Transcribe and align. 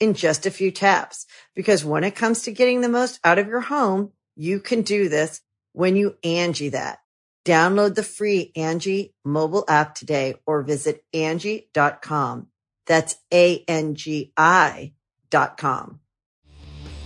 in 0.00 0.14
just 0.14 0.46
a 0.46 0.50
few 0.50 0.70
taps. 0.70 1.26
Because 1.54 1.84
when 1.84 2.02
it 2.02 2.16
comes 2.16 2.42
to 2.42 2.52
getting 2.52 2.80
the 2.80 2.88
most 2.88 3.20
out 3.22 3.38
of 3.38 3.46
your 3.46 3.60
home, 3.60 4.12
you 4.34 4.58
can 4.58 4.82
do 4.82 5.08
this 5.08 5.40
when 5.72 5.94
you 5.94 6.16
Angie 6.24 6.70
that. 6.70 6.98
Download 7.44 7.94
the 7.94 8.02
free 8.02 8.52
Angie 8.56 9.14
mobile 9.24 9.64
app 9.68 9.94
today 9.94 10.34
or 10.46 10.62
visit 10.62 11.04
Angie.com. 11.14 12.48
That's 12.86 13.16
A-N-G-I 13.32 14.92
dot 15.30 15.56
com. 15.56 16.00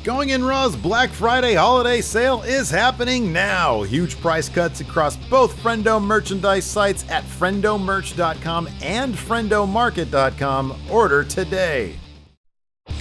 Going 0.03 0.31
in 0.31 0.45
Raw's 0.45 0.77
Black 0.77 1.09
Friday 1.11 1.55
holiday 1.55 2.03
sale 2.03 2.43
is 2.43 2.69
happening 2.69 3.33
now. 3.33 3.83
Huge 3.85 4.21
price 4.21 4.51
cuts 4.51 4.81
across 4.81 5.17
both 5.17 5.57
Friendo 5.63 6.03
merchandise 6.03 6.67
sites 6.67 7.09
at 7.09 7.25
friendomerch.com 7.25 8.69
and 8.83 9.15
friendomarket.com. 9.15 10.77
Order 10.91 11.25
today. 11.25 11.97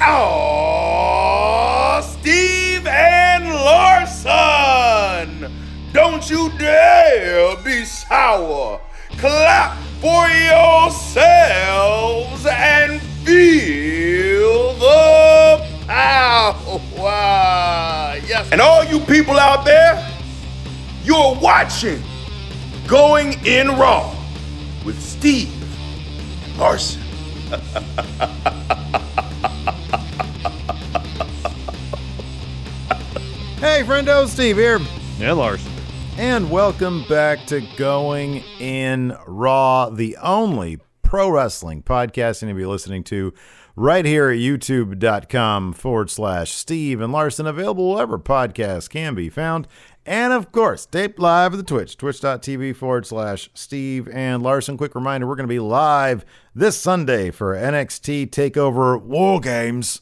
Oh, 0.06 2.02
Steve 2.20 2.86
and 2.86 3.45
Larson! 3.45 4.30
Don't 5.94 6.30
you 6.30 6.52
dare 6.58 7.56
be 7.64 7.86
sour. 7.86 8.81
Clap 9.17 9.78
for 10.02 10.28
yourselves 10.28 11.26
and 12.45 13.02
feel 13.23 14.73
the 14.73 15.66
power. 15.88 16.67
Yes. 18.28 18.52
And 18.52 18.59
all 18.59 18.84
you 18.84 19.00
people 19.00 19.39
out 19.39 19.64
there, 19.64 20.06
you're 21.04 21.36
watching 21.42 22.04
Going 22.88 23.34
in 23.45 23.70
Raw 23.70 24.14
with 24.86 25.02
Steve 25.02 25.50
Larson. 26.58 27.02
Hey, 33.84 33.89
friendo, 33.89 34.26
Steve 34.30 34.56
here. 34.56 34.80
And 35.20 35.38
Larson. 35.38 35.73
And 36.16 36.50
welcome 36.50 37.03
back 37.09 37.45
to 37.48 37.59
Going 37.76 38.38
in 38.58 39.14
Raw, 39.28 39.89
the 39.89 40.16
only 40.22 40.80
pro 41.02 41.30
wrestling 41.30 41.84
podcast 41.84 42.42
you're 42.42 42.48
going 42.48 42.55
to 42.55 42.61
be 42.61 42.66
listening 42.66 43.04
to 43.04 43.33
right 43.76 44.05
here 44.05 44.30
at 44.30 44.38
youtube.com 44.38 45.73
forward 45.73 46.10
slash 46.10 46.54
Steve 46.54 47.02
and 47.02 47.11
Larson, 47.11 47.45
available 47.45 47.94
wherever 47.94 48.17
podcasts 48.17 48.89
can 48.89 49.16
be 49.16 49.27
found. 49.30 49.67
And 50.05 50.32
of 50.32 50.54
course, 50.54 50.86
taped 50.86 51.20
live 51.20 51.52
at 51.52 51.58
the 51.58 51.64
Twitch, 51.64 51.98
twitch.tv 51.98 52.77
forward 52.77 53.05
slash 53.05 53.50
Steve 53.54 54.08
and 54.08 54.42
Larson. 54.42 54.77
Quick 54.77 54.95
reminder 54.95 55.27
we're 55.27 55.36
going 55.36 55.50
to 55.50 55.54
be 55.54 55.60
live 55.60 56.23
this 56.55 56.77
Sunday 56.77 57.32
for 57.32 57.54
NXT 57.54 58.30
TakeOver 58.30 59.02
War 59.02 59.42
Games 59.42 60.02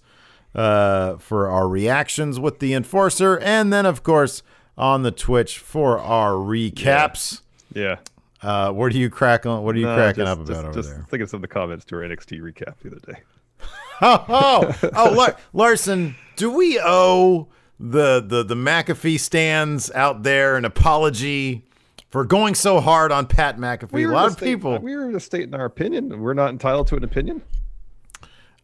uh, 0.55 1.17
for 1.17 1.47
our 1.49 1.67
reactions 1.67 2.39
with 2.39 2.59
the 2.59 2.73
Enforcer. 2.73 3.37
And 3.39 3.71
then, 3.71 3.85
of 3.85 4.03
course, 4.03 4.43
on 4.77 5.03
the 5.03 5.11
Twitch 5.11 5.59
for 5.59 5.99
our 5.99 6.31
recaps. 6.33 7.41
Yeah. 7.73 7.97
Uh, 8.41 8.71
what 8.71 8.91
are 8.93 8.97
you 8.97 9.09
cracking? 9.09 9.61
What 9.63 9.75
are 9.75 9.79
you 9.79 9.85
No, 9.85 9.95
cracking 9.95 10.25
just- 10.25 10.31
up 10.31 10.37
about 10.39 10.47
just, 10.47 10.63
over 10.65 10.73
just 10.73 10.89
there? 10.89 11.05
thinking 11.09 11.27
some 11.27 11.37
of 11.37 11.41
the 11.43 11.47
comments 11.47 11.85
to 11.85 11.95
our 11.97 12.01
NXT 12.01 12.41
recap 12.41 12.75
the 12.81 12.89
other 12.91 12.99
day. 13.13 13.19
Oh, 14.03 14.25
oh, 14.29 14.89
oh 14.95 15.11
Lar- 15.11 15.37
Larson, 15.53 16.15
do 16.35 16.49
we 16.49 16.79
owe 16.83 17.49
the, 17.79 18.19
the 18.19 18.41
the 18.41 18.55
McAfee 18.55 19.19
stands 19.19 19.91
out 19.91 20.23
there 20.23 20.57
an 20.57 20.65
apology 20.65 21.63
for 22.09 22.25
going 22.25 22.55
so 22.55 22.79
hard 22.79 23.11
on 23.11 23.27
Pat 23.27 23.57
McAfee? 23.59 24.09
a 24.09 24.11
lot 24.11 24.25
of 24.25 24.31
state- 24.33 24.45
people. 24.55 24.79
We 24.79 24.95
were 24.95 25.11
just 25.11 25.27
stating 25.27 25.53
our 25.53 25.65
opinion. 25.65 26.19
We're 26.19 26.33
not 26.33 26.49
entitled 26.49 26.87
to 26.87 26.95
an 26.95 27.03
opinion. 27.03 27.43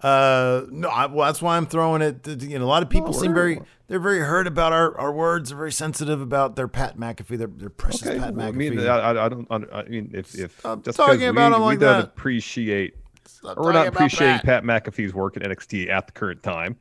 Uh, 0.01 0.61
no, 0.69 0.89
I, 0.89 1.07
well, 1.07 1.25
that's 1.25 1.41
why 1.41 1.57
I'm 1.57 1.65
throwing 1.65 2.01
it. 2.03 2.27
You 2.43 2.59
know, 2.59 2.65
a 2.65 2.67
lot 2.67 2.83
of 2.83 2.89
people 2.89 3.11
No, 3.13 3.19
seem 3.19 3.33
very 3.33 3.59
they're 3.87 3.99
very 3.99 4.19
hurt 4.19 4.45
about 4.45 4.71
our, 4.71 4.95
our 4.97 5.11
words. 5.11 5.49
They're 5.49 5.57
very 5.57 5.71
sensitive 5.71 6.21
about 6.21 6.55
their 6.55 6.67
Pat 6.67 6.97
McAfee, 6.97 7.37
their 7.37 7.47
their 7.47 7.69
precious 7.71 8.05
Okay. 8.05 8.19
Pat 8.19 8.35
well, 8.35 8.47
I 8.47 8.51
McAfee. 8.51 8.55
mean, 8.55 8.79
I, 8.81 9.25
I- 9.25 9.29
don't. 9.29 9.47
I 9.51 9.83
mean, 9.85 10.11
if 10.13 10.35
if 10.37 10.59
Stop 10.59 10.83
just 10.83 10.97
talking 10.97 11.23
about 11.27 11.49
we, 11.51 11.55
him 11.55 11.61
we 11.61 11.65
like 11.67 11.79
don't 11.79 11.97
that. 11.99 12.03
appreciate 12.05 12.95
Stop 13.25 13.57
or 13.57 13.63
we're 13.63 13.73
not 13.73 13.87
appreciating 13.87 14.39
Pat. 14.41 14.63
Pat 14.63 14.63
McAfee's 14.63 15.13
work 15.15 15.35
at 15.35 15.43
NXT 15.43 15.89
at 15.89 16.05
the 16.05 16.13
current 16.13 16.43
time. 16.43 16.75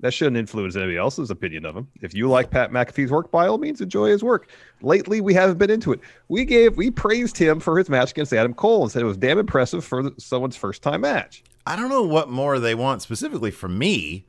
That 0.00 0.12
shouldn't 0.12 0.36
influence 0.36 0.76
anybody 0.76 0.98
else's 0.98 1.30
opinion 1.30 1.64
of 1.64 1.74
him. 1.74 1.88
If 2.02 2.14
you 2.14 2.28
like 2.28 2.50
Pat 2.50 2.70
McAfee's 2.70 3.10
work, 3.10 3.30
by 3.32 3.46
all 3.48 3.56
means, 3.56 3.80
enjoy 3.80 4.10
his 4.10 4.22
work. 4.22 4.50
Lately, 4.82 5.22
we 5.22 5.32
haven't 5.32 5.56
been 5.56 5.70
into 5.70 5.90
it. 5.90 6.00
We 6.28 6.44
gave, 6.44 6.76
we 6.76 6.90
praised 6.90 7.38
him 7.38 7.60
for 7.60 7.78
his 7.78 7.88
match 7.88 8.10
against 8.10 8.30
Adam 8.34 8.52
Cole 8.52 8.82
and 8.82 8.92
said 8.92 9.00
it 9.00 9.06
was 9.06 9.16
damn 9.16 9.38
impressive 9.38 9.86
for 9.86 10.02
the- 10.02 10.14
someone's 10.18 10.54
first 10.54 10.82
time 10.82 11.00
match. 11.00 11.42
I 11.66 11.74
don't 11.74 11.88
know 11.88 12.02
what 12.02 12.30
more 12.30 12.58
they 12.60 12.74
want 12.74 13.02
specifically 13.02 13.50
from 13.50 13.76
me. 13.76 14.26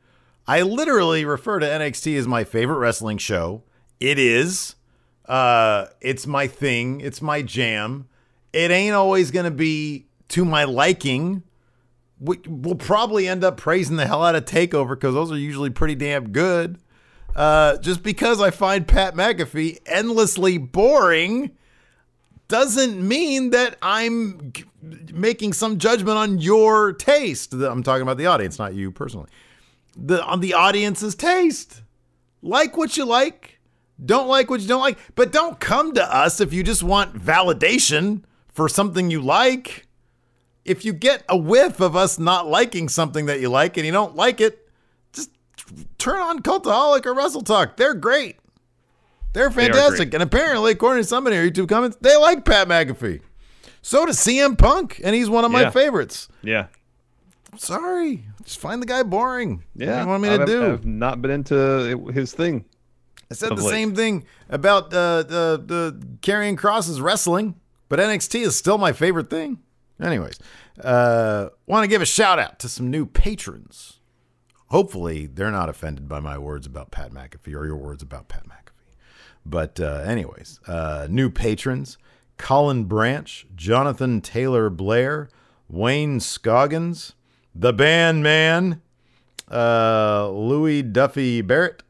I 0.48 0.64
literally 0.64 1.24
refer 1.24 1.60
to 1.60 1.66
NXT 1.66 2.18
as 2.18 2.28
my 2.28 2.44
favorite 2.44 2.78
wrestling 2.78 3.20
show. 3.20 3.64
It 4.00 4.18
is. 4.18 4.76
Uh, 5.26 5.88
it's 6.02 6.26
my 6.26 6.48
thing. 6.48 7.02
It's 7.02 7.22
my 7.22 7.42
jam. 7.42 8.08
It 8.54 8.72
ain't 8.72 8.96
always 8.96 9.30
going 9.30 9.44
to 9.44 9.52
be 9.52 10.08
to 10.30 10.46
my 10.46 10.64
liking. 10.64 11.44
We, 12.20 12.40
we'll 12.48 12.76
probably 12.76 13.28
end 13.28 13.44
up 13.44 13.58
praising 13.58 13.98
the 13.98 14.08
hell 14.08 14.24
out 14.24 14.36
of 14.36 14.46
Takeover 14.46 14.92
because 14.92 15.14
those 15.14 15.32
are 15.32 15.38
usually 15.38 15.70
pretty 15.70 15.96
damn 15.96 16.30
good. 16.30 16.80
Uh, 17.36 17.78
just 17.78 18.02
because 18.02 18.42
I 18.42 18.50
find 18.50 18.88
Pat 18.88 19.14
McAfee 19.14 19.78
endlessly 19.86 20.58
boring 20.58 21.52
doesn't 22.48 23.06
mean 23.06 23.52
that 23.52 23.78
I'm 23.82 24.54
making 24.82 25.54
some 25.54 25.78
judgment 25.78 26.18
on 26.18 26.40
your 26.40 26.94
taste. 26.94 27.54
I'm 27.54 27.84
talking 27.84 28.04
about 28.04 28.18
the 28.18 28.28
audience, 28.28 28.60
not 28.60 28.76
you 28.76 28.92
personally. 28.92 29.30
The 29.96 30.24
on 30.24 30.40
the 30.40 30.54
audience's 30.54 31.16
taste. 31.16 31.82
Like 32.42 32.78
what 32.78 32.98
you 32.98 33.06
like, 33.06 33.60
don't 34.04 34.28
like 34.28 34.50
what 34.50 34.62
you 34.62 34.68
don't 34.68 34.82
like, 34.82 34.98
but 35.16 35.32
don't 35.32 35.60
come 35.60 35.94
to 35.96 36.16
us 36.16 36.40
if 36.40 36.54
you 36.54 36.64
just 36.64 36.84
want 36.84 37.18
validation 37.18 38.24
for 38.54 38.70
something 38.70 39.10
you 39.10 39.22
like. 39.22 39.88
If 40.64 40.86
you 40.86 40.94
get 40.94 41.24
a 41.30 41.38
whiff 41.38 41.80
of 41.80 41.96
us 41.96 42.20
not 42.20 42.48
liking 42.48 42.90
something 42.90 43.26
that 43.26 43.40
you 43.40 43.50
like 43.50 43.78
and 43.78 43.86
you 43.86 43.92
don't 43.92 44.16
like 44.16 44.42
it, 44.42 44.70
just 45.14 45.32
turn 45.98 46.20
on 46.20 46.42
Cultaholic 46.44 47.06
or 47.06 47.16
WrestleTalk. 47.16 47.78
They're 47.78 47.94
great. 47.94 48.38
They're 49.34 49.50
fantastic. 49.50 50.12
great. 50.12 50.14
and 50.16 50.24
apparently, 50.24 50.74
according 50.74 51.04
to 51.04 51.08
somebody 51.08 51.36
in 51.36 51.44
our 51.44 51.50
YouTube 51.50 51.70
comments, 51.70 51.98
they 52.02 52.16
like 52.18 52.46
Pat 52.46 52.68
McAfee. 52.68 53.22
So 53.88 54.06
does 54.06 54.18
CM 54.18 54.58
Punk, 54.58 55.00
and 55.02 55.16
he's 55.16 55.30
one 55.30 55.46
of 55.46 55.52
my 55.52 55.62
Yeah. 55.62 55.70
favorites. 55.70 56.28
Yeah. 56.44 56.68
Sorry. 57.56 58.26
Just 58.44 58.60
find 58.60 58.82
the 58.82 58.86
guy 58.86 59.02
boring. 59.02 59.64
Yeah. 59.76 59.88
What 59.88 59.94
do 59.96 60.02
you 60.02 60.08
want 60.08 60.24
me 60.24 60.30
to 60.30 60.42
I've, 60.42 60.46
do? 60.46 60.74
I've 60.74 60.86
not 60.86 61.22
been 61.22 61.32
into 61.32 62.12
his 62.14 62.34
thing. 62.34 62.66
I 63.32 63.34
said 63.34 63.52
the 63.52 63.56
late. 63.64 63.70
same 63.70 63.96
thing 63.96 64.26
about 64.50 64.94
uh, 64.94 65.24
the 65.24 65.64
the 65.66 66.06
carrying 66.22 66.58
crosses 66.58 67.00
wrestling, 67.00 67.56
but 67.88 68.00
NXT 68.00 68.42
is 68.42 68.58
still 68.58 68.78
my 68.78 68.92
favorite 68.92 69.30
thing. 69.30 69.60
Anyways, 70.02 70.38
uh, 70.84 71.48
want 71.66 71.86
to 71.86 71.88
give 71.88 72.02
a 72.02 72.06
shout 72.06 72.40
out 72.40 72.60
to 72.60 72.68
some 72.68 72.92
new 72.92 73.06
patrons. 73.06 74.02
Hopefully, 74.68 75.28
they're 75.28 75.50
not 75.50 75.70
offended 75.70 76.10
by 76.10 76.20
my 76.20 76.38
words 76.38 76.68
about 76.68 76.92
Pat 76.92 77.14
McAfee 77.14 77.56
or 77.56 77.66
your 77.66 77.78
words 77.78 78.04
about 78.04 78.28
Pat 78.28 78.44
McAfee. 78.50 78.96
But 79.46 79.80
uh, 79.80 80.04
anyways, 80.06 80.60
uh, 80.68 81.08
new 81.10 81.30
patrons: 81.30 81.98
Colin 82.38 82.86
Branch, 82.86 83.46
Jonathan 83.56 84.22
Taylor 84.22 84.70
Blair, 84.70 85.30
Wayne 85.70 86.20
Scoggins, 86.20 87.14
the 87.54 87.74
Band 87.74 88.24
Man, 88.24 88.82
uh, 89.52 90.30
Louis 90.30 90.82
Duffy 90.84 91.42
Barrett, 91.42 91.84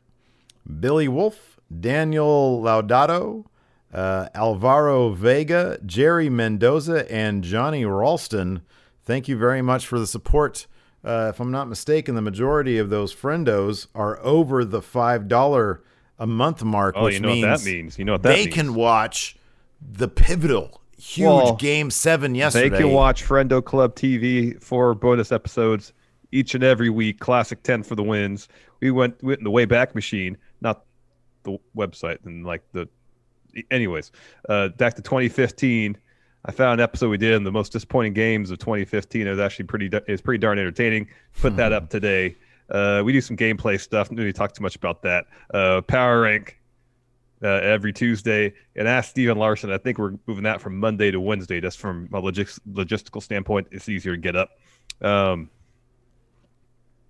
Billy 0.80 1.08
Wolf, 1.08 1.60
Daniel 1.80 2.62
Laudato, 2.64 3.46
uh, 3.94 4.28
Alvaro 4.36 5.10
Vega, 5.10 5.80
Jerry 5.86 6.30
Mendoza, 6.30 7.10
and 7.12 7.44
Johnny 7.44 7.86
Ralston. 7.86 8.62
Thank 9.04 9.28
you 9.28 9.38
very 9.38 9.62
much 9.62 9.88
for 9.88 10.00
the 10.00 10.08
support. 10.08 10.68
Uh, 11.04 11.28
if 11.34 11.40
I'm 11.40 11.52
not 11.52 11.70
mistaken, 11.70 12.16
the 12.16 12.22
majority 12.22 12.78
of 12.78 12.90
those 12.90 13.14
friendos 13.16 13.88
are 13.96 14.20
over 14.22 14.66
the 14.66 14.82
five 14.82 15.28
dollar 15.28 15.82
a 16.20 16.28
month 16.28 16.64
mark, 16.64 16.96
Oh, 16.98 17.06
which 17.06 17.16
you 17.16 17.20
know 17.22 17.28
means 17.30 17.46
what 17.46 17.60
that 17.60 17.66
means. 17.66 18.00
You 18.00 18.06
know 18.06 18.14
what 18.14 18.24
that 18.24 18.30
they 18.30 18.46
means. 18.46 18.56
can 18.56 18.74
watch 18.74 19.37
the 19.82 20.08
pivotal, 20.08 20.82
huge 20.98 21.28
Well, 21.28 21.56
game 21.56 21.90
seven 21.92 22.36
yesterday. 22.36 22.70
They 22.70 22.78
can 22.78 22.92
watch 22.92 23.24
Friendo 23.24 23.64
Club 23.64 23.96
TV 23.96 24.62
for 24.62 24.94
bonus 24.94 25.32
episodes 25.32 25.94
each 26.32 26.56
and 26.56 26.64
every 26.64 26.90
week. 26.90 27.20
Classic 27.20 27.62
ten 27.64 27.84
for 27.84 27.96
the 27.96 28.04
wins. 28.04 28.48
We 28.80 28.92
went 28.92 29.22
went 29.24 29.40
in 29.40 29.44
the 29.44 29.52
Wayback 29.52 29.96
Machine, 29.96 30.38
not 30.62 30.84
the 31.44 31.58
website, 31.76 32.26
and 32.26 32.46
like 32.46 32.64
the. 32.74 32.88
Anyways, 33.72 34.12
uh, 34.50 34.70
back 34.70 34.94
to 34.96 35.02
2015. 35.02 35.98
I 36.46 36.52
found 36.52 36.80
an 36.80 36.84
episode 36.84 37.10
we 37.10 37.18
did 37.18 37.34
in 37.34 37.44
the 37.44 37.52
most 37.52 37.72
disappointing 37.72 38.14
games 38.14 38.52
of 38.52 38.60
2015. 38.60 39.26
It 39.26 39.30
was 39.30 39.40
actually 39.40 39.66
pretty. 39.66 39.90
It's 40.08 40.22
pretty 40.22 40.38
darn 40.38 40.60
entertaining. 40.60 41.08
Put 41.42 41.56
that 41.58 41.74
up 41.74 41.90
today. 41.90 42.36
Uh, 42.70 43.02
we 43.04 43.14
do 43.14 43.22
some 43.22 43.36
gameplay 43.38 43.80
stuff. 43.80 44.10
Don't 44.10 44.18
really 44.18 44.34
talk 44.34 44.54
too 44.54 44.62
much 44.62 44.76
about 44.76 45.02
that. 45.04 45.26
Uh, 45.54 45.82
power 45.82 46.22
rank 46.22 46.57
uh, 47.44 47.48
every 47.48 47.94
Tuesday. 47.94 48.54
And 48.76 48.88
ask 48.88 49.10
Steve 49.10 49.30
and 49.30 49.40
Larson. 49.40 49.72
I 49.72 49.78
think 49.78 49.98
we're 49.98 50.14
moving 50.28 50.44
that 50.44 50.62
from 50.62 50.80
Monday 50.80 51.12
to 51.12 51.20
Wednesday. 51.20 51.60
Just 51.62 51.78
from 51.80 52.10
a 52.14 52.22
logis- 52.22 52.60
logistical 52.72 53.22
standpoint, 53.22 53.68
it's 53.72 53.88
easier 53.90 54.16
to 54.16 54.22
get 54.22 54.36
up. 54.36 54.52
Um, 55.02 55.50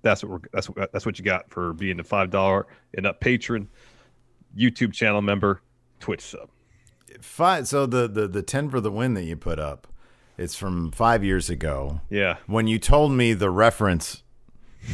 that's 0.02 0.24
what 0.24 0.32
we're 0.32 0.50
that's 0.54 0.70
what 0.70 0.92
that's 0.92 1.06
what 1.06 1.18
you 1.20 1.26
got 1.26 1.50
for 1.50 1.74
being 1.74 2.00
a 2.00 2.04
five 2.04 2.30
dollar 2.30 2.68
and 2.96 3.06
up 3.06 3.20
patron, 3.20 3.68
YouTube 4.58 4.94
channel 4.94 5.22
member, 5.22 5.62
Twitch 6.00 6.22
sub. 6.22 6.50
five. 7.22 7.68
So 7.68 7.86
the, 7.86 8.08
the 8.08 8.28
the 8.28 8.44
ten 8.44 8.70
for 8.70 8.80
the 8.80 8.92
win 8.92 9.16
that 9.16 9.24
you 9.24 9.36
put 9.36 9.60
up, 9.60 9.88
it's 10.38 10.56
from 10.56 10.92
five 10.92 11.24
years 11.24 11.50
ago. 11.50 12.02
Yeah, 12.10 12.38
When 12.46 12.68
you 12.68 12.80
told 12.80 13.12
me 13.12 13.34
the 13.34 13.50
reference 13.50 14.24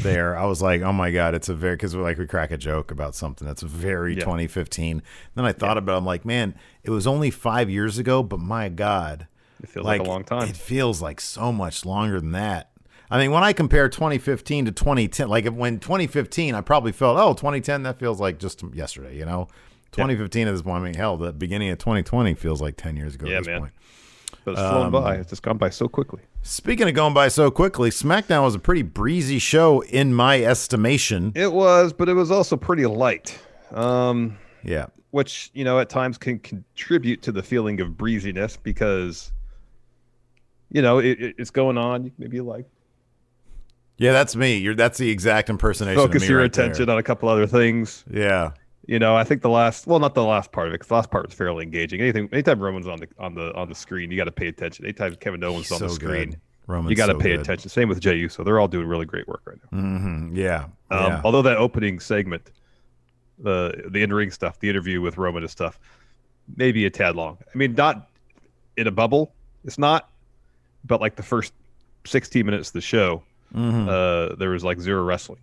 there, 0.01 0.37
I 0.37 0.45
was 0.45 0.61
like, 0.61 0.81
oh 0.81 0.91
my 0.93 1.11
god, 1.11 1.35
it's 1.35 1.49
a 1.49 1.53
very 1.53 1.75
because 1.75 1.95
we're 1.95 2.03
like 2.03 2.17
we 2.17 2.25
crack 2.27 2.51
a 2.51 2.57
joke 2.57 2.91
about 2.91 3.15
something 3.15 3.47
that's 3.47 3.61
very 3.61 4.13
Yeah. 4.15 4.21
2015. 4.21 5.01
Then 5.35 5.45
I 5.45 5.51
thought 5.53 5.77
about, 5.77 5.93
it, 5.93 5.97
I'm 5.97 6.05
like, 6.05 6.25
man, 6.25 6.55
it 6.83 6.89
was 6.89 7.05
only 7.07 7.29
five 7.29 7.69
years 7.69 7.97
ago, 7.97 8.23
but 8.23 8.39
my 8.39 8.69
god, 8.69 9.27
it 9.61 9.69
feels 9.69 9.85
like, 9.85 10.01
a 10.01 10.03
long 10.03 10.23
time. 10.23 10.49
It 10.49 10.57
feels 10.57 11.01
like 11.01 11.21
so 11.21 11.51
much 11.51 11.85
longer 11.85 12.19
than 12.19 12.31
that. 12.31 12.71
I 13.11 13.19
mean, 13.19 13.31
when 13.31 13.43
I 13.43 13.53
compare 13.53 13.87
2015 13.89 14.65
to 14.65 14.71
2010, 14.71 15.29
like 15.29 15.45
when 15.47 15.79
2015, 15.79 16.55
I 16.55 16.61
probably 16.61 16.91
felt, 16.91 17.17
oh, 17.19 17.33
2010, 17.33 17.83
that 17.83 17.99
feels 17.99 18.19
like 18.19 18.39
just 18.39 18.63
yesterday, 18.73 19.15
you 19.17 19.25
know? 19.25 19.47
2015 19.91 20.47
at 20.47 20.51
this 20.51 20.63
point, 20.63 20.81
I 20.81 20.85
mean, 20.85 20.95
hell, 20.95 21.17
the 21.17 21.31
beginning 21.31 21.69
of 21.69 21.77
2020 21.77 22.33
feels 22.33 22.59
like 22.59 22.75
10 22.77 22.97
years 22.97 23.13
ago 23.13 23.27
Yeah, 23.27 23.35
at 23.37 23.39
this 23.41 23.47
man. 23.47 23.59
point. 23.59 23.73
But 24.45 24.51
it's 24.51 24.61
flown 24.61 24.85
um, 24.87 24.91
by. 24.91 25.15
It's 25.15 25.29
just 25.29 25.41
gone 25.43 25.57
by 25.57 25.69
so 25.69 25.87
quickly. 25.87 26.21
Speaking 26.41 26.87
of 26.87 26.93
going 26.93 27.13
by 27.13 27.27
so 27.29 27.49
quickly, 27.51 27.89
SmackDown 27.89 28.43
was 28.43 28.55
a 28.55 28.59
pretty 28.59 28.81
breezy 28.81 29.39
show 29.39 29.81
in 29.81 30.13
my 30.13 30.41
estimation. 30.43 31.31
It 31.35 31.51
was, 31.53 31.93
but 31.93 32.09
it 32.09 32.13
was 32.13 32.31
also 32.31 32.57
pretty 32.57 32.85
light. 32.85 33.37
Um, 33.71 34.37
Yeah. 34.63 34.87
which 35.11 35.51
you 35.53 35.63
know 35.63 35.79
at 35.79 35.89
times 35.89 36.17
can 36.17 36.39
contribute 36.39 37.21
to 37.23 37.31
the 37.31 37.41
feeling 37.43 37.79
of 37.81 37.89
breeziness 37.97 38.57
because 38.61 39.31
you 40.71 40.81
know 40.81 40.99
it, 40.99 41.19
it- 41.21 41.35
it's 41.37 41.51
going 41.51 41.77
on. 41.77 42.03
You 42.05 42.11
maybe 42.17 42.41
like 42.41 42.65
Yeah, 43.97 44.11
that's 44.11 44.35
me. 44.35 44.57
You're 44.57 44.75
that's 44.75 44.97
the 44.97 45.09
exact 45.09 45.49
impersonation. 45.49 46.01
focus 46.01 46.27
your 46.27 46.39
right 46.39 46.51
there. 46.51 46.65
attention 46.65 46.89
on 46.89 46.97
a 46.97 47.03
couple 47.03 47.29
other 47.29 47.47
things. 47.47 48.03
Yeah. 48.11 48.51
You 48.85 48.99
know, 48.99 49.15
I 49.15 49.23
think 49.23 49.41
the 49.41 49.49
last 49.49 49.87
well, 49.87 49.99
not 49.99 50.13
the 50.13 50.23
last 50.23 50.51
part 50.51 50.67
of 50.67 50.73
it, 50.73 50.75
because 50.75 50.87
the 50.89 50.95
last 50.95 51.09
part 51.09 51.25
was 51.25 51.33
fairly 51.33 51.63
engaging. 51.63 52.01
Anything, 52.01 52.27
anytime 52.33 52.59
Roman's 52.59 52.87
on 52.87 52.99
the 52.99 53.07
on 53.17 53.33
the 53.33 53.53
on 53.55 53.69
the 53.69 53.75
screen, 53.75 54.11
you 54.11 54.17
got 54.17 54.25
to 54.25 54.31
pay 54.31 54.47
attention. 54.47 54.83
Anytime 54.85 55.15
Kevin 55.15 55.41
Owens 55.43 55.71
on 55.71 55.79
the 55.79 55.89
screen, 55.89 56.31
good. 56.31 56.39
Roman's 56.67 56.89
you 56.89 56.95
got 56.97 57.05
to 57.07 57.13
so 57.13 57.19
pay 57.19 57.31
good. 57.31 57.39
attention. 57.39 57.69
Same 57.69 57.87
with 57.87 58.01
Jey 58.01 58.15
Uso; 58.17 58.43
they're 58.43 58.59
all 58.59 58.67
doing 58.67 58.85
really 58.87 59.05
great 59.05 59.27
work 59.27 59.41
right 59.45 59.57
now. 59.71 59.79
hmm 59.79 60.35
Yeah. 60.35 60.63
Um, 60.91 61.07
yeah. 61.11 61.21
Although 61.23 61.41
that 61.43 61.55
opening 61.57 61.99
segment, 62.01 62.51
the 63.39 63.85
the 63.89 64.03
in 64.03 64.11
ring 64.13 64.31
stuff, 64.31 64.59
the 64.59 64.69
interview 64.69 64.99
with 64.99 65.17
Roman 65.17 65.43
and 65.43 65.49
stuff, 65.49 65.79
maybe 66.57 66.85
a 66.85 66.89
tad 66.89 67.15
long. 67.15 67.37
I 67.53 67.57
mean, 67.57 67.75
not 67.75 68.09
in 68.75 68.87
a 68.87 68.91
bubble. 68.91 69.33
It's 69.63 69.77
not, 69.77 70.09
but 70.83 70.99
like 70.99 71.15
the 71.15 71.23
first 71.23 71.53
sixteen 72.05 72.45
minutes 72.45 72.69
of 72.69 72.73
the 72.73 72.81
show, 72.81 73.23
Mm-hmm. 73.55 73.87
uh, 73.87 74.35
there 74.35 74.49
was 74.49 74.63
like 74.65 74.79
zero 74.81 75.03
wrestling. 75.03 75.39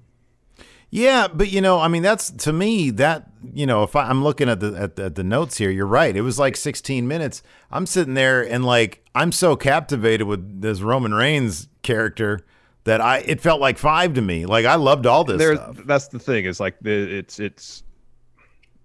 Yeah, 0.91 1.29
but 1.33 1.51
you 1.53 1.61
know, 1.61 1.79
I 1.79 1.89
mean, 1.89 2.03
that's 2.03 2.31
to 2.31 2.53
me 2.53 2.91
that 2.91 3.31
you 3.55 3.65
know, 3.67 3.83
if 3.83 3.95
I, 3.97 4.09
I'm 4.09 4.23
looking 4.23 4.49
at 4.49 4.61
the, 4.61 4.75
at 4.77 4.97
the 4.97 5.05
at 5.05 5.15
the 5.15 5.25
notes 5.25 5.57
here, 5.57 5.71
you're 5.71 5.87
right. 5.87 6.15
It 6.15 6.23
was 6.23 6.39
like 6.39 6.57
16 6.57 7.07
minutes. 7.07 7.43
I'm 7.71 7.87
sitting 7.87 8.15
there 8.15 8.43
and 8.43 8.65
like 8.65 9.05
I'm 9.15 9.33
so 9.33 9.57
captivated 9.57 10.27
with 10.27 10.61
this 10.61 10.81
Roman 10.81 11.15
Reigns 11.15 11.69
character 11.83 12.41
that 12.85 13.01
I 13.01 13.19
it 13.19 13.41
felt 13.41 13.61
like 13.61 13.79
five 13.79 14.15
to 14.15 14.23
me. 14.23 14.47
Like 14.47 14.67
I 14.67 14.75
loved 14.75 15.07
all 15.07 15.25
this 15.25 15.39
There's 15.39 15.59
stuff. 15.59 15.77
that's 15.87 16.09
the 16.09 16.19
thing 16.19 16.45
is 16.45 16.59
like 16.59 16.77
the 16.81 17.19
it's 17.19 17.39
it's 17.39 17.85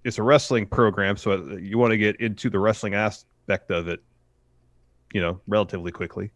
it's 0.04 0.20
a 0.20 0.24
wrestling 0.24 0.68
program, 0.68 1.18
so 1.18 1.58
you 1.58 1.80
want 1.80 1.92
to 1.92 1.98
get 1.98 2.16
into 2.18 2.50
the 2.52 2.60
wrestling 2.60 2.94
aspect 2.94 3.72
of 3.72 3.88
it, 3.88 4.02
you 5.14 5.20
know, 5.20 5.42
relatively 5.48 5.92
quickly. 5.92 6.30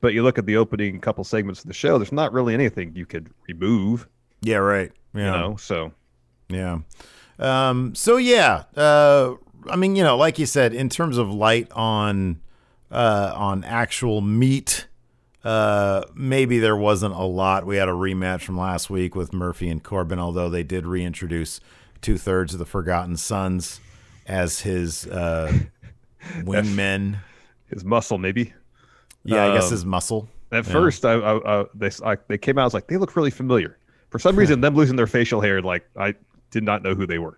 But 0.00 0.14
you 0.14 0.22
look 0.22 0.38
at 0.38 0.46
the 0.46 0.56
opening 0.56 1.00
couple 1.00 1.24
segments 1.24 1.62
of 1.62 1.66
the 1.66 1.74
show. 1.74 1.98
There's 1.98 2.12
not 2.12 2.32
really 2.32 2.54
anything 2.54 2.94
you 2.94 3.04
could 3.04 3.30
remove, 3.48 4.06
Yeah, 4.46 4.58
right. 4.58 4.92
Yeah. 5.14 5.24
you 5.24 5.30
know. 5.40 5.56
So 5.56 5.92
Yeah. 6.48 6.78
Um, 7.38 7.94
so 7.94 8.16
yeah, 8.16 8.62
uh, 8.76 9.34
I 9.68 9.76
mean, 9.76 9.96
you 9.96 10.04
know, 10.04 10.16
like 10.16 10.38
you 10.38 10.46
said, 10.46 10.72
in 10.72 10.88
terms 10.88 11.18
of 11.18 11.28
light 11.32 11.70
on 11.72 12.40
uh, 12.90 13.32
on 13.34 13.64
actual 13.64 14.20
meat, 14.20 14.86
uh, 15.44 16.04
maybe 16.14 16.58
there 16.60 16.76
wasn't 16.76 17.14
a 17.14 17.24
lot. 17.24 17.66
We 17.66 17.76
had 17.76 17.88
a 17.88 17.92
rematch 17.92 18.42
from 18.42 18.56
last 18.56 18.88
week 18.88 19.14
with 19.16 19.32
Murphy 19.32 19.68
and 19.68 19.82
Corbin, 19.82 20.18
although 20.20 20.48
they 20.48 20.62
did 20.62 20.86
reintroduce 20.86 21.60
two 22.00 22.16
thirds 22.16 22.52
of 22.52 22.58
the 22.60 22.64
Forgotten 22.66 23.16
Sons 23.16 23.80
as 24.26 24.60
his 24.60 25.06
uh, 25.08 25.52
wingmen. 26.38 27.18
his 27.66 27.84
muscle 27.84 28.18
maybe. 28.18 28.54
Yeah, 29.24 29.46
I 29.46 29.52
guess 29.54 29.66
Um, 29.66 29.70
his 29.72 29.84
muscle. 29.84 30.28
At 30.52 30.64
first, 30.64 31.04
I, 31.04 31.14
I, 31.14 31.60
I 31.60 31.64
they 31.74 31.90
I, 32.04 32.16
they 32.28 32.38
came 32.38 32.56
out. 32.56 32.62
I 32.62 32.64
was 32.66 32.74
like, 32.74 32.86
they 32.86 32.96
look 32.96 33.16
really 33.16 33.32
familiar. 33.32 33.76
For 34.10 34.18
some 34.18 34.36
reason, 34.36 34.60
them 34.60 34.74
losing 34.74 34.96
their 34.96 35.06
facial 35.06 35.40
hair, 35.40 35.60
like 35.62 35.88
I 35.96 36.14
did 36.50 36.62
not 36.64 36.82
know 36.82 36.94
who 36.94 37.06
they 37.06 37.18
were. 37.18 37.36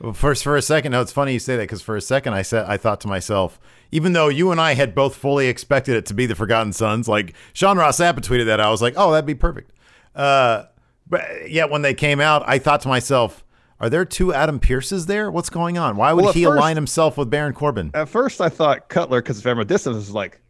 Well, 0.00 0.12
first, 0.14 0.42
for 0.44 0.56
a 0.56 0.62
second, 0.62 0.92
no, 0.92 1.02
it's 1.02 1.12
funny 1.12 1.34
you 1.34 1.38
say 1.38 1.56
that 1.56 1.62
because 1.64 1.82
for 1.82 1.94
a 1.96 2.00
second, 2.00 2.32
I 2.32 2.40
said 2.42 2.64
I 2.66 2.76
thought 2.78 3.00
to 3.02 3.08
myself, 3.08 3.60
even 3.92 4.12
though 4.14 4.28
you 4.28 4.50
and 4.50 4.58
I 4.60 4.72
had 4.74 4.94
both 4.94 5.14
fully 5.14 5.48
expected 5.48 5.94
it 5.96 6.06
to 6.06 6.14
be 6.14 6.24
the 6.26 6.34
Forgotten 6.34 6.72
Sons, 6.72 7.06
like 7.08 7.34
Sean 7.52 7.76
Ross 7.76 7.98
Sapp 8.00 8.14
tweeted 8.20 8.46
that, 8.46 8.60
I 8.60 8.70
was 8.70 8.80
like, 8.80 8.94
oh, 8.96 9.10
that'd 9.12 9.26
be 9.26 9.34
perfect. 9.34 9.72
Uh, 10.14 10.64
but 11.06 11.50
yet 11.50 11.70
when 11.70 11.82
they 11.82 11.92
came 11.92 12.18
out, 12.20 12.42
I 12.46 12.58
thought 12.58 12.80
to 12.82 12.88
myself, 12.88 13.44
are 13.78 13.90
there 13.90 14.04
two 14.06 14.32
Adam 14.32 14.58
Pearces 14.58 15.04
there? 15.06 15.30
What's 15.30 15.50
going 15.50 15.76
on? 15.76 15.96
Why 15.96 16.12
would 16.14 16.24
Well, 16.24 16.32
he 16.32 16.44
first- 16.44 16.56
align 16.56 16.76
himself 16.76 17.18
with 17.18 17.28
Baron 17.28 17.52
Corbin? 17.52 17.90
At 17.92 18.08
first, 18.08 18.40
I 18.40 18.48
thought 18.48 18.88
Cutler, 18.88 19.20
because 19.20 19.42
from 19.42 19.58
a 19.58 19.64
distance, 19.64 19.96
was 19.96 20.10
like, 20.12 20.40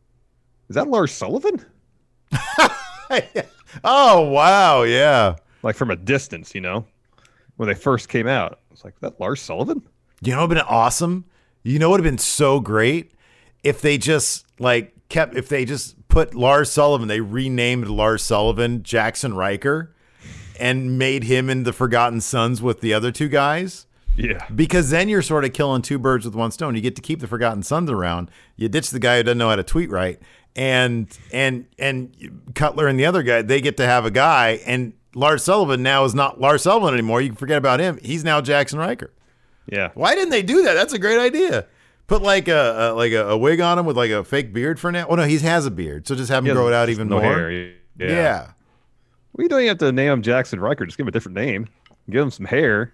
is 0.69 0.75
that 0.75 0.87
Lars 0.89 1.11
Sullivan? 1.13 1.65
oh 3.85 4.21
wow, 4.31 4.83
yeah. 4.83 5.37
Like 5.63 5.77
from 5.77 5.91
a 5.91 5.97
distance, 5.97 6.55
you 6.55 6.61
know, 6.61 6.87
when 7.57 7.69
they 7.69 7.75
first 7.75 8.09
came 8.09 8.27
out, 8.27 8.53
I 8.53 8.57
was 8.71 8.85
like, 8.85 8.99
that 9.01 9.21
Lars 9.21 9.41
Sullivan? 9.41 9.83
You 10.23 10.33
know, 10.33 10.45
it 10.45 10.49
would 10.49 10.57
have 10.57 10.67
been 10.67 10.75
awesome. 10.75 11.25
You 11.63 11.79
know, 11.79 11.89
it 11.89 11.91
would 11.91 12.01
have 12.01 12.11
been 12.11 12.19
so 12.19 12.61
great 12.61 13.13
if 13.63 13.81
they 13.83 13.99
just 13.99 14.47
like 14.59 14.95
kept 15.09 15.37
if 15.37 15.49
they 15.49 15.65
just 15.65 16.09
put 16.09 16.35
Lars 16.35 16.71
Sullivan. 16.71 17.09
They 17.09 17.21
renamed 17.21 17.89
Lars 17.89 18.23
Sullivan 18.23 18.81
Jaxson 18.81 19.37
Ryker 19.37 19.95
and 20.59 20.99
made 20.99 21.25
him 21.25 21.49
in 21.51 21.65
the 21.65 21.73
Forgotten 21.73 22.21
Sons 22.21 22.61
with 22.63 22.81
the 22.81 22.93
other 22.95 23.11
two 23.11 23.29
guys. 23.29 23.87
Yeah, 24.17 24.45
Because 24.55 24.91
then 24.91 25.09
you're 25.09 25.23
sort 25.23 25.45
of 25.45 25.53
killing 25.53 25.83
two 25.83 25.99
birds 25.99 26.27
with 26.27 26.35
one 26.35 26.51
stone. 26.51 26.75
You 26.75 26.83
get 26.83 26.97
to 26.97 27.03
keep 27.03 27.21
the 27.21 27.29
Forgotten 27.29 27.63
Sons 27.63 27.91
around. 27.91 28.31
You 28.57 28.69
ditch 28.69 28.91
the 28.91 28.99
guy 28.99 29.17
who 29.19 29.23
doesn't 29.23 29.39
know 29.39 29.49
how 29.49 29.57
to 29.57 29.63
tweet 29.63 29.89
right, 29.89 30.21
and 30.57 31.09
and 31.33 31.67
and 31.79 32.43
Cutler 32.55 32.87
and 32.89 32.99
the 32.99 33.07
other 33.07 33.23
guy 33.23 33.41
they 33.43 33.61
get 33.61 33.77
to 33.79 33.87
have 33.87 34.05
a 34.05 34.11
guy. 34.11 34.61
And 34.67 34.93
Lars 35.15 35.43
Sullivan 35.45 35.83
now 35.83 36.05
is 36.05 36.15
not 36.15 36.41
Lars 36.41 36.63
Sullivan 36.63 36.95
anymore. 36.95 37.21
You 37.21 37.29
can 37.31 37.37
forget 37.37 37.59
about 37.59 37.81
him. 37.81 37.99
He's 38.03 38.23
now 38.25 38.41
Jaxson 38.41 38.79
Ryker. 38.79 39.11
yeah. 39.67 39.91
Why 39.95 40.15
didn't 40.15 40.31
they 40.31 40.43
do 40.43 40.63
that? 40.63 40.75
That's 40.75 40.93
a 40.93 40.99
great 40.99 41.19
idea. 41.19 41.67
Put 42.07 42.23
like 42.23 42.49
a, 42.49 42.93
a 42.93 42.95
like 42.95 43.13
a, 43.13 43.29
a 43.31 43.37
wig 43.39 43.61
on 43.61 43.79
him 43.79 43.87
with 43.87 43.97
like 43.97 44.11
a 44.11 44.25
fake 44.25 44.53
beard 44.53 44.79
for 44.81 44.91
now. 44.93 45.07
Oh 45.09 45.15
no, 45.15 45.25
he 45.25 45.39
has 45.39 45.67
a 45.67 45.71
beard, 45.71 46.07
so 46.09 46.15
just 46.15 46.31
have 46.31 46.45
him 46.47 46.55
grow 46.55 46.69
it 46.69 46.75
out 46.75 46.89
even 46.89 47.09
no 47.09 47.21
more. 47.21 47.23
hair. 47.35 47.51
Yeah. 47.51 47.73
Yeah. 47.99 48.51
What 49.33 49.41
are 49.41 49.43
you 49.45 49.49
doing? 49.49 49.63
You 49.65 49.69
have 49.69 49.79
to 49.79 49.93
name 49.93 50.11
him 50.13 50.23
Jaxson 50.23 50.61
Ryker. 50.61 50.87
Just 50.87 50.97
give 50.99 51.05
him 51.05 51.09
a 51.09 51.13
different 51.13 51.37
name. 51.37 51.69
Give 52.09 52.23
him 52.23 52.31
some 52.33 52.47
hair. 52.47 52.93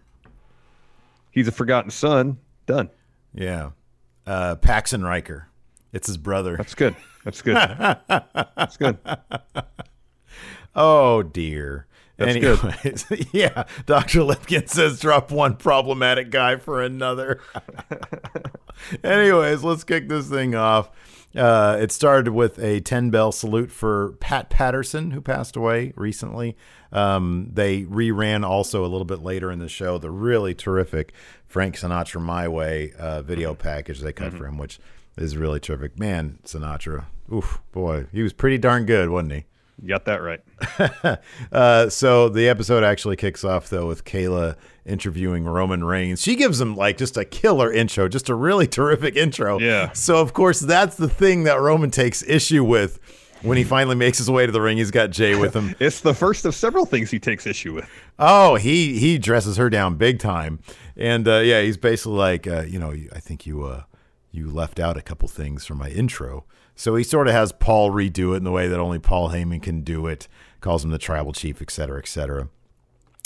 He's 1.31 1.49
a 1.49 1.53
forgotten 1.53 1.91
son. 1.91 2.39
Done. 2.67 2.91
yeah, 3.35 3.71
Uh, 4.27 4.57
Paxton 4.57 5.03
Riker. 5.03 5.49
It's 5.93 6.07
his 6.09 6.17
brother. 6.19 6.57
That's 6.57 6.75
good. 6.75 6.95
That's 7.25 7.41
good. 7.43 7.57
That's 8.09 8.77
good. 8.77 8.99
Oh 10.75 11.23
dear. 11.23 11.87
That's 12.17 12.37
good. 12.37 12.59
Anyways, 12.65 13.29
yeah, 13.33 13.65
Dr. 13.85 14.21
Lipkin 14.21 14.69
says 14.69 15.01
drop 15.01 15.31
one 15.31 15.57
problematic 15.57 16.31
guy 16.31 16.57
for 16.57 16.83
another. 16.83 17.41
Anyways, 19.05 19.63
let's 19.63 19.85
kick 19.85 20.09
this 20.09 20.29
thing 20.29 20.55
off. 20.55 20.91
Uh, 21.35 21.77
it 21.79 21.93
started 21.93 22.31
with 22.31 22.59
a 22.59 22.81
10 22.81 23.11
bell 23.11 23.31
salute 23.31 23.71
for 23.71 24.13
Pat 24.21 24.49
Patterson, 24.49 25.11
who 25.11 25.21
passed 25.21 25.57
away 25.57 25.93
recently. 25.95 26.57
Um, 26.93 27.51
they 27.53 27.83
reran 27.83 28.45
also 28.45 28.83
a 28.85 28.89
little 28.89 29.05
bit 29.05 29.23
later 29.23 29.51
in 29.51 29.59
the 29.59 29.69
show 29.69 29.99
the 29.99 30.11
really 30.11 30.55
terrific 30.55 31.13
Frank 31.47 31.77
Sinatra 31.77 32.23
My 32.23 32.49
Way 32.49 32.93
uh, 32.99 33.21
video 33.21 33.55
package 33.55 34.01
they 34.01 34.13
cut 34.13 34.33
for 34.33 34.47
him, 34.47 34.57
which 34.57 34.79
is 35.19 35.37
really 35.37 35.61
terrific. 35.61 35.99
Man, 35.99 36.39
Sinatra, 36.45 37.05
oof, 37.31 37.61
boy, 37.73 38.07
he 38.13 38.23
was 38.23 38.33
pretty 38.33 38.57
darn 38.57 38.87
good, 38.87 39.11
wasn't 39.11 39.33
he? 39.33 39.45
You 39.81 39.89
got 39.89 40.05
that 40.07 40.23
right. 40.23 40.41
Uh, 41.53 41.89
so 41.89 42.29
the 42.29 42.49
episode 42.49 42.83
actually 42.83 43.17
kicks 43.17 43.45
off 43.45 43.69
though 43.69 43.87
with 43.87 44.05
Kayla 44.05 44.57
interviewing 44.85 45.45
Roman 45.45 45.85
Reigns. 45.85 46.21
She 46.23 46.35
gives 46.35 46.61
him 46.61 46.77
like 46.77 46.99
just 46.99 47.17
a 47.17 47.25
killer 47.25 47.73
intro, 47.73 48.09
just 48.09 48.29
a 48.29 48.35
really 48.35 48.67
terrific 48.79 49.17
intro. 49.17 49.59
Yeah. 49.59 49.93
So 49.93 50.21
of 50.21 50.33
course 50.33 50.61
that's 50.61 50.97
the 50.97 51.09
thing 51.09 51.45
that 51.45 51.61
Roman 51.61 51.91
takes 51.91 52.23
issue 52.23 52.65
with 52.65 52.99
when 53.43 53.57
he 53.57 53.65
finally 53.65 53.97
makes 53.97 54.19
his 54.19 54.31
way 54.31 54.47
to 54.47 54.53
the 54.53 54.61
ring. 54.61 54.79
He's 54.79 54.91
got 54.91 55.11
Jey 55.11 55.35
with 55.35 55.55
him. 55.55 55.75
It's 55.81 56.01
the 56.01 56.15
first 56.15 56.45
of 56.45 56.55
several 56.55 56.87
things 56.87 57.11
he 57.11 57.19
takes 57.19 57.47
issue 57.47 57.75
with. 57.75 57.89
Oh, 58.19 58.57
he 58.57 58.99
he 58.99 59.19
dresses 59.19 59.57
her 59.57 59.71
down 59.71 59.97
big 59.97 60.19
time, 60.19 60.59
and 60.97 61.29
uh, 61.29 61.39
yeah, 61.39 61.63
he's 61.63 61.77
basically 61.77 62.17
like, 62.17 62.47
uh, 62.47 62.63
you 62.63 62.79
know, 62.79 62.93
I 63.15 63.21
think 63.21 63.47
you 63.47 63.65
uh, 63.65 63.83
you 64.31 64.51
left 64.51 64.81
out 64.81 64.97
a 64.97 65.03
couple 65.03 65.29
things 65.29 65.65
from 65.67 65.79
my 65.79 65.91
intro. 65.91 66.45
So 66.77 66.95
he 66.95 67.03
sort 67.03 67.27
of 67.27 67.35
has 67.35 67.51
Paul 67.51 67.91
redo 67.91 68.35
it 68.35 68.37
in 68.37 68.45
the 68.45 68.53
way 68.53 68.69
that 68.69 68.79
only 68.79 68.99
Paul 68.99 69.31
Heyman 69.31 69.63
can 69.63 69.81
do 69.81 70.07
it. 70.07 70.29
Calls 70.61 70.85
him 70.85 70.91
the 70.91 70.99
tribal 70.99 71.33
chief, 71.33 71.61
et 71.61 71.71
cetera, 71.71 71.99
et 71.99 72.07
cetera. 72.07 72.49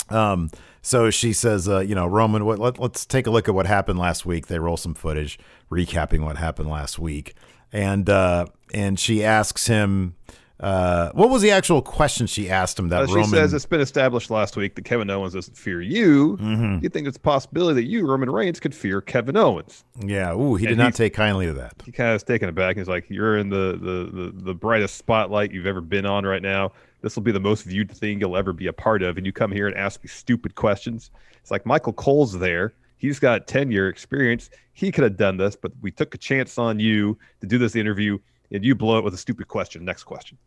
Um, 0.09 0.49
so 0.81 1.09
she 1.09 1.33
says, 1.33 1.69
uh, 1.69 1.79
you 1.79 1.93
know, 1.93 2.07
Roman, 2.07 2.45
what, 2.45 2.59
let, 2.59 2.79
let's 2.79 3.05
take 3.05 3.27
a 3.27 3.31
look 3.31 3.47
at 3.47 3.53
what 3.53 3.65
happened 3.67 3.99
last 3.99 4.25
week. 4.25 4.47
They 4.47 4.57
roll 4.57 4.77
some 4.77 4.93
footage 4.93 5.37
recapping 5.69 6.23
what 6.23 6.37
happened 6.37 6.69
last 6.69 6.97
week, 6.97 7.35
and 7.71 8.09
uh, 8.09 8.47
and 8.73 8.99
she 8.99 9.23
asks 9.23 9.67
him, 9.67 10.15
uh, 10.61 11.11
what 11.13 11.29
was 11.29 11.41
the 11.41 11.49
actual 11.51 11.81
question 11.81 12.27
she 12.27 12.49
asked 12.49 12.77
him 12.77 12.89
that 12.89 13.01
Uh, 13.01 13.07
she 13.07 13.13
Roman? 13.15 13.29
says 13.31 13.53
it's 13.53 13.65
been 13.65 13.81
established 13.81 14.29
last 14.29 14.55
week 14.55 14.75
that 14.75 14.85
Kevin 14.85 15.09
Owens 15.09 15.33
doesn't 15.33 15.57
fear 15.57 15.81
you. 15.81 16.37
Mm-hmm. 16.37 16.83
You 16.83 16.89
think 16.89 17.07
it's 17.07 17.17
a 17.17 17.21
possibility 17.21 17.81
that 17.81 17.87
you, 17.87 18.07
Roman 18.07 18.29
Reigns, 18.29 18.59
could 18.59 18.75
fear 18.75 19.01
Kevin 19.01 19.35
Owens? 19.35 19.83
yeah, 19.99 20.33
ooh, 20.33 20.55
he 20.55 20.65
did 20.67 20.73
And 20.73 20.79
not 20.79 20.93
take 20.93 21.13
kindly 21.13 21.47
to 21.47 21.53
that. 21.53 21.73
He 21.83 21.91
kind 21.91 22.11
of 22.11 22.15
is 22.17 22.23
taken 22.23 22.47
aback. 22.47 22.77
He's 22.77 22.87
like, 22.87 23.09
"You're 23.09 23.37
in 23.37 23.49
the, 23.49 23.77
the 23.81 24.21
the 24.21 24.31
the 24.43 24.53
brightest 24.53 24.97
spotlight 24.97 25.51
you've 25.51 25.65
ever 25.67 25.81
been 25.81 26.05
on 26.05 26.25
right 26.25 26.41
now. 26.41 26.71
This 27.01 27.15
will 27.15 27.23
be 27.23 27.31
the 27.31 27.39
most 27.39 27.63
viewed 27.63 27.89
thing 27.91 28.19
you'll 28.19 28.37
ever 28.37 28.53
be 28.53 28.67
a 28.67 28.73
part 28.73 29.01
of, 29.01 29.17
and 29.17 29.25
you 29.25 29.33
come 29.33 29.51
here 29.51 29.67
and 29.67 29.75
ask 29.75 30.03
me 30.03 30.07
stupid 30.07 30.53
questions." 30.55 31.09
It's 31.41 31.49
like 31.49 31.65
Michael 31.65 31.93
Cole's 31.93 32.37
there. 32.37 32.73
He's 32.97 33.17
got 33.17 33.47
ten 33.47 33.71
year 33.71 33.89
experience. 33.89 34.51
He 34.73 34.91
could 34.91 35.03
have 35.03 35.17
done 35.17 35.37
this, 35.37 35.55
but 35.55 35.71
we 35.81 35.89
took 35.89 36.13
a 36.13 36.19
chance 36.19 36.59
on 36.59 36.79
you 36.79 37.17
to 37.41 37.47
do 37.47 37.57
this 37.57 37.75
interview, 37.75 38.19
and 38.51 38.63
you 38.63 38.75
blow 38.75 38.97
it 38.97 39.03
with 39.03 39.13
a 39.13 39.17
stupid 39.17 39.47
question. 39.47 39.85
Next 39.85 40.03
question. 40.03 40.37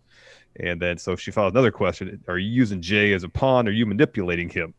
And 0.60 0.80
then 0.80 0.98
so 0.98 1.16
she 1.16 1.30
follows 1.30 1.52
another 1.52 1.72
question: 1.72 2.22
Are 2.28 2.38
you 2.38 2.50
using 2.50 2.80
Jey 2.80 3.12
as 3.12 3.24
a 3.24 3.28
pawn? 3.28 3.66
Are 3.66 3.72
you 3.72 3.86
manipulating 3.86 4.48
him? 4.48 4.74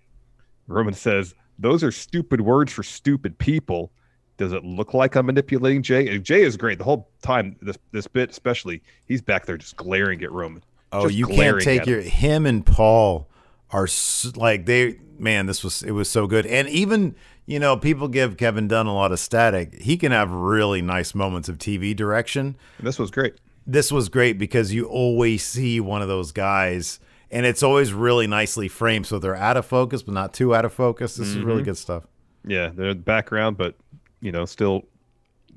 Roman 0.67 0.93
says, 0.93 1.35
Those 1.59 1.83
are 1.83 1.91
stupid 1.91 2.41
words 2.41 2.71
for 2.71 2.83
stupid 2.83 3.37
people. 3.37 3.91
Does 4.37 4.51
it 4.51 4.65
look 4.65 4.93
like 4.93 5.15
I'm 5.15 5.27
manipulating 5.27 5.81
Jey? 5.81 6.13
And 6.13 6.23
Jey 6.23 6.41
is 6.41 6.57
great 6.57 6.77
the 6.77 6.83
whole 6.83 7.09
time. 7.21 7.55
This 7.61 7.77
this 7.91 8.07
bit, 8.07 8.31
especially, 8.31 8.81
he's 9.07 9.21
back 9.21 9.45
there 9.45 9.57
just 9.57 9.77
glaring 9.77 10.21
at 10.23 10.31
Roman. 10.31 10.63
Oh, 10.91 11.07
you 11.07 11.27
can't 11.27 11.61
take 11.61 11.85
your 11.85 12.01
him. 12.01 12.09
him 12.09 12.45
and 12.45 12.65
Paul 12.65 13.29
are 13.75 13.87
like 14.35 14.65
they 14.65 14.99
man. 15.17 15.45
This 15.45 15.63
was 15.63 15.83
it 15.83 15.91
was 15.91 16.09
so 16.09 16.27
good, 16.27 16.45
and 16.45 16.67
even 16.69 17.15
you 17.45 17.59
know 17.59 17.75
people 17.77 18.07
give 18.07 18.37
Kevin 18.37 18.67
Dunn 18.67 18.87
a 18.87 18.93
lot 18.93 19.11
of 19.11 19.19
static. 19.19 19.81
He 19.81 19.97
can 19.97 20.11
have 20.11 20.31
really 20.31 20.81
nice 20.81 21.13
moments 21.13 21.49
of 21.49 21.57
TV 21.57 21.95
direction. 21.95 22.55
This 22.79 22.97
was 22.97 23.11
great. 23.11 23.35
This 23.67 23.91
was 23.91 24.09
great 24.09 24.37
because 24.37 24.73
you 24.73 24.85
always 24.85 25.43
see 25.43 25.79
one 25.79 26.01
of 26.01 26.07
those 26.07 26.31
guys, 26.31 26.99
and 27.31 27.45
it's 27.45 27.63
always 27.63 27.91
really 27.93 28.27
nicely 28.27 28.67
framed, 28.67 29.07
so 29.07 29.19
they're 29.19 29.35
out 29.35 29.57
of 29.57 29.65
focus 29.65 30.03
but 30.03 30.13
not 30.13 30.33
too 30.33 30.55
out 30.55 30.65
of 30.65 30.73
focus. 30.73 31.15
This 31.15 31.27
is 31.29 31.37
really 31.37 31.57
Mm-hmm. 31.57 31.65
good 31.65 31.77
stuff. 31.77 32.03
Yeah, 32.47 32.69
they're 32.73 32.89
in 32.89 32.97
the 32.97 33.03
background, 33.03 33.57
but 33.57 33.75
you 34.21 34.31
know, 34.31 34.45
still 34.45 34.83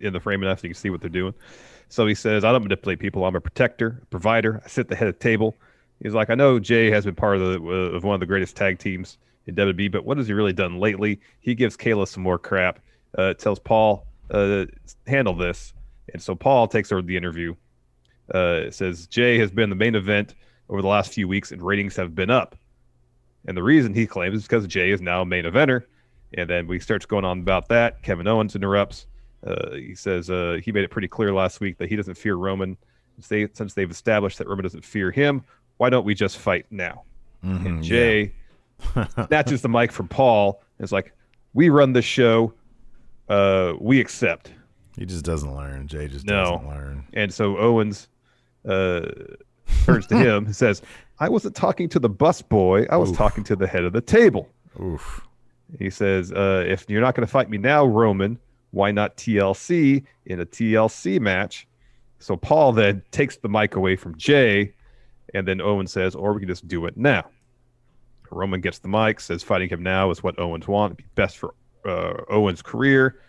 in 0.01 0.13
the 0.13 0.21
frame 0.21 0.43
enough 0.43 0.61
so 0.61 0.65
you 0.65 0.75
can 0.75 0.81
see 0.81 0.91
what 0.91 1.01
they're 1.01 1.11
doing. 1.11 1.35
So 1.91 2.07
he 2.07 2.15
says, 2.15 2.45
I 2.45 2.53
don't 2.53 2.63
manipulate 2.63 2.99
people. 2.99 3.25
I'm 3.25 3.35
a 3.37 3.41
protector, 3.41 4.01
a 4.03 4.07
provider. 4.07 4.61
I 4.65 4.69
sit 4.69 4.83
at 4.83 4.89
the 4.89 4.97
head 4.97 5.09
of 5.09 5.15
the 5.15 5.21
table. 5.21 5.57
He's 6.03 6.15
like, 6.15 6.31
I 6.31 6.35
know 6.35 6.59
Jey 6.59 6.91
has 6.91 7.05
been 7.05 7.15
part 7.15 7.37
of 7.37 7.43
the 7.43 7.61
uh, 7.61 7.97
of 7.97 8.05
one 8.05 8.15
of 8.15 8.21
the 8.21 8.27
greatest 8.27 8.57
tag 8.57 8.79
teams 8.79 9.19
in 9.47 9.55
WWE, 9.55 9.91
but 9.91 10.05
what 10.05 10.19
has 10.19 10.29
he 10.29 10.33
really 10.33 10.53
done 10.53 10.79
lately? 10.79 11.21
He 11.41 11.55
gives 11.55 11.77
Kayla 11.77 12.07
some 12.07 12.23
more 12.23 12.39
crap. 12.39 12.81
Uh, 13.17 13.35
tells 13.35 13.59
Paul, 13.59 14.07
uh, 14.31 14.67
handle 15.07 15.35
this. 15.35 15.73
And 16.13 16.23
so 16.23 16.35
Paul 16.35 16.69
takes 16.69 16.93
over 16.93 17.03
the 17.03 17.17
interview. 17.17 17.55
Uh, 18.33 18.71
says 18.71 19.07
Jey 19.07 19.39
has 19.39 19.51
been 19.51 19.71
the 19.71 19.77
main 19.77 19.95
event 19.95 20.35
over 20.69 20.83
the 20.83 20.89
last 20.89 21.13
few 21.13 21.27
weeks, 21.27 21.51
and 21.51 21.63
ratings 21.63 21.97
have 21.97 22.15
been 22.15 22.31
up. 22.31 22.55
And 23.47 23.57
the 23.57 23.63
reason 23.63 23.95
he 23.95 24.07
claims 24.07 24.37
is 24.37 24.43
because 24.43 24.67
Jey 24.67 24.91
is 24.91 25.01
now 25.01 25.23
a 25.23 25.27
main 25.27 25.45
eventer. 25.45 25.85
And 26.37 26.49
then 26.49 26.67
we 26.67 26.79
starts 26.79 27.07
going 27.07 27.25
on 27.25 27.41
about 27.41 27.69
that. 27.69 28.03
Kevin 28.03 28.27
Owens 28.27 28.55
interrupts. 28.55 29.07
Uh, 29.47 29.73
he 29.73 29.95
says 29.95 30.29
uh, 30.29 30.59
he 30.63 30.73
made 30.73 30.85
it 30.85 30.91
pretty 30.91 31.09
clear 31.09 31.33
last 31.33 31.61
week 31.61 31.79
that 31.79 31.89
he 31.89 31.97
doesn't 31.97 32.17
fear 32.17 32.35
Roman. 32.35 32.77
They, 33.29 33.49
since 33.55 33.73
they've 33.73 33.91
established 33.91 34.39
that 34.39 34.49
Roman 34.49 34.65
doesn't 34.65 34.85
fear 34.85 35.11
him, 35.11 35.43
why 35.79 35.91
don't 35.91 36.05
we 36.05 36.15
just 36.15 36.39
fight 36.39 36.67
now? 36.71 37.03
Mm-hmm, 37.45 37.67
and 37.67 37.83
Jey 37.83 38.33
snatches 39.27 39.63
the 39.63 39.69
mic 39.69 39.91
from 39.93 40.09
Paul 40.09 40.63
and 40.79 40.85
is 40.85 40.93
like, 40.93 41.13
"We 41.55 41.69
run 41.71 41.93
this 41.93 42.05
show. 42.05 42.53
Uh, 43.29 43.73
we 43.81 44.01
accept." 44.01 44.53
He 44.97 45.07
just 45.07 45.25
doesn't 45.25 45.55
learn. 45.55 45.87
Jey 45.87 46.09
just 46.09 46.27
No. 46.27 46.45
doesn't 46.45 46.69
learn. 46.69 47.05
And 47.13 47.33
so 47.33 47.57
Owens 47.59 48.09
uh, 48.69 49.03
turns 49.85 50.07
to 50.09 50.17
him 50.17 50.47
and 50.47 50.57
says, 50.57 50.83
"I 51.21 51.29
wasn't 51.29 51.55
talking 51.55 51.89
to 51.91 51.99
the 51.99 52.09
bus 52.09 52.43
boy. 52.43 52.87
I 52.91 52.97
was 52.97 53.13
talking 53.13 53.45
to 53.45 53.57
the 53.57 53.67
head 53.67 53.85
of 53.85 53.93
the 53.93 54.01
table." 54.01 54.49
Oof. 54.81 55.25
He 55.79 55.91
says, 55.91 56.33
uh, 56.33 56.65
if 56.67 56.87
you're 56.89 57.03
not 57.03 57.15
going 57.15 57.27
to 57.27 57.31
fight 57.31 57.51
me 57.51 57.59
now, 57.59 57.85
Roman, 57.85 58.39
why 58.71 58.91
not 58.91 59.19
TLC 59.19 60.03
in 60.25 60.41
a 60.41 60.47
TLC 60.47 61.21
match? 61.21 61.67
So 62.21 62.37
Paul 62.39 62.73
then 62.73 63.03
takes 63.11 63.37
the 63.37 63.49
mic 63.51 63.77
away 63.77 63.95
from 63.95 64.17
Jey, 64.17 64.73
and 65.35 65.47
then 65.47 65.61
Owen 65.61 65.87
says, 65.87 66.15
or 66.15 66.33
we 66.33 66.41
can 66.41 66.49
just 66.49 66.67
do 66.69 66.87
it 66.87 66.97
now. 66.97 67.25
Roman 68.31 68.61
gets 68.61 68.79
the 68.79 68.89
mic, 68.89 69.21
says 69.21 69.43
fighting 69.43 69.69
him 69.69 69.83
now 69.83 70.11
is 70.11 70.23
what 70.23 70.39
Owens 70.39 70.69
want, 70.69 70.93
It'd 70.93 70.99
be 70.99 71.11
best 71.15 71.39
for 71.39 71.55
uh, 71.87 72.25
Owens' 72.29 72.63
career. 72.63 73.21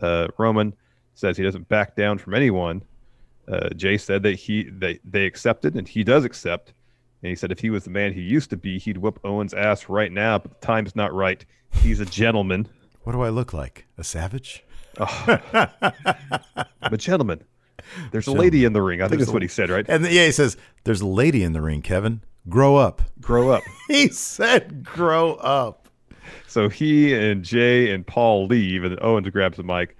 Uh, 0.00 0.28
Roman 0.38 0.74
says 1.14 1.36
he 1.36 1.42
doesn't 1.42 1.68
back 1.68 1.96
down 1.96 2.18
from 2.18 2.34
anyone. 2.34 2.82
Uh, 3.48 3.70
Jey 3.70 3.96
said 3.96 4.22
that 4.24 4.34
he 4.34 4.64
they, 4.64 4.98
they 5.04 5.24
accepted, 5.24 5.76
and 5.76 5.86
he 5.86 6.02
does 6.02 6.24
accept. 6.24 6.72
And 7.22 7.30
he 7.30 7.36
said 7.36 7.52
if 7.52 7.58
he 7.58 7.70
was 7.70 7.84
the 7.84 7.90
man 7.90 8.12
he 8.12 8.20
used 8.20 8.50
to 8.50 8.56
be, 8.56 8.78
he'd 8.78 8.98
whip 8.98 9.18
Owens' 9.24 9.54
ass 9.54 9.88
right 9.88 10.12
now, 10.12 10.38
but 10.38 10.60
the 10.60 10.66
time's 10.66 10.96
not 10.96 11.12
right. 11.14 11.44
He's 11.70 12.00
a 12.00 12.06
gentleman. 12.06 12.68
What 13.04 13.12
do 13.12 13.22
I 13.22 13.28
look 13.28 13.52
like? 13.52 13.86
A 13.98 14.04
savage? 14.04 14.64
I'm 14.98 15.70
a 16.82 16.96
gentleman. 16.96 17.44
There's 18.10 18.26
a 18.26 18.32
lady 18.32 18.64
in 18.64 18.72
the 18.72 18.82
ring. 18.82 19.02
I 19.02 19.08
think 19.08 19.20
that's 19.20 19.32
what 19.32 19.42
he 19.42 19.48
said, 19.48 19.70
right? 19.70 19.86
And 19.88 20.04
yeah, 20.04 20.26
he 20.26 20.32
says, 20.32 20.56
"There's 20.84 21.00
a 21.00 21.06
lady 21.06 21.42
in 21.42 21.52
the 21.52 21.60
ring, 21.62 21.82
Kevin. 21.82 22.22
Grow 22.48 22.76
up." 22.76 23.02
Grow 23.20 23.50
up. 23.50 23.62
He 23.88 24.08
said, 24.08 24.84
"Grow 24.84 25.34
up." 25.34 25.88
So 26.48 26.68
he 26.68 27.14
and 27.14 27.44
Jey 27.44 27.92
and 27.92 28.06
Paul 28.06 28.46
leave, 28.46 28.82
and 28.84 28.98
Owens 29.02 29.28
grabs 29.28 29.56
the 29.56 29.62
mic 29.62 29.96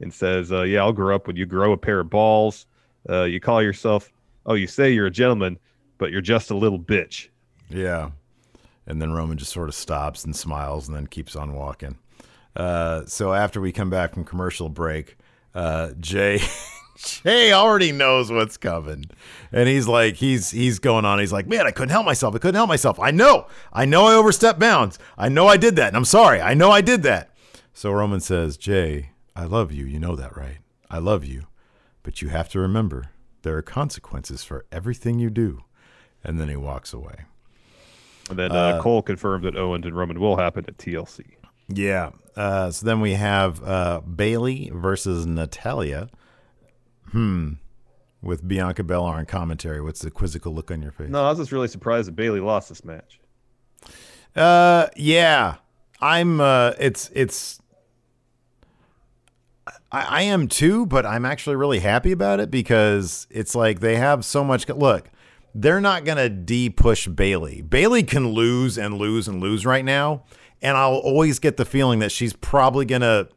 and 0.00 0.12
says, 0.12 0.52
uh, 0.52 0.62
"Yeah, 0.62 0.80
I'll 0.80 0.92
grow 0.92 1.14
up 1.14 1.26
when 1.26 1.36
you 1.36 1.46
grow 1.46 1.72
a 1.72 1.76
pair 1.76 2.00
of 2.00 2.10
balls. 2.10 2.66
Uh, 3.08 3.22
you 3.22 3.40
call 3.40 3.62
yourself, 3.62 4.10
oh, 4.44 4.54
you 4.54 4.66
say 4.66 4.90
you're 4.90 5.06
a 5.06 5.10
gentleman, 5.10 5.58
but 5.98 6.10
you're 6.10 6.20
just 6.20 6.50
a 6.50 6.56
little 6.56 6.78
bitch." 6.78 7.28
Yeah. 7.68 8.10
And 8.86 9.00
then 9.00 9.12
Roman 9.12 9.38
just 9.38 9.52
sort 9.52 9.68
of 9.68 9.74
stops 9.74 10.24
and 10.24 10.34
smiles 10.34 10.88
and 10.88 10.96
then 10.96 11.06
keeps 11.06 11.36
on 11.36 11.54
walking. 11.54 11.98
Uh, 12.56 13.04
so 13.06 13.32
after 13.32 13.60
we 13.60 13.72
come 13.72 13.90
back 13.90 14.14
from 14.14 14.24
commercial 14.24 14.68
break, 14.68 15.16
uh, 15.54 15.90
Jey 16.00 16.40
Jey 17.22 17.52
already 17.52 17.92
knows 17.92 18.30
what's 18.30 18.56
coming. 18.56 19.04
And 19.52 19.68
he's 19.68 19.88
like, 19.88 20.16
he's 20.16 20.50
he's 20.50 20.78
going 20.78 21.04
on. 21.04 21.18
He's 21.18 21.32
like, 21.32 21.46
man, 21.46 21.66
I 21.66 21.70
couldn't 21.70 21.90
help 21.90 22.04
myself. 22.04 22.34
I 22.34 22.38
couldn't 22.38 22.56
help 22.56 22.68
myself. 22.68 23.00
I 23.00 23.10
know. 23.10 23.46
I 23.72 23.84
know 23.84 24.06
I 24.06 24.14
overstepped 24.14 24.58
bounds. 24.58 24.98
I 25.16 25.28
know 25.28 25.46
I 25.46 25.56
did 25.56 25.76
that. 25.76 25.88
And 25.88 25.96
I'm 25.96 26.04
sorry. 26.04 26.40
I 26.40 26.54
know 26.54 26.70
I 26.70 26.80
did 26.80 27.02
that. 27.04 27.30
So 27.72 27.90
Roman 27.90 28.20
says, 28.20 28.56
Jey, 28.56 29.10
I 29.34 29.44
love 29.44 29.72
you. 29.72 29.86
You 29.86 29.98
know 29.98 30.14
that, 30.16 30.36
right? 30.36 30.58
I 30.90 30.98
love 30.98 31.24
you. 31.24 31.46
But 32.02 32.20
you 32.20 32.28
have 32.28 32.48
to 32.50 32.60
remember 32.60 33.06
there 33.42 33.56
are 33.56 33.62
consequences 33.62 34.44
for 34.44 34.66
everything 34.70 35.18
you 35.18 35.30
do. 35.30 35.64
And 36.22 36.38
then 36.38 36.48
he 36.48 36.56
walks 36.56 36.92
away. 36.92 37.24
And 38.28 38.38
then 38.38 38.52
uh, 38.52 38.80
Cole 38.82 39.02
confirmed 39.02 39.44
that 39.44 39.56
Owens 39.56 39.86
and 39.86 39.96
Roman 39.96 40.20
will 40.20 40.36
happen 40.36 40.64
at 40.68 40.76
TLC. 40.76 41.24
Yeah. 41.68 42.10
Uh, 42.36 42.70
so 42.70 42.84
then 42.86 43.00
we 43.00 43.14
have 43.14 43.62
uh, 43.64 44.00
Bayley 44.00 44.70
versus 44.72 45.26
Natalya. 45.26 46.10
Hmm. 47.12 47.52
With 48.22 48.46
Bianca 48.46 48.84
Belair 48.84 49.14
on 49.14 49.26
commentary. 49.26 49.80
What's 49.80 50.02
the 50.02 50.10
quizzical 50.10 50.54
look 50.54 50.70
on 50.70 50.82
your 50.82 50.92
face? 50.92 51.08
No, 51.08 51.24
I 51.24 51.30
was 51.30 51.38
just 51.38 51.52
really 51.52 51.68
surprised 51.68 52.08
that 52.08 52.16
Bayley 52.16 52.40
lost 52.40 52.68
this 52.68 52.84
match. 52.84 53.18
Uh, 54.36 54.88
yeah, 54.96 55.56
I'm. 56.00 56.40
Uh, 56.40 56.72
it's 56.78 57.10
it's. 57.14 57.60
I, 59.90 60.02
I 60.02 60.22
am 60.22 60.48
too, 60.48 60.86
but 60.86 61.06
I'm 61.06 61.24
actually 61.24 61.56
really 61.56 61.78
happy 61.80 62.12
about 62.12 62.40
it 62.40 62.50
because 62.50 63.26
it's 63.30 63.54
like 63.54 63.80
they 63.80 63.96
have 63.96 64.24
so 64.24 64.44
much. 64.44 64.68
Look, 64.68 65.08
they're 65.54 65.80
not 65.80 66.04
gonna 66.04 66.28
de 66.28 66.68
push 66.68 67.08
Bayley. 67.08 67.62
Bayley 67.62 68.02
can 68.02 68.28
lose 68.28 68.78
and 68.78 68.98
lose 68.98 69.26
and 69.28 69.40
lose 69.40 69.66
right 69.66 69.84
now, 69.84 70.24
and 70.62 70.76
I'll 70.76 70.96
always 70.96 71.38
get 71.38 71.56
the 71.56 71.64
feeling 71.64 71.98
that 72.00 72.12
she's 72.12 72.34
probably 72.34 72.84
gonna, 72.84 73.28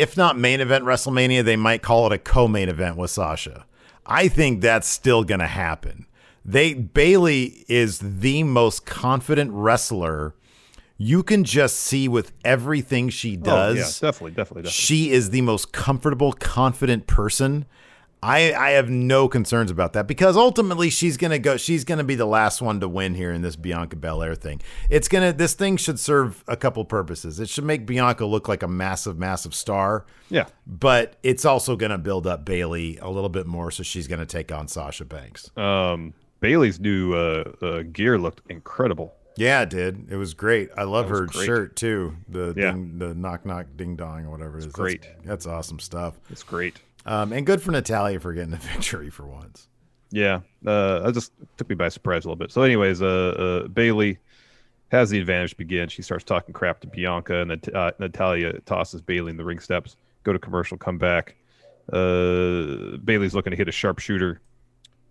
if 0.00 0.16
not 0.16 0.38
main 0.38 0.60
event 0.60 0.84
WrestleMania, 0.84 1.44
they 1.44 1.56
might 1.56 1.82
call 1.82 2.06
it 2.06 2.12
a 2.12 2.18
co-main 2.18 2.70
event 2.70 2.96
with 2.96 3.10
Sasha. 3.10 3.66
I 4.06 4.28
think 4.28 4.62
that's 4.62 4.88
still 4.88 5.24
gonna 5.24 5.46
happen. 5.46 6.06
They 6.44 6.72
Bayley 6.72 7.64
is 7.68 7.98
the 7.98 8.42
most 8.42 8.86
confident 8.86 9.50
wrestler 9.52 10.34
you 10.96 11.22
can 11.22 11.44
just 11.44 11.76
see 11.76 12.08
with 12.08 12.32
everything 12.44 13.08
she 13.08 13.36
does. 13.36 13.76
Oh, 13.76 13.78
yeah, 13.78 13.84
definitely, 13.84 14.30
definitely, 14.32 14.62
definitely. 14.62 14.70
She 14.70 15.10
is 15.10 15.30
the 15.30 15.42
most 15.42 15.72
comfortable, 15.72 16.32
confident 16.32 17.06
person. 17.06 17.66
I 18.22 18.52
I 18.52 18.70
have 18.72 18.90
no 18.90 19.28
concerns 19.28 19.70
about 19.70 19.94
that 19.94 20.06
because 20.06 20.36
ultimately 20.36 20.90
she's 20.90 21.16
gonna 21.16 21.38
go. 21.38 21.56
She's 21.56 21.84
gonna 21.84 22.04
be 22.04 22.14
the 22.14 22.26
last 22.26 22.60
one 22.60 22.80
to 22.80 22.88
win 22.88 23.14
here 23.14 23.32
in 23.32 23.42
this 23.42 23.56
Bianca 23.56 23.96
Belair 23.96 24.34
thing. 24.34 24.60
It's 24.90 25.08
gonna. 25.08 25.32
This 25.32 25.54
thing 25.54 25.76
should 25.76 25.98
serve 25.98 26.44
a 26.46 26.56
couple 26.56 26.84
purposes. 26.84 27.40
It 27.40 27.48
should 27.48 27.64
make 27.64 27.86
Bianca 27.86 28.26
look 28.26 28.46
like 28.48 28.62
a 28.62 28.68
massive, 28.68 29.18
massive 29.18 29.54
star. 29.54 30.04
Yeah. 30.28 30.46
But 30.66 31.16
it's 31.22 31.44
also 31.44 31.76
gonna 31.76 31.98
build 31.98 32.26
up 32.26 32.44
Bayley 32.44 32.98
a 32.98 33.08
little 33.08 33.30
bit 33.30 33.46
more, 33.46 33.70
so 33.70 33.82
she's 33.82 34.06
gonna 34.06 34.26
take 34.26 34.52
on 34.52 34.68
Sasha 34.68 35.04
Banks. 35.06 35.50
Um, 35.56 36.12
Bayley's 36.40 36.78
new 36.80 37.14
uh, 37.14 37.52
uh, 37.62 37.82
gear 37.82 38.18
looked 38.18 38.42
incredible. 38.50 39.14
Yeah, 39.36 39.62
it 39.62 39.70
did. 39.70 40.08
It 40.10 40.16
was 40.16 40.34
great. 40.34 40.68
I 40.76 40.82
love 40.82 41.08
her 41.08 41.24
great. 41.26 41.46
shirt 41.46 41.76
too. 41.76 42.16
The 42.28 42.52
Yeah. 42.56 42.72
ding, 42.72 42.98
the 42.98 43.14
knock 43.14 43.46
knock 43.46 43.66
ding 43.76 43.96
dong 43.96 44.26
or 44.26 44.30
whatever 44.30 44.56
it 44.58 44.64
is. 44.64 44.64
That's- 44.66 44.76
great. 44.76 45.06
That's, 45.24 45.46
awesome 45.46 45.78
stuff. 45.78 46.18
It's 46.28 46.42
great. 46.42 46.80
Um, 47.06 47.32
and 47.32 47.46
good 47.46 47.62
for 47.62 47.70
Natalya 47.70 48.20
for 48.20 48.32
getting 48.32 48.50
the 48.50 48.56
victory 48.74 49.10
for 49.10 49.26
once. 49.26 49.68
Yeah, 50.12 50.40
uh, 50.66 51.02
I 51.04 51.10
just 51.12 51.32
took 51.56 51.68
me 51.68 51.76
by 51.76 51.88
surprise 51.88 52.24
a 52.24 52.28
little 52.28 52.36
bit. 52.36 52.50
So, 52.50 52.62
anyways, 52.62 53.00
uh, 53.00 53.06
uh, 53.64 53.68
Bayley 53.68 54.18
has 54.90 55.10
the 55.10 55.20
advantage 55.20 55.50
to 55.50 55.56
begin. 55.56 55.88
She 55.88 56.02
starts 56.02 56.24
talking 56.24 56.52
crap 56.52 56.80
to 56.80 56.88
Bianca, 56.88 57.36
and 57.40 57.50
then 57.50 57.60
uh, 57.74 57.92
Natalya 58.00 58.58
tosses 58.62 59.00
Bayley 59.00 59.30
in 59.30 59.36
the 59.36 59.44
ring 59.44 59.60
steps. 59.60 59.96
Go 60.24 60.32
to 60.32 60.38
commercial, 60.38 60.76
come 60.76 60.98
back. 60.98 61.36
Uh, 61.92 62.96
Bayley's 63.04 63.34
looking 63.34 63.52
to 63.52 63.56
hit 63.56 63.68
a 63.68 63.72
sharpshooter. 63.72 64.40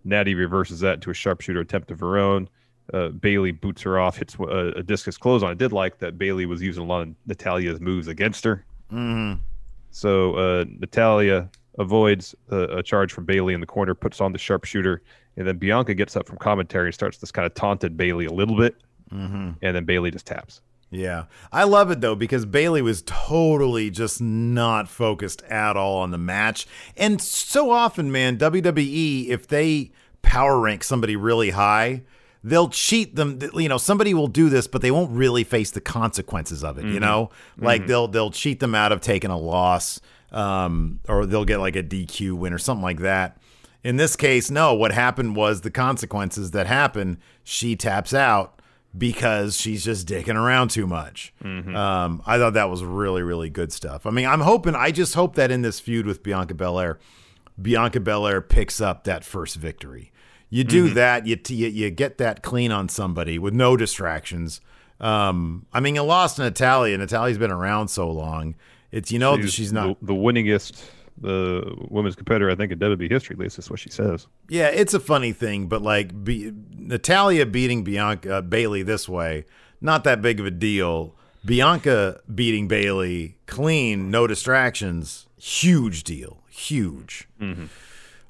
Natty 0.04 0.34
reverses 0.34 0.80
that 0.80 0.94
into 0.94 1.10
a 1.10 1.14
sharpshooter 1.14 1.60
attempt 1.60 1.90
of 1.90 2.00
her 2.00 2.18
own. 2.18 2.48
Uh, 2.92 3.08
Bayley 3.08 3.52
boots 3.52 3.82
her 3.82 3.98
off, 3.98 4.16
hits 4.18 4.34
a, 4.38 4.72
a 4.76 4.82
discus 4.82 5.16
clothesline. 5.16 5.52
I 5.52 5.54
did 5.54 5.72
like 5.72 5.98
that 5.98 6.18
Bayley 6.18 6.44
was 6.44 6.60
using 6.60 6.82
a 6.82 6.86
lot 6.86 7.02
of 7.02 7.14
Natalya's 7.26 7.80
moves 7.80 8.08
against 8.08 8.44
her. 8.44 8.64
So 9.92 10.34
uh, 10.34 10.64
Natalya 10.78 11.48
avoids 11.78 12.34
uh, 12.50 12.68
a 12.68 12.82
charge 12.82 13.12
from 13.12 13.24
Bayley 13.24 13.54
in 13.54 13.60
the 13.60 13.66
corner, 13.66 13.94
puts 13.94 14.20
on 14.20 14.32
the 14.32 14.38
sharpshooter, 14.38 15.02
and 15.36 15.46
then 15.46 15.58
Bianca 15.58 15.94
gets 15.94 16.16
up 16.16 16.26
from 16.26 16.36
commentary 16.38 16.88
and 16.88 16.94
starts 16.94 17.18
this 17.18 17.30
kind 17.32 17.46
of 17.46 17.54
taunted 17.54 17.96
Bayley 17.96 18.26
a 18.26 18.32
little 18.32 18.56
bit, 18.56 18.76
and 19.10 19.56
then 19.60 19.84
Bayley 19.84 20.10
just 20.10 20.26
taps. 20.26 20.60
Yeah. 20.90 21.24
I 21.52 21.64
love 21.64 21.90
it 21.90 22.00
though 22.00 22.16
because 22.16 22.44
Bayley 22.46 22.82
was 22.82 23.02
totally 23.06 23.90
just 23.90 24.20
not 24.20 24.88
focused 24.88 25.42
at 25.44 25.76
all 25.76 25.98
on 25.98 26.10
the 26.10 26.18
match. 26.18 26.66
And 26.96 27.20
so 27.20 27.70
often, 27.70 28.10
man, 28.10 28.38
WWE, 28.38 29.28
if 29.28 29.46
they 29.46 29.92
power 30.22 30.58
rank 30.58 30.82
somebody 30.82 31.14
really 31.14 31.50
high, 31.50 32.02
they'll 32.42 32.68
cheat 32.68 33.14
them. 33.14 33.38
You 33.54 33.68
know, 33.68 33.78
somebody 33.78 34.14
will 34.14 34.26
do 34.26 34.48
this, 34.48 34.66
but 34.66 34.82
they 34.82 34.90
won't 34.90 35.12
really 35.12 35.44
face 35.44 35.70
the 35.70 35.80
consequences 35.80 36.64
of 36.64 36.76
it. 36.78 36.84
You 36.86 36.98
know, 37.00 37.30
like 37.56 37.86
they'll 37.86 38.08
they'll 38.08 38.30
cheat 38.32 38.58
them 38.60 38.74
out 38.74 38.90
of 38.92 39.00
taking 39.00 39.30
a 39.30 39.38
loss, 39.38 40.00
um, 40.32 41.00
or 41.08 41.26
they'll 41.26 41.44
get 41.44 41.58
like 41.58 41.76
a 41.76 41.82
DQ 41.82 42.34
win 42.34 42.52
or 42.52 42.58
something 42.58 42.82
like 42.82 43.00
that. 43.00 43.38
In 43.82 43.96
this 43.96 44.16
case, 44.16 44.50
no. 44.50 44.74
What 44.74 44.92
happened 44.92 45.36
was 45.36 45.62
the 45.62 45.70
consequences 45.70 46.50
that 46.50 46.66
happen. 46.66 47.18
She 47.42 47.76
taps 47.76 48.12
out 48.12 48.60
because 48.96 49.56
she's 49.56 49.84
just 49.84 50.06
dicking 50.06 50.34
around 50.34 50.68
too 50.68 50.86
much. 50.86 51.32
Um, 51.74 52.22
I 52.26 52.38
thought 52.38 52.54
that 52.54 52.68
was 52.68 52.84
really, 52.84 53.22
really 53.22 53.48
good 53.48 53.72
stuff. 53.72 54.04
I 54.04 54.10
mean, 54.10 54.26
I'm 54.26 54.40
hoping, 54.40 54.74
I 54.74 54.90
just 54.90 55.14
hope 55.14 55.36
that 55.36 55.50
in 55.50 55.62
this 55.62 55.80
feud 55.80 56.06
with 56.06 56.22
Bianca 56.22 56.54
Belair, 56.54 56.98
Bianca 57.60 58.00
Belair 58.00 58.40
picks 58.40 58.80
up 58.80 59.04
that 59.04 59.24
first 59.24 59.56
victory. 59.56 60.12
You 60.52 60.64
do 60.64 60.90
that, 60.90 61.26
you, 61.28 61.38
you 61.48 61.68
you 61.68 61.90
get 61.90 62.18
that 62.18 62.42
clean 62.42 62.72
on 62.72 62.88
somebody 62.88 63.38
with 63.38 63.54
no 63.54 63.76
distractions. 63.76 64.60
Um, 64.98 65.66
I 65.72 65.78
mean, 65.78 65.94
you 65.94 66.02
lost 66.02 66.40
Natalya. 66.40 66.98
Natalya's 66.98 67.38
been 67.38 67.52
around 67.52 67.86
so 67.88 68.10
long. 68.10 68.56
It's 68.92 69.12
you 69.12 69.18
know 69.18 69.36
that 69.36 69.50
she's 69.50 69.72
not. 69.72 70.00
the, 70.00 70.06
the 70.06 70.14
winningest 70.14 70.82
the 71.20 71.74
women's 71.88 72.16
competitor, 72.16 72.50
I 72.50 72.54
think, 72.54 72.72
in 72.72 72.78
WWE 72.78 73.10
history. 73.10 73.34
At 73.34 73.40
least 73.40 73.56
that's 73.56 73.70
what 73.70 73.78
she 73.78 73.90
says. 73.90 74.26
Yeah, 74.48 74.68
it's 74.68 74.94
a 74.94 75.00
funny 75.00 75.32
thing, 75.32 75.66
but 75.66 75.82
like 75.82 76.24
be, 76.24 76.52
Natalya 76.74 77.46
beating 77.46 77.84
Bianca 77.84 78.36
uh, 78.36 78.40
Bayley 78.42 78.82
this 78.82 79.08
way, 79.08 79.44
not 79.80 80.04
that 80.04 80.22
big 80.22 80.40
of 80.40 80.46
a 80.46 80.50
deal. 80.50 81.14
Bianca 81.44 82.20
beating 82.34 82.68
Bayley 82.68 83.36
clean, 83.46 84.10
no 84.10 84.26
distractions, 84.26 85.26
huge 85.38 86.04
deal, 86.04 86.42
huge. 86.50 87.28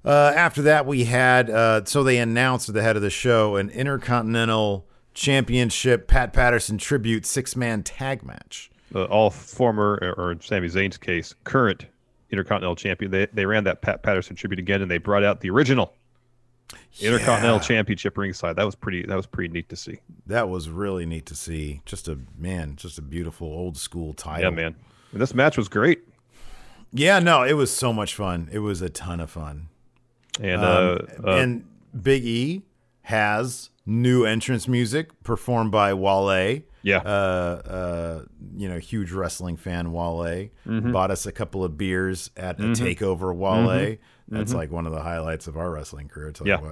Uh, 0.04 0.32
after 0.34 0.62
that, 0.62 0.86
we 0.86 1.04
had 1.04 1.50
uh, 1.50 1.84
so 1.84 2.02
they 2.02 2.18
announced 2.18 2.68
at 2.68 2.74
the 2.74 2.82
head 2.82 2.96
of 2.96 3.02
the 3.02 3.10
show 3.10 3.56
an 3.56 3.68
Intercontinental 3.70 4.86
Championship 5.12 6.06
Pat 6.08 6.32
Patterson 6.32 6.78
tribute 6.78 7.26
six 7.26 7.54
man 7.56 7.82
tag 7.82 8.22
match. 8.24 8.70
Uh, 8.94 9.04
all 9.04 9.30
former, 9.30 9.98
or 10.02 10.12
or 10.24 10.32
in 10.32 10.40
Sami 10.40 10.68
Zayn's 10.68 10.96
case, 10.98 11.34
current 11.44 11.86
Intercontinental 12.30 12.76
Champion. 12.76 13.10
They 13.10 13.26
they 13.32 13.46
ran 13.46 13.64
that 13.64 13.82
Pat 13.82 14.02
Patterson 14.02 14.34
tribute 14.36 14.58
again, 14.58 14.82
and 14.82 14.90
they 14.90 14.98
brought 14.98 15.22
out 15.24 15.40
the 15.40 15.50
original 15.50 15.94
Intercontinental 17.00 17.56
Yeah. 17.56 17.62
Championship 17.62 18.18
ringside. 18.18 18.56
That 18.56 18.66
was 18.66 18.74
pretty. 18.74 19.04
That 19.06 19.16
was 19.16 19.26
pretty 19.26 19.52
neat 19.52 19.68
to 19.68 19.76
see. 19.76 20.00
That 20.26 20.48
was 20.48 20.68
really 20.68 21.06
neat 21.06 21.26
to 21.26 21.34
see. 21.34 21.82
Just 21.86 22.08
a 22.08 22.18
man, 22.38 22.76
just 22.76 22.98
a 22.98 23.02
beautiful 23.02 23.46
old 23.46 23.76
school 23.76 24.12
title. 24.12 24.42
Yeah, 24.50 24.50
man. 24.50 24.74
And 25.12 25.20
this 25.20 25.34
match 25.34 25.56
was 25.56 25.68
great. 25.68 26.00
Yeah, 26.92 27.20
no, 27.20 27.42
it 27.44 27.52
was 27.54 27.70
so 27.70 27.92
much 27.92 28.14
fun. 28.14 28.48
It 28.52 28.58
was 28.60 28.82
a 28.82 28.88
ton 28.88 29.20
of 29.20 29.30
fun. 29.30 29.68
And 30.40 30.60
Um, 30.64 30.98
uh, 31.24 31.28
uh, 31.28 31.36
and 31.36 31.64
Big 32.02 32.24
E 32.24 32.62
has 33.02 33.70
new 33.86 34.24
entrance 34.24 34.66
music 34.68 35.22
performed 35.22 35.70
by 35.72 35.94
Wale. 35.94 36.62
Yeah. 36.82 36.98
Uh, 36.98 37.62
uh, 37.68 38.24
you 38.56 38.68
know, 38.68 38.78
huge 38.78 39.12
wrestling 39.12 39.56
fan 39.56 39.92
Wale 39.92 40.48
Mm-hmm. 40.66 40.92
bought 40.92 41.10
us 41.10 41.26
a 41.26 41.32
couple 41.32 41.62
of 41.64 41.76
beers 41.76 42.30
at 42.36 42.58
a 42.60 42.64
takeover 42.64 43.34
Wale. 43.34 43.96
That's 44.28 44.54
like 44.54 44.70
one 44.70 44.86
of 44.86 44.92
the 44.92 45.02
highlights 45.02 45.46
of 45.46 45.56
our 45.56 45.70
wrestling 45.70 46.08
career. 46.08 46.30
Tell 46.32 46.46
Mm-hmm. 46.46 46.48
Yeah. 46.48 46.58
you 46.60 46.66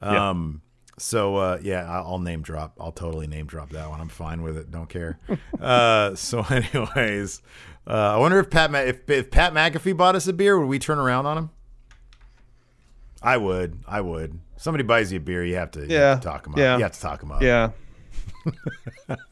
what. 0.00 0.12
Yeah. 0.12 0.28
Um, 0.30 0.62
so 0.98 1.36
uh, 1.36 1.58
yeah, 1.62 1.88
I'll 1.90 2.18
name 2.18 2.42
drop. 2.42 2.76
I'll 2.80 2.92
totally 2.92 3.26
name 3.26 3.46
drop 3.46 3.70
that 3.70 3.88
one. 3.88 4.00
I'm 4.00 4.08
fine 4.08 4.42
with 4.42 4.56
it. 4.56 4.70
Don't 4.70 4.88
care. 4.88 5.18
uh, 5.60 6.14
so, 6.16 6.42
anyways, 6.50 7.40
uh, 7.86 7.90
I 7.90 8.16
wonder 8.16 8.38
if 8.40 8.50
Pat 8.50 8.70
Ma- 8.72 8.78
if, 8.80 9.08
if 9.08 9.30
Pat 9.30 9.54
McAfee 9.54 9.96
bought 9.96 10.14
us 10.16 10.26
a 10.28 10.32
beer, 10.32 10.58
would 10.58 10.66
we 10.68 10.78
turn 10.78 10.98
around 10.98 11.26
on 11.26 11.38
him? 11.38 11.50
I 13.22 13.36
would. 13.36 13.78
I 13.86 14.00
would. 14.00 14.38
Somebody 14.56 14.84
buys 14.84 15.12
you 15.12 15.18
a 15.18 15.20
beer, 15.20 15.44
you 15.44 15.54
have 15.56 15.70
to, 15.72 15.80
you 15.80 15.86
Yeah. 15.94 16.10
have 16.10 16.20
to 16.20 16.26
talk 16.28 16.46
him 16.46 16.54
up. 16.54 16.58
Yeah. 16.58 16.76
You 16.76 16.82
have 16.82 16.92
to 16.92 17.00
talk 17.00 17.22
him 17.22 17.32
up. 17.32 17.42
yeah. 17.42 17.70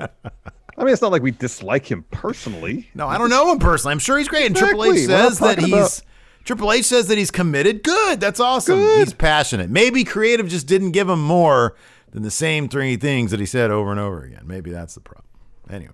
I 0.78 0.84
mean, 0.84 0.92
it's 0.92 1.00
not 1.02 1.10
like 1.12 1.22
we 1.22 1.30
dislike 1.30 1.90
him 1.90 2.04
personally. 2.10 2.88
No, 2.94 3.08
I 3.08 3.16
don't 3.18 3.30
know 3.30 3.50
him 3.50 3.58
personally. 3.58 3.92
I'm 3.92 3.98
sure 3.98 4.18
he's 4.18 4.28
great. 4.28 4.46
And 4.46 4.56
Triple 4.56 4.84
H 4.84 4.90
Exactly. 4.92 5.14
We're 5.14 5.22
not 5.22 5.28
says 5.30 5.38
that 5.38 5.58
he's 5.58 5.72
about- 5.72 6.02
Triple 6.44 6.72
H 6.72 6.84
says 6.84 7.08
that 7.08 7.18
he's 7.18 7.30
committed. 7.30 7.82
Good. 7.82 8.20
That's 8.20 8.38
awesome. 8.40 8.78
Good. 8.78 8.98
He's 9.00 9.12
passionate. 9.14 9.68
Maybe 9.70 10.04
creative 10.04 10.48
just 10.48 10.66
didn't 10.66 10.92
give 10.92 11.08
him 11.08 11.20
more 11.22 11.74
than 12.12 12.22
the 12.22 12.30
same 12.30 12.68
three 12.68 12.96
things 12.96 13.30
that 13.32 13.40
he 13.40 13.46
said 13.46 13.70
over 13.70 13.90
and 13.90 13.98
over 13.98 14.22
again. 14.22 14.42
Maybe 14.44 14.70
that's 14.70 14.94
the 14.94 15.00
problem. 15.00 15.24
Anyway, 15.68 15.92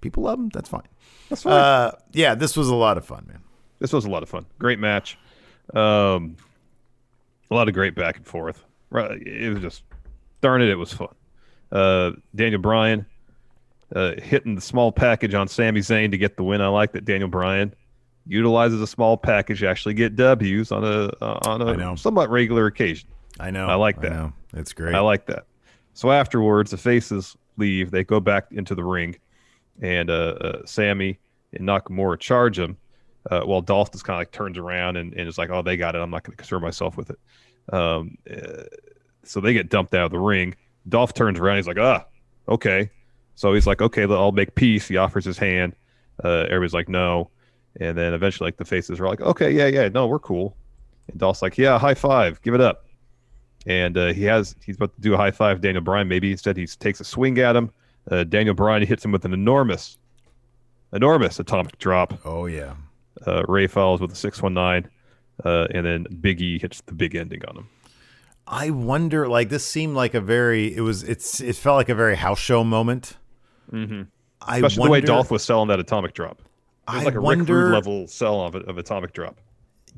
people 0.00 0.22
love 0.22 0.38
him. 0.38 0.48
That's 0.48 0.68
fine. 0.70 0.86
That's 1.28 1.42
fine. 1.42 1.52
Uh, 1.52 1.92
yeah, 2.12 2.34
this 2.34 2.56
was 2.56 2.68
a 2.68 2.74
lot 2.74 2.96
of 2.96 3.04
fun, 3.04 3.26
man. 3.28 3.40
this 3.80 3.92
was 3.92 4.04
a 4.06 4.10
lot 4.10 4.22
of 4.22 4.28
fun. 4.30 4.46
Great 4.58 4.78
match. 4.78 5.18
Um, 5.74 6.36
a 7.50 7.54
lot 7.54 7.68
of 7.68 7.74
great 7.74 7.94
back 7.94 8.16
and 8.16 8.26
forth. 8.26 8.64
Right, 8.90 9.20
It 9.26 9.50
was 9.52 9.60
just, 9.60 9.82
darn 10.40 10.62
it, 10.62 10.68
it 10.70 10.76
was 10.76 10.92
fun. 10.94 11.08
Uh, 11.74 12.12
Daniel 12.34 12.60
Bryan 12.60 13.04
uh, 13.94 14.12
hitting 14.22 14.54
the 14.54 14.60
small 14.60 14.92
package 14.92 15.34
on 15.34 15.48
Sami 15.48 15.80
Zayn 15.80 16.10
to 16.10 16.18
get 16.18 16.36
the 16.36 16.44
win. 16.44 16.60
I 16.60 16.68
like 16.68 16.92
that 16.92 17.04
Daniel 17.04 17.28
Bryan 17.28 17.74
utilizes 18.26 18.80
a 18.80 18.86
small 18.86 19.16
package 19.16 19.60
to 19.60 19.68
actually 19.68 19.94
get 19.94 20.16
W's 20.16 20.72
on 20.72 20.84
a 20.84 21.12
uh, 21.20 21.38
on 21.42 21.62
I 21.62 21.92
a 21.92 21.96
somewhat 21.96 22.30
regular 22.30 22.66
occasion. 22.66 23.08
I 23.38 23.50
know. 23.50 23.66
I 23.66 23.74
like 23.74 24.00
that. 24.00 24.12
know. 24.12 24.32
It's 24.54 24.72
great. 24.72 24.94
I 24.94 25.00
like 25.00 25.26
that. 25.26 25.44
So 25.94 26.10
afterwards, 26.10 26.70
the 26.70 26.76
faces 26.76 27.36
leave. 27.56 27.90
They 27.90 28.04
go 28.04 28.20
back 28.20 28.46
into 28.52 28.74
the 28.74 28.84
ring, 28.84 29.16
and 29.80 30.10
uh, 30.10 30.36
uh, 30.40 30.66
Sami 30.66 31.18
and 31.52 31.68
Nakamura 31.68 32.18
charge 32.18 32.58
him. 32.58 32.76
Uh, 33.30 33.40
while 33.40 33.62
Dolph 33.62 33.90
just 33.90 34.04
kind 34.04 34.16
of 34.16 34.20
like 34.20 34.32
turns 34.32 34.58
around 34.58 34.96
and, 34.96 35.14
and 35.14 35.26
is 35.26 35.38
like, 35.38 35.48
"Oh, 35.50 35.62
they 35.62 35.76
got 35.78 35.94
it. 35.94 35.98
I'm 35.98 36.10
not 36.10 36.24
going 36.24 36.32
to 36.32 36.36
concern 36.36 36.60
myself 36.60 36.96
with 36.96 37.10
it." 37.10 37.18
Um, 37.72 38.18
uh, 38.30 38.64
so 39.22 39.40
they 39.40 39.54
get 39.54 39.70
dumped 39.70 39.94
out 39.94 40.04
of 40.04 40.10
the 40.10 40.18
ring. 40.18 40.54
Dolph 40.88 41.14
turns 41.14 41.38
around. 41.38 41.56
He's 41.56 41.66
like, 41.66 41.78
"Ah, 41.78 42.04
okay." 42.48 42.90
So 43.34 43.52
he's 43.52 43.66
like, 43.66 43.82
okay, 43.82 44.04
I'll 44.04 44.32
make 44.32 44.54
peace. 44.54 44.88
He 44.88 44.96
offers 44.96 45.24
his 45.24 45.38
hand. 45.38 45.74
Uh, 46.22 46.44
everybody's 46.48 46.74
like, 46.74 46.88
no. 46.88 47.30
And 47.80 47.98
then 47.98 48.14
eventually, 48.14 48.46
like 48.46 48.56
the 48.56 48.64
faces 48.64 49.00
are 49.00 49.08
like, 49.08 49.20
okay, 49.20 49.50
yeah, 49.50 49.66
yeah, 49.66 49.88
no, 49.88 50.06
we're 50.06 50.20
cool. 50.20 50.56
And 51.10 51.18
Dolph's 51.18 51.42
like, 51.42 51.58
yeah, 51.58 51.78
high 51.78 51.94
five, 51.94 52.40
give 52.42 52.54
it 52.54 52.60
up. 52.60 52.86
And 53.66 53.96
uh, 53.96 54.12
he 54.12 54.24
has 54.24 54.54
he's 54.64 54.76
about 54.76 54.94
to 54.94 55.00
do 55.00 55.14
a 55.14 55.16
high 55.16 55.30
five. 55.30 55.60
Daniel 55.60 55.82
Bryan 55.82 56.06
maybe 56.06 56.30
instead 56.30 56.56
he 56.56 56.66
takes 56.66 57.00
a 57.00 57.04
swing 57.04 57.38
at 57.38 57.56
him. 57.56 57.70
Uh, 58.10 58.22
Daniel 58.22 58.54
Bryan 58.54 58.86
hits 58.86 59.04
him 59.04 59.10
with 59.10 59.24
an 59.24 59.32
enormous, 59.32 59.98
enormous 60.92 61.40
atomic 61.40 61.78
drop. 61.78 62.14
Oh 62.24 62.46
yeah. 62.46 62.74
Uh, 63.26 63.42
Rey 63.48 63.66
follows 63.66 64.00
with 64.00 64.12
a 64.12 64.16
six 64.16 64.42
one 64.42 64.54
nine, 64.54 64.88
uh, 65.44 65.66
and 65.74 65.84
then 65.84 66.04
Biggie 66.20 66.60
hits 66.60 66.82
the 66.82 66.92
big 66.92 67.14
ending 67.16 67.40
on 67.48 67.56
him. 67.56 67.68
I 68.46 68.70
wonder. 68.70 69.28
Like 69.28 69.48
this 69.48 69.66
seemed 69.66 69.94
like 69.96 70.14
a 70.14 70.20
very. 70.20 70.74
It 70.76 70.80
was. 70.82 71.02
It's. 71.02 71.40
It 71.40 71.56
felt 71.56 71.76
like 71.76 71.88
a 71.88 71.94
very 71.94 72.16
house 72.16 72.38
show 72.38 72.62
moment. 72.64 73.16
Mm-hmm. 73.72 74.02
I 74.42 74.56
Especially 74.56 74.80
wonder, 74.80 74.88
the 74.88 74.92
way 74.92 75.00
Dolph 75.00 75.30
was 75.30 75.42
selling 75.42 75.68
that 75.68 75.80
atomic 75.80 76.12
drop. 76.14 76.40
It 76.88 76.92
was 76.94 77.00
I 77.02 77.04
like 77.04 77.14
a 77.14 77.18
Rick 77.18 77.24
wonder- 77.24 77.64
Rude 77.64 77.72
level 77.72 78.06
sell 78.06 78.42
of, 78.42 78.54
of 78.54 78.76
atomic 78.76 79.12
drop. 79.14 79.38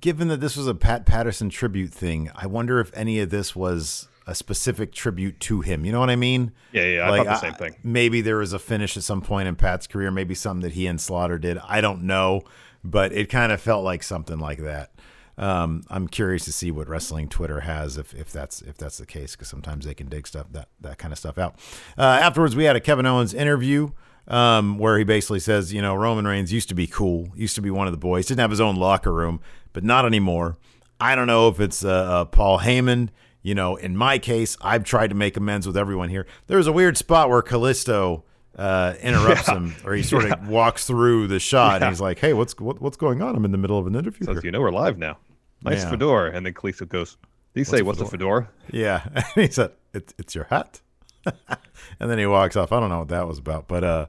given 0.01 0.29
that 0.29 0.41
this 0.41 0.57
was 0.57 0.69
a 0.69 0.75
Pat 0.75 1.05
Patterson 1.07 1.51
tribute 1.51 1.93
thing, 1.93 2.31
I 2.37 2.47
wonder 2.47 2.79
if 2.79 2.97
any 2.97 3.19
of 3.19 3.31
this 3.31 3.57
was 3.57 4.07
a 4.29 4.35
specific 4.37 4.93
tribute 4.93 5.41
to 5.41 5.63
him. 5.63 5.85
You 5.85 5.91
know 5.93 5.99
what 6.01 6.11
I 6.11 6.17
mean? 6.17 6.53
Yeah, 6.73 6.85
yeah, 6.85 7.11
I 7.11 7.17
thought 7.17 7.27
the 7.27 7.37
same 7.39 7.55
thing. 7.55 7.77
Maybe 7.83 8.21
there 8.21 8.37
was 8.37 8.53
a 8.53 8.59
finish 8.61 8.97
at 8.97 9.03
some 9.03 9.21
point 9.21 9.49
in 9.49 9.57
Pat's 9.57 9.87
career, 9.89 10.11
maybe 10.13 10.35
something 10.37 10.63
that 10.63 10.73
he 10.75 10.87
and 10.87 11.01
Slaughter 11.01 11.39
did. 11.39 11.59
I 11.59 11.81
don't 11.81 12.03
know, 12.05 12.43
but 12.85 13.13
it 13.13 13.29
kind 13.29 13.51
of 13.51 13.61
felt 13.61 13.83
like 13.85 14.03
something 14.05 14.39
like 14.39 14.59
that. 14.59 14.93
Um, 15.39 15.83
I'm 15.89 16.09
curious 16.09 16.45
to 16.47 16.53
see 16.53 16.71
what 16.71 16.89
wrestling 16.89 17.29
Twitter 17.29 17.61
has 17.61 17.99
if, 17.99 18.15
if 18.15 18.33
that's 18.33 18.63
if 18.63 18.79
that's 18.79 18.99
the 18.99 19.07
case 19.07 19.33
because 19.33 19.49
sometimes 19.49 19.85
they 19.85 19.95
can 19.95 20.09
dig 20.09 20.27
stuff 20.27 20.47
that 20.53 20.69
that 20.81 20.99
kind 20.99 21.13
of 21.13 21.19
stuff 21.19 21.37
out. 21.37 21.57
Uh, 21.99 22.03
afterwards, 22.03 22.57
we 22.57 22.65
had 22.65 22.77
a 22.77 22.81
Kevin 22.81 23.05
Owens 23.05 23.35
interview 23.35 23.91
um, 24.29 24.79
where 24.79 24.99
he 24.99 25.05
basically 25.05 25.41
says, 25.41 25.73
you 25.73 25.83
know, 25.83 25.95
Roman 25.95 26.27
Reigns 26.27 26.53
used 26.53 26.69
to 26.71 26.75
be 26.75 26.87
cool, 26.87 27.29
used 27.35 27.55
to 27.57 27.61
be 27.61 27.71
one 27.71 27.87
of 27.87 27.93
the 27.93 27.99
boys, 27.99 28.27
didn't 28.27 28.41
have 28.41 28.51
his 28.51 28.61
own 28.61 28.77
locker 28.77 29.13
room, 29.13 29.41
but 29.73 29.85
not 29.85 30.05
anymore. 30.05 30.57
I 30.99 31.15
don't 31.15 31.27
know 31.27 31.49
if 31.49 31.61
it's 31.61 31.85
uh, 31.85 31.91
uh, 31.91 32.25
Paul 32.25 32.61
Heyman. 32.61 33.11
You 33.43 33.55
know, 33.55 33.77
in 33.77 33.97
my 33.97 34.19
case, 34.19 34.57
I've 34.61 34.83
tried 34.83 35.09
to 35.09 35.15
make 35.15 35.37
amends 35.37 35.67
with 35.67 35.77
everyone 35.77 36.09
here. 36.09 36.27
There's 36.49 36.67
a 36.67 36.73
weird 36.73 36.97
spot 36.97 37.29
where 37.29 37.43
Kalisto 37.43 38.25
uh, 38.57 38.95
interrupts 39.01 39.49
him, 39.49 39.77
or 39.85 39.95
he 39.95 40.03
sort 40.03 40.25
of 40.25 40.49
walks 40.49 40.87
through 40.87 41.29
the 41.29 41.39
shot, 41.39 41.83
and 41.83 41.91
he's 41.91 42.01
like, 42.01 42.19
"Hey, 42.19 42.33
what's 42.33 42.59
what, 42.59 42.81
what's 42.81 42.97
going 42.97 43.23
on? 43.23 43.37
I'm 43.37 43.45
in 43.45 43.53
the 43.53 43.59
middle 43.59 43.79
of 43.79 43.87
an 43.87 43.95
interview." 43.95 44.27
Here." 44.27 44.41
you 44.43 44.51
know 44.51 44.61
we're 44.61 44.73
live 44.73 44.99
now. 44.99 45.19
Nice 45.67 45.83
Yeah. 45.83 45.91
fedora. 45.91 46.31
And 46.33 46.47
then 46.47 46.55
Kalisto 46.55 46.89
goes, 46.89 47.17
Did 47.55 47.61
he 47.61 47.65
say, 47.65 47.83
What's 47.83 48.01
a 48.01 48.07
fedora? 48.07 48.49
Yeah. 48.73 49.03
And 49.15 49.45
he 49.45 49.51
said, 49.51 49.73
it's, 49.93 50.15
it's 50.19 50.35
your 50.35 50.45
hat. 50.45 50.81
and 51.27 52.11
then 52.11 52.19
he 52.19 52.27
walks 52.27 52.57
off. 52.57 52.73
I 52.73 52.81
don't 52.81 52.89
know 52.89 53.01
what 53.01 53.09
that 53.09 53.27
was 53.27 53.39
about. 53.39 53.67
But, 53.69 53.83
uh, 53.85 54.07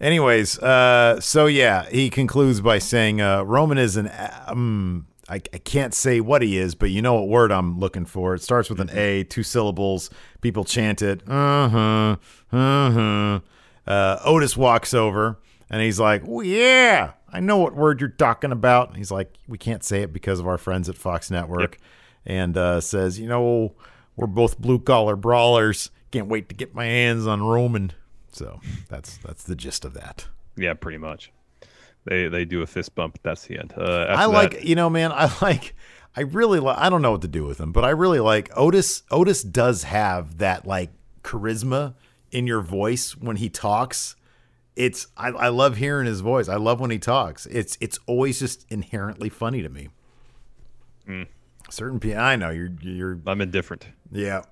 anyways, 0.00 0.58
uh, 0.58 1.20
so 1.20 1.46
yeah, 1.46 1.88
he 1.90 2.10
concludes 2.10 2.60
by 2.60 2.78
saying, 2.78 3.20
uh, 3.20 3.42
Roman 3.42 3.78
is 3.78 3.96
an, 3.96 4.10
um, 4.46 5.06
I, 5.28 5.36
I 5.36 5.58
can't 5.58 5.94
say 5.94 6.20
what 6.20 6.42
he 6.42 6.58
is, 6.58 6.74
but 6.74 6.90
you 6.90 7.00
know 7.00 7.14
what 7.14 7.28
word 7.28 7.52
I'm 7.52 7.78
looking 7.78 8.04
for. 8.04 8.34
It 8.34 8.42
starts 8.42 8.68
with 8.68 8.80
an 8.80 8.90
A, 8.92 9.24
two 9.24 9.42
syllables. 9.44 10.10
People 10.40 10.64
chant 10.64 11.00
it. 11.00 11.22
Uh 11.28 11.68
huh. 11.68 12.16
Uh 12.52 12.90
huh. 12.90 13.40
Uh, 13.86 14.18
Otis 14.24 14.56
walks 14.56 14.92
over 14.92 15.38
and 15.70 15.80
he's 15.80 15.98
like, 15.98 16.22
oh, 16.28 16.40
yeah, 16.42 17.12
I 17.32 17.40
know 17.40 17.56
what 17.58 17.74
word 17.74 18.00
you're 18.00 18.10
talking 18.10 18.52
about. 18.52 18.88
And 18.88 18.96
he's 18.96 19.10
like, 19.10 19.34
we 19.48 19.56
can't 19.58 19.82
say 19.82 20.02
it 20.02 20.12
because 20.12 20.38
of 20.38 20.46
our 20.46 20.58
friends 20.58 20.88
at 20.88 20.96
Fox 20.96 21.30
Network. 21.30 21.78
And 22.26 22.56
uh, 22.56 22.80
says, 22.80 23.18
you 23.18 23.26
know, 23.26 23.74
we're 24.16 24.26
both 24.26 24.58
blue 24.60 24.78
collar 24.78 25.16
brawlers. 25.16 25.90
Can't 26.10 26.28
wait 26.28 26.48
to 26.50 26.54
get 26.54 26.74
my 26.74 26.84
hands 26.84 27.26
on 27.26 27.42
Roman. 27.42 27.92
So 28.32 28.60
that's 28.88 29.16
that's 29.18 29.44
the 29.44 29.56
gist 29.56 29.84
of 29.84 29.94
that. 29.94 30.26
Yeah, 30.56 30.74
pretty 30.74 30.98
much. 30.98 31.32
They 32.04 32.28
they 32.28 32.44
do 32.44 32.62
a 32.62 32.66
fist 32.66 32.94
bump. 32.94 33.18
That's 33.22 33.46
the 33.46 33.58
end. 33.58 33.72
Uh, 33.76 34.06
I 34.08 34.26
like, 34.26 34.52
that- 34.52 34.64
you 34.64 34.74
know, 34.74 34.88
man, 34.90 35.10
I 35.12 35.30
like, 35.40 35.74
I 36.16 36.20
really 36.22 36.58
like, 36.60 36.76
I 36.78 36.90
don't 36.90 37.00
know 37.02 37.12
what 37.12 37.22
to 37.22 37.28
do 37.28 37.44
with 37.44 37.58
him, 37.58 37.72
but 37.72 37.84
I 37.84 37.90
really 37.90 38.20
like 38.20 38.50
Otis. 38.56 39.02
Otis 39.10 39.42
does 39.42 39.84
have 39.84 40.38
that 40.38 40.66
like 40.66 40.90
charisma 41.22 41.94
in 42.30 42.46
your 42.46 42.60
voice 42.60 43.16
when 43.16 43.36
he 43.36 43.48
talks. 43.48 44.16
It's, 44.74 45.06
I, 45.16 45.28
I 45.28 45.48
love 45.48 45.76
hearing 45.76 46.06
his 46.06 46.20
voice. 46.20 46.48
I 46.48 46.56
love 46.56 46.80
when 46.80 46.90
he 46.90 46.98
talks. 46.98 47.46
It's, 47.46 47.76
it's 47.80 47.98
always 48.06 48.38
just 48.38 48.66
inherently 48.70 49.28
funny 49.28 49.62
to 49.62 49.68
me. 49.68 49.88
Hmm. 51.06 51.24
Certain 51.70 52.00
people, 52.00 52.20
I 52.20 52.36
know 52.36 52.50
you're, 52.50 52.72
you're, 52.80 53.18
I'm 53.26 53.40
indifferent. 53.40 53.86
yeah. 54.10 54.42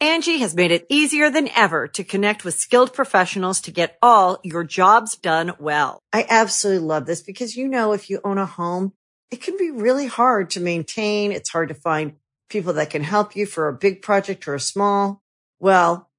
Angie 0.00 0.38
has 0.38 0.54
made 0.54 0.70
it 0.70 0.86
easier 0.88 1.28
than 1.28 1.48
ever 1.56 1.88
to 1.88 2.04
connect 2.04 2.44
with 2.44 2.54
skilled 2.54 2.92
professionals 2.92 3.60
to 3.62 3.72
get 3.72 3.98
all 4.00 4.38
your 4.44 4.62
jobs 4.62 5.16
done 5.16 5.54
well. 5.58 5.98
I 6.12 6.24
absolutely 6.28 6.86
love 6.86 7.06
this 7.06 7.20
because, 7.20 7.56
you 7.56 7.66
know, 7.66 7.92
if 7.92 8.08
you 8.08 8.20
own 8.22 8.38
a 8.38 8.46
home, 8.46 8.92
it 9.32 9.42
can 9.42 9.56
be 9.56 9.72
really 9.72 10.06
hard 10.06 10.50
to 10.50 10.60
maintain. 10.60 11.32
It's 11.32 11.50
hard 11.50 11.68
to 11.70 11.74
find 11.74 12.14
people 12.48 12.74
that 12.74 12.90
can 12.90 13.02
help 13.02 13.34
you 13.34 13.44
for 13.44 13.66
a 13.66 13.72
big 13.72 14.00
project 14.00 14.46
or 14.46 14.54
a 14.54 14.60
small. 14.60 15.20
Well, 15.58 16.07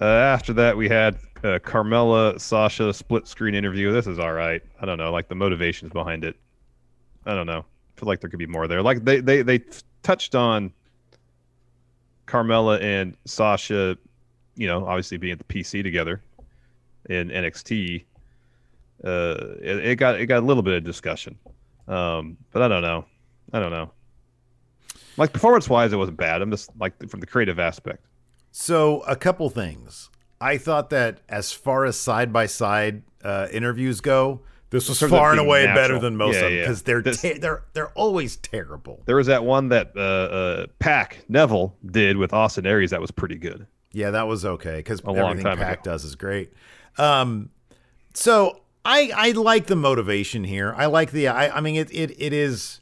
Uh, 0.00 0.04
after 0.04 0.52
that, 0.52 0.76
we 0.76 0.88
had 0.88 1.16
uh, 1.38 1.58
Carmella 1.58 2.40
Sasha 2.40 2.92
split 2.92 3.26
screen 3.26 3.54
interview. 3.54 3.92
This 3.92 4.06
is 4.06 4.18
all 4.18 4.32
right. 4.32 4.62
I 4.80 4.86
don't 4.86 4.98
know, 4.98 5.10
like 5.10 5.28
the 5.28 5.34
motivations 5.34 5.92
behind 5.92 6.24
it. 6.24 6.36
I 7.26 7.34
don't 7.34 7.46
know. 7.46 7.60
I 7.60 8.00
feel 8.00 8.06
like 8.06 8.20
there 8.20 8.30
could 8.30 8.38
be 8.38 8.46
more 8.46 8.68
there. 8.68 8.82
Like 8.82 9.04
they 9.04 9.20
they 9.20 9.42
they 9.42 9.60
touched 10.02 10.34
on 10.34 10.72
Carmella 12.26 12.80
and 12.80 13.16
Sasha, 13.24 13.96
you 14.54 14.66
know, 14.68 14.86
obviously 14.86 15.16
being 15.16 15.32
at 15.32 15.38
the 15.38 15.44
PC 15.44 15.82
together 15.82 16.22
in 17.08 17.28
NXT. 17.28 18.04
Uh, 19.02 19.36
it, 19.60 19.86
it 19.86 19.96
got 19.96 20.20
it 20.20 20.26
got 20.26 20.42
a 20.42 20.46
little 20.46 20.62
bit 20.62 20.74
of 20.74 20.84
discussion, 20.84 21.36
um, 21.88 22.36
but 22.52 22.62
I 22.62 22.68
don't 22.68 22.82
know. 22.82 23.04
I 23.52 23.60
don't 23.60 23.70
know. 23.70 23.90
Like 25.16 25.32
performance 25.32 25.68
wise, 25.68 25.92
it 25.92 25.96
wasn't 25.96 26.18
bad. 26.18 26.42
I'm 26.42 26.50
just 26.50 26.70
like 26.78 27.08
from 27.08 27.20
the 27.20 27.26
creative 27.26 27.58
aspect. 27.58 28.04
So 28.50 29.00
a 29.02 29.16
couple 29.16 29.48
things. 29.50 30.10
I 30.40 30.56
thought 30.58 30.90
that 30.90 31.20
as 31.28 31.52
far 31.52 31.84
as 31.84 31.98
side 31.98 32.32
by 32.32 32.46
side 32.46 33.02
interviews 33.52 34.00
go, 34.00 34.40
this 34.70 34.88
was 34.88 35.00
far 35.00 35.30
and 35.32 35.40
away 35.40 35.64
natural. 35.64 35.82
better 35.82 35.98
than 35.98 36.16
most 36.16 36.34
Yeah, 36.34 36.40
of 36.40 36.44
them 36.44 36.52
yeah. 36.54 36.60
because 36.62 36.82
they're 36.82 37.02
This- 37.02 37.20
te- 37.22 37.38
they're 37.38 37.64
they're 37.72 37.90
always 37.90 38.36
terrible. 38.36 39.02
There 39.06 39.16
was 39.16 39.26
that 39.26 39.44
one 39.44 39.68
that 39.70 39.92
uh, 39.96 40.00
uh, 40.00 40.66
Pac 40.78 41.24
Neville 41.28 41.74
did 41.84 42.16
with 42.18 42.32
Austin 42.32 42.66
Aries 42.66 42.90
that 42.90 43.00
was 43.00 43.10
pretty 43.10 43.36
good. 43.36 43.66
Yeah, 43.92 44.10
that 44.10 44.28
was 44.28 44.44
okay 44.44 44.76
because 44.76 45.00
everything 45.06 45.44
Pac 45.44 45.80
ago. 45.80 45.92
does 45.92 46.04
is 46.04 46.14
great. 46.14 46.52
Um, 46.98 47.50
so 48.14 48.60
I 48.84 49.10
I 49.14 49.30
like 49.32 49.66
the 49.66 49.76
motivation 49.76 50.44
here. 50.44 50.74
I 50.76 50.86
like 50.86 51.10
the 51.12 51.28
I 51.28 51.56
I 51.56 51.60
mean 51.60 51.76
it 51.76 51.90
it 51.90 52.14
it 52.20 52.32
is 52.32 52.80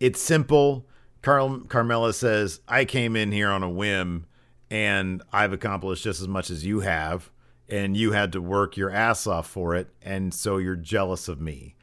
it's 0.00 0.20
simple. 0.20 0.86
Carl 1.22 1.60
Carmella 1.60 2.12
says 2.12 2.60
I 2.68 2.84
came 2.84 3.14
in 3.16 3.30
here 3.32 3.48
on 3.48 3.62
a 3.62 3.70
whim 3.70 4.26
and 4.70 5.22
I've 5.32 5.52
accomplished 5.52 6.04
just 6.04 6.20
as 6.20 6.28
much 6.28 6.50
as 6.50 6.64
you 6.64 6.80
have 6.80 7.30
and 7.68 7.96
you 7.96 8.12
had 8.12 8.32
to 8.32 8.40
work 8.42 8.76
your 8.76 8.90
ass 8.90 9.26
off 9.26 9.46
for 9.48 9.74
it 9.74 9.88
and 10.02 10.32
so 10.32 10.56
you're 10.58 10.76
jealous 10.76 11.28
of 11.28 11.40
me. 11.40 11.74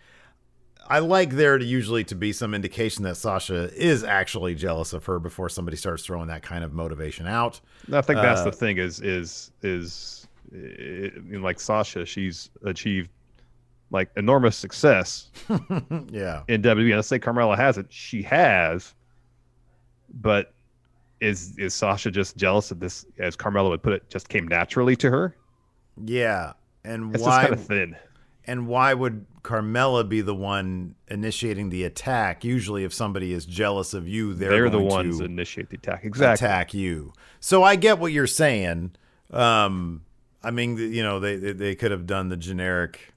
I 0.88 1.00
like 1.00 1.32
there 1.32 1.58
to 1.58 1.66
usually 1.66 2.04
to 2.06 2.16
be 2.16 2.32
some 2.32 2.54
indication 2.54 3.04
that 3.06 3.16
Sasha 3.18 3.72
is 3.74 4.04
actually 4.04 4.54
jealous 4.54 4.94
of 4.94 5.04
her 5.06 5.18
before 5.20 5.50
somebody 5.50 5.78
starts 5.78 6.06
throwing 6.06 6.28
that 6.28 6.44
kind 6.44 6.64
of 6.64 6.74
motivation 6.74 7.26
out. 7.26 7.60
I 7.92 8.02
think 8.02 8.20
that's 8.22 8.42
Uh, 8.42 8.46
the 8.46 8.52
thing 8.52 8.78
is 8.78 9.00
is 9.02 9.52
is 9.64 10.28
know, 10.52 11.40
like 11.40 11.60
Sasha, 11.60 12.06
she's 12.06 12.52
achieved 12.64 13.10
like 13.90 14.10
enormous 14.16 14.56
success 14.56 15.32
Yeah. 16.12 16.44
in 16.48 16.62
WWE. 16.62 16.96
Let's 16.96 17.08
say 17.08 17.18
Carmella 17.20 17.56
has 17.58 17.78
it. 17.80 17.88
She 17.90 18.22
has, 18.24 18.94
but 20.14 20.54
is 21.22 21.58
is 21.58 21.74
Sasha 21.74 22.12
just 22.12 22.38
jealous 22.38 22.72
of 22.72 22.80
this? 22.80 23.06
As 23.20 23.36
Carmella 23.36 23.70
would 23.70 23.84
put 23.84 23.94
it, 23.94 24.10
just 24.10 24.30
came 24.30 24.48
naturally 24.48 24.96
to 24.98 25.10
her. 25.10 25.36
Yeah. 26.04 26.54
And 26.84 27.14
It's 27.16 27.24
why 27.24 27.30
just 27.30 27.42
kind 27.48 27.54
of 27.54 27.66
thin. 27.66 27.96
and 28.46 28.68
why 28.68 28.94
would 28.94 29.26
Carmella 29.44 30.08
be 30.08 30.22
the 30.22 30.36
one 30.36 30.96
initiating 31.08 31.70
the 31.70 31.84
attack? 31.86 32.44
Usually 32.44 32.84
if 32.84 32.94
somebody 32.94 33.32
is 33.34 33.46
jealous 33.46 33.94
of 33.94 34.08
you, 34.08 34.34
they're, 34.34 34.50
They're, 34.52 34.70
the 34.70 34.80
ones 34.82 35.20
to 35.20 35.26
initiate 35.26 35.70
the 35.70 35.78
attack. 35.78 36.04
Exactly. 36.04 36.46
attack 36.46 36.74
you. 36.74 37.14
So 37.40 37.64
I 37.64 37.76
get 37.76 37.98
what 38.00 38.12
you're 38.12 38.28
saying. 38.28 38.92
Um 39.32 40.02
I 40.44 40.52
mean, 40.52 40.78
you 40.78 41.02
know, 41.02 41.20
they, 41.20 41.38
they 41.38 41.74
could 41.74 41.90
have 41.90 42.06
done 42.06 42.30
the 42.30 42.38
generic 42.38 43.15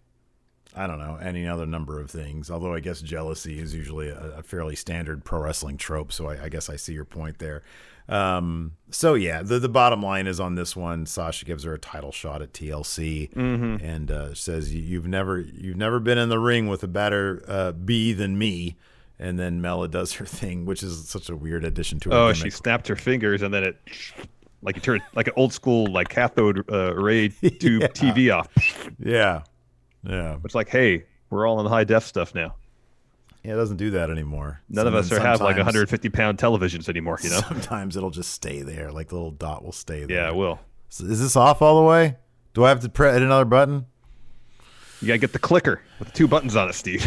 I 0.79 0.87
don't 0.87 0.99
know, 0.99 1.17
any 1.21 1.47
other 1.47 1.67
number 1.67 2.01
of 2.01 2.11
things. 2.11 2.51
Although 2.51 2.73
I 2.75 2.81
guess 2.81 3.01
jealousy 3.01 3.59
is 3.59 3.75
usually 3.75 4.09
a, 4.09 4.39
a 4.39 4.43
fairly 4.43 4.77
standard 4.77 5.25
pro 5.25 5.41
wrestling 5.41 5.77
trope. 5.77 6.13
So 6.13 6.29
I, 6.29 6.45
I 6.45 6.49
guess 6.49 6.71
I 6.71 6.77
see 6.77 6.93
your 6.93 7.05
point 7.05 7.39
there. 7.39 7.63
Um, 8.09 8.73
so 8.91 9.13
yeah, 9.15 9.43
the 9.43 9.59
the 9.59 9.69
bottom 9.69 10.03
line 10.03 10.27
is 10.27 10.41
on 10.41 10.55
this 10.55 10.75
one. 10.75 11.05
Sasha 11.05 11.45
gives 11.45 11.65
her 11.65 11.75
a 11.75 11.79
title 11.79 12.11
shot 12.13 12.41
at 12.41 12.53
TLC 12.55 13.31
and 13.83 14.11
uh, 14.11 14.33
says, 14.35 14.75
"You- 14.75 14.81
"You've 14.83 15.07
never 15.07 15.41
you've 15.41 15.77
never 15.77 16.01
been 16.01 16.17
in 16.17 16.29
the 16.31 16.39
ring 16.39 16.69
with 16.69 16.83
a 16.83 16.89
better 16.89 17.43
uh, 17.47 17.73
B 17.73 18.13
than 18.15 18.39
me." 18.39 18.77
And 19.19 19.39
then 19.39 19.61
Mela 19.61 19.89
does 19.89 20.13
her 20.15 20.25
thing, 20.25 20.65
which 20.65 20.83
is 20.83 21.09
such 21.09 21.29
a 21.29 21.37
weird 21.37 21.65
addition 21.65 21.99
to 22.01 22.11
her. 22.11 22.15
Oh, 22.17 22.27
gimmick. 22.33 22.37
she 22.45 22.51
snapped 22.51 22.87
her 22.89 22.95
fingers 22.97 23.43
and 23.43 23.53
then 23.53 23.65
it, 23.65 23.77
like 24.63 24.77
it 24.77 24.83
turned 24.85 25.03
like 25.15 25.27
an 25.27 25.33
old 25.37 25.53
school 25.53 25.87
like 25.93 26.09
cathode 26.09 26.65
uh, 26.73 26.95
ray 26.95 27.29
tube 27.61 27.83
TV 27.95 28.33
off. 28.35 28.49
yeah, 29.01 29.43
yeah. 30.05 30.37
It's 30.45 30.55
like, 30.55 30.69
hey, 30.69 31.05
we're 31.31 31.47
all 31.47 31.59
on 31.59 31.67
high 31.67 31.85
def 31.85 32.05
stuff 32.05 32.35
now. 32.35 32.55
Yeah, 33.45 33.55
it 33.55 33.57
doesn't 33.57 33.77
do 33.77 33.91
that 33.93 34.11
anymore. 34.11 34.61
None 34.69 34.87
of 34.87 34.95
us 34.95 35.11
are 35.13 35.21
have 35.21 35.41
like 35.41 35.57
150 35.57 36.09
pound 36.11 36.39
televisions 36.39 36.89
anymore. 36.89 37.19
You 37.23 37.31
know? 37.31 37.41
Sometimes 37.49 37.97
it'll 37.97 38.11
just 38.11 38.33
stay 38.33 38.63
there, 38.63 38.91
like 38.91 39.09
the 39.09 39.15
little 39.15 39.31
dot 39.31 39.65
will 39.65 39.73
stay 39.73 40.05
there. 40.05 40.17
yeah, 40.17 40.29
it 40.29 40.35
will. 40.35 40.59
So 40.89 41.05
Is 41.05 41.21
this 41.21 41.37
off 41.37 41.63
all 41.63 41.81
the 41.81 41.87
way? 41.87 42.17
Do 42.55 42.65
I 42.65 42.71
have 42.71 42.81
to 42.81 42.89
press 42.89 43.17
another 43.17 43.45
button? 43.45 43.87
You 45.01 45.07
gotta 45.07 45.19
get 45.19 45.33
the 45.33 45.39
clicker 45.39 45.81
with 46.01 46.09
the 46.09 46.15
two 46.15 46.27
buttons 46.27 46.57
on 46.57 46.69
it, 46.69 46.73
Steve. 46.73 47.07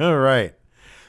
all 0.00 0.16
right. 0.16 0.54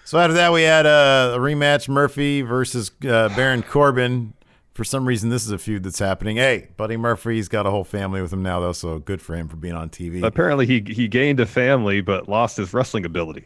So 0.04 0.20
after 0.20 0.34
that, 0.34 0.52
we 0.52 0.64
had 0.64 0.86
uh, 0.86 1.34
a 1.36 1.40
rematch: 1.40 1.88
Murphy 1.88 2.42
versus 2.42 2.92
uh, 3.08 3.30
Baron 3.36 3.64
Corbin. 3.64 4.34
For 4.80 4.86
some 4.86 5.06
reason, 5.06 5.28
this 5.30 5.46
is 5.46 5.52
a 5.52 5.58
feud 5.58 5.84
that's 5.84 6.00
happening. 6.00 6.38
Hey, 6.38 6.70
Buddy 6.78 6.96
Murphy's 6.96 7.50
got 7.50 7.66
a 7.68 7.70
whole 7.70 7.84
family 7.84 8.22
with 8.22 8.32
him 8.32 8.42
now, 8.42 8.62
though, 8.62 8.72
so 8.72 8.98
good 8.98 9.22
for 9.22 9.36
him 9.36 9.50
for 9.50 9.58
being 9.58 9.74
on 9.74 9.90
TV. 9.90 10.24
Apparently, 10.24 10.66
he 10.66 10.82
he 10.88 11.10
gained 11.10 11.42
a 11.42 11.46
family 11.46 12.00
but 12.00 12.30
lost 12.30 12.56
his 12.56 12.74
wrestling 12.74 13.04
ability. 13.04 13.44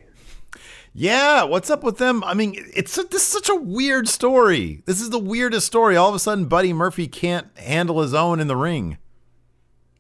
Yeah, 0.94 1.42
what's 1.42 1.72
up 1.72 1.82
with 1.84 1.98
them? 1.98 2.24
I 2.24 2.36
mean, 2.36 2.54
it's 2.76 2.94
this 2.98 3.24
is 3.24 3.24
such 3.24 3.50
a 3.50 3.56
weird 3.56 4.08
story. 4.08 4.84
This 4.86 5.02
is 5.02 5.10
the 5.10 5.18
weirdest 5.18 5.66
story. 5.66 5.96
All 5.98 6.08
of 6.08 6.14
a 6.14 6.20
sudden, 6.20 6.46
Buddy 6.46 6.72
Murphy 6.72 7.08
can't 7.08 7.48
handle 7.58 8.02
his 8.04 8.14
own 8.14 8.40
in 8.40 8.46
the 8.46 8.56
ring. 8.56 9.00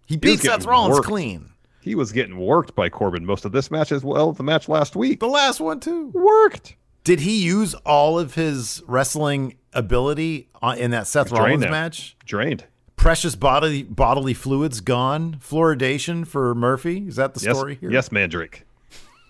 He 0.05 0.17
beats 0.17 0.43
Seth 0.43 0.67
Rollins 0.67 0.97
worked. 0.97 1.07
clean. 1.07 1.49
He 1.81 1.95
was 1.95 2.11
getting 2.11 2.37
worked 2.37 2.75
by 2.75 2.89
Corbin 2.89 3.25
most 3.25 3.43
of 3.43 3.53
this 3.53 3.71
match 3.71 3.91
as 3.91 4.03
well. 4.03 4.33
The 4.33 4.43
match 4.43 4.69
last 4.69 4.95
week 4.95 5.19
The 5.19 5.25
last 5.25 5.59
one 5.59 5.79
too. 5.79 6.09
worked. 6.13 6.75
Did 7.03 7.21
he 7.21 7.43
use 7.43 7.73
all 7.87 8.19
of 8.19 8.35
his 8.35 8.83
wrestling 8.85 9.55
ability 9.75 10.49
in 10.77 10.91
that 10.91 11.07
Seth 11.07 11.29
Drained 11.29 11.43
Rollins 11.63 11.63
match? 11.71 12.15
Drained. 12.25 12.65
Precious 12.95 13.35
bodily 13.35 13.83
bodily 13.83 14.33
fluids 14.33 14.79
gone. 14.79 15.35
Fluoridation 15.41 16.25
for 16.25 16.55
Murphy. 16.55 17.05
Is 17.07 17.17
that 17.17 17.33
the 17.33 17.41
Yes, 17.41 17.57
story 17.57 17.75
here? 17.75 17.91
yes, 17.91 18.11
Mandrake. 18.11 18.63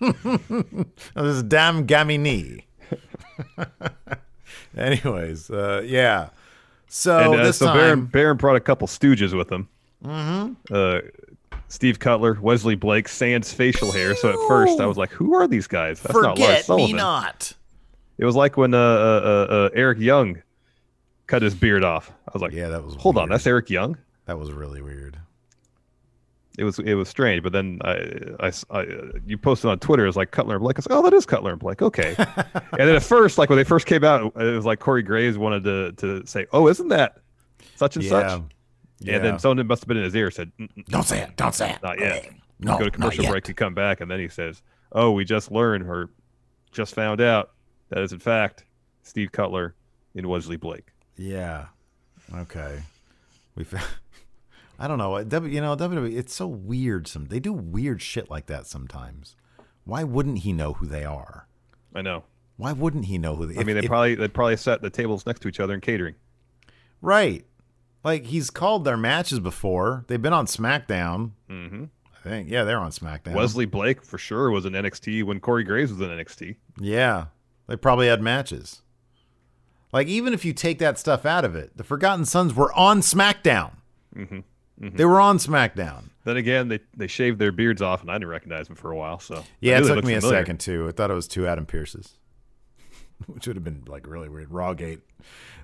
This 0.00 0.16
is 1.16 1.42
damn 1.44 1.86
Gamini. 1.86 2.64
Anyways, 4.76 5.50
uh, 5.50 5.82
yeah. 5.84 6.30
So 6.88 7.32
and 7.32 7.40
uh, 7.40 7.44
this 7.44 7.58
so 7.58 7.66
time, 7.66 7.76
Baron, 7.76 8.04
Baron 8.06 8.36
brought 8.36 8.56
a 8.56 8.60
couple 8.60 8.86
stooges 8.88 9.36
with 9.36 9.50
him. 9.50 9.68
Mm-hmm. 10.04 10.52
Uh, 10.74 11.00
Steve 11.68 11.98
Cutler, 11.98 12.38
Wesley 12.40 12.74
Blake, 12.74 13.08
Sans 13.08 13.50
facial 13.52 13.90
hair. 13.92 14.14
So 14.14 14.30
at 14.30 14.38
first 14.48 14.80
I 14.80 14.86
was 14.86 14.96
like, 14.96 15.10
"Who 15.10 15.34
are 15.34 15.48
these 15.48 15.66
guys?" 15.66 16.00
That's 16.00 16.14
not 16.14 16.38
Lars 16.38 16.38
forget 16.38 16.58
me 16.58 16.62
Sullivan. 16.92 16.96
not. 16.96 17.52
It 18.18 18.24
was 18.24 18.36
like 18.36 18.56
when 18.56 18.74
uh, 18.74 18.78
uh, 18.78 19.46
uh, 19.50 19.52
uh, 19.54 19.70
Eric 19.74 19.98
Young 19.98 20.42
cut 21.26 21.42
his 21.42 21.54
beard 21.54 21.84
off. 21.84 22.10
I 22.28 22.30
was 22.32 22.42
like, 22.42 22.52
Yeah, 22.52 22.68
that 22.68 22.84
was 22.84 22.94
Hold 22.96 23.18
on, 23.18 23.28
that's 23.28 23.46
Eric 23.46 23.70
Young." 23.70 23.96
That 24.26 24.38
was 24.38 24.52
really 24.52 24.80
weird. 24.80 25.18
It 26.56 26.62
was 26.64 26.78
it 26.78 26.94
was 26.94 27.08
strange, 27.08 27.42
but 27.42 27.52
then 27.52 27.80
I, 27.84 27.92
I, 28.38 28.52
I 28.70 28.78
uh, 28.80 28.84
you 29.26 29.36
posted 29.36 29.70
on 29.70 29.80
Twitter. 29.80 30.04
It 30.04 30.08
was 30.08 30.16
like 30.16 30.30
Cutler 30.30 30.54
and 30.54 30.62
Blake. 30.62 30.76
I 30.76 30.78
was 30.78 30.88
like, 30.88 30.98
oh, 30.98 31.02
that 31.02 31.12
is 31.12 31.26
Cutler 31.26 31.50
and 31.50 31.58
Blake. 31.58 31.82
Okay. 31.82 32.14
and 32.18 32.36
then 32.72 32.94
at 32.94 33.02
first, 33.02 33.38
like 33.38 33.48
when 33.50 33.56
they 33.56 33.64
first 33.64 33.86
came 33.86 34.04
out, 34.04 34.32
it 34.36 34.54
was 34.54 34.64
like 34.64 34.78
Corey 34.78 35.02
Graves 35.02 35.36
wanted 35.36 35.64
to 35.64 35.92
to 35.92 36.26
say, 36.26 36.46
oh, 36.52 36.68
isn't 36.68 36.88
that 36.88 37.16
such 37.74 37.96
and 37.96 38.04
Yeah. 38.04 38.10
such? 38.10 38.42
Yeah. 39.00 39.16
And 39.16 39.24
then 39.24 39.38
someone 39.40 39.66
must 39.66 39.82
have 39.82 39.88
been 39.88 39.96
in 39.96 40.04
his 40.04 40.14
ear 40.14 40.30
said, 40.30 40.52
don't 40.88 41.02
say 41.02 41.20
it. 41.22 41.36
Don't 41.36 41.54
say 41.54 41.72
it. 41.72 41.82
not 41.82 41.98
yet. 41.98 42.30
No, 42.60 42.78
Go 42.78 42.84
to 42.84 42.90
commercial 42.90 43.26
break 43.26 43.46
and 43.48 43.56
come 43.56 43.74
back, 43.74 44.00
and 44.00 44.08
then 44.08 44.20
he 44.20 44.28
says, 44.28 44.62
oh, 44.92 45.10
we 45.10 45.24
just 45.24 45.50
learned 45.50 45.84
or 45.90 46.08
just 46.70 46.94
found 46.94 47.20
out 47.20 47.50
that 47.90 47.98
is 48.00 48.12
in 48.12 48.18
fact 48.18 48.64
Steve 49.02 49.32
Cutler 49.32 49.74
in 50.14 50.28
Wesley 50.28 50.56
Blake. 50.56 50.88
Yeah. 51.16 51.66
Okay. 52.34 52.82
We. 53.54 53.66
I 54.78 54.88
don't 54.88 54.98
know. 54.98 55.22
W, 55.22 55.54
you 55.54 55.60
know, 55.60 55.76
WWE. 55.76 56.16
It's 56.16 56.34
so 56.34 56.46
weird. 56.46 57.06
Some 57.06 57.26
they 57.26 57.38
do 57.38 57.52
weird 57.52 58.02
shit 58.02 58.28
like 58.30 58.46
that 58.46 58.66
sometimes. 58.66 59.36
Why 59.84 60.02
wouldn't 60.02 60.38
he 60.38 60.52
know 60.52 60.72
who 60.72 60.86
they 60.86 61.04
are? 61.04 61.46
I 61.94 62.02
know. 62.02 62.24
Why 62.56 62.72
wouldn't 62.72 63.04
he 63.04 63.18
know 63.18 63.36
who 63.36 63.46
they? 63.46 63.60
I 63.60 63.64
mean, 63.64 63.76
they 63.76 63.82
if- 63.82 63.88
probably 63.88 64.14
they 64.16 64.28
probably 64.28 64.56
set 64.56 64.82
the 64.82 64.90
tables 64.90 65.26
next 65.26 65.40
to 65.40 65.48
each 65.48 65.60
other 65.60 65.74
in 65.74 65.80
catering. 65.80 66.14
right. 67.00 67.44
Like 68.02 68.26
he's 68.26 68.50
called 68.50 68.84
their 68.84 68.98
matches 68.98 69.40
before. 69.40 70.04
They've 70.08 70.20
been 70.20 70.34
on 70.34 70.44
SmackDown. 70.46 71.30
Mm-hmm. 71.48 71.84
I 72.12 72.28
think. 72.28 72.50
Yeah, 72.50 72.64
they're 72.64 72.78
on 72.78 72.90
SmackDown. 72.90 73.32
Wesley 73.32 73.64
Blake 73.64 74.04
for 74.04 74.18
sure 74.18 74.50
was 74.50 74.66
in 74.66 74.74
NXT 74.74 75.24
when 75.24 75.40
Corey 75.40 75.64
Graves 75.64 75.90
was 75.90 76.02
in 76.02 76.08
NXT. 76.10 76.56
Yeah, 76.78 77.26
they 77.66 77.76
probably 77.76 78.08
had 78.08 78.20
matches. 78.20 78.82
Like 79.92 80.08
even 80.08 80.34
if 80.34 80.44
you 80.44 80.52
take 80.52 80.78
that 80.80 80.98
stuff 80.98 81.24
out 81.24 81.44
of 81.44 81.54
it, 81.54 81.76
the 81.76 81.84
Forgotten 81.84 82.24
Sons 82.24 82.54
were 82.54 82.72
on 82.72 83.00
SmackDown. 83.00 83.72
Mm-hmm. 84.16 84.96
They 84.96 85.04
were 85.04 85.20
on 85.20 85.38
SmackDown. 85.38 86.10
Then 86.24 86.36
again, 86.36 86.68
they 86.68 86.80
they 86.96 87.06
shaved 87.06 87.38
their 87.38 87.52
beards 87.52 87.82
off, 87.82 88.00
and 88.00 88.10
I 88.10 88.14
didn't 88.14 88.28
recognize 88.28 88.66
them 88.66 88.76
for 88.76 88.90
a 88.90 88.96
while. 88.96 89.20
So 89.20 89.44
Yeah, 89.60 89.78
it 89.78 89.84
took 89.84 90.04
me 90.04 90.14
a 90.14 90.20
second 90.20 90.58
too. 90.58 90.88
I 90.88 90.92
thought 90.92 91.10
it 91.10 91.14
was 91.14 91.28
two 91.28 91.46
Adam 91.46 91.66
Pearces, 91.66 92.14
which 93.26 93.46
would 93.46 93.56
have 93.56 93.64
been 93.64 93.84
like 93.86 94.06
really 94.06 94.28
weird. 94.28 94.50
Rawgate. 94.50 95.00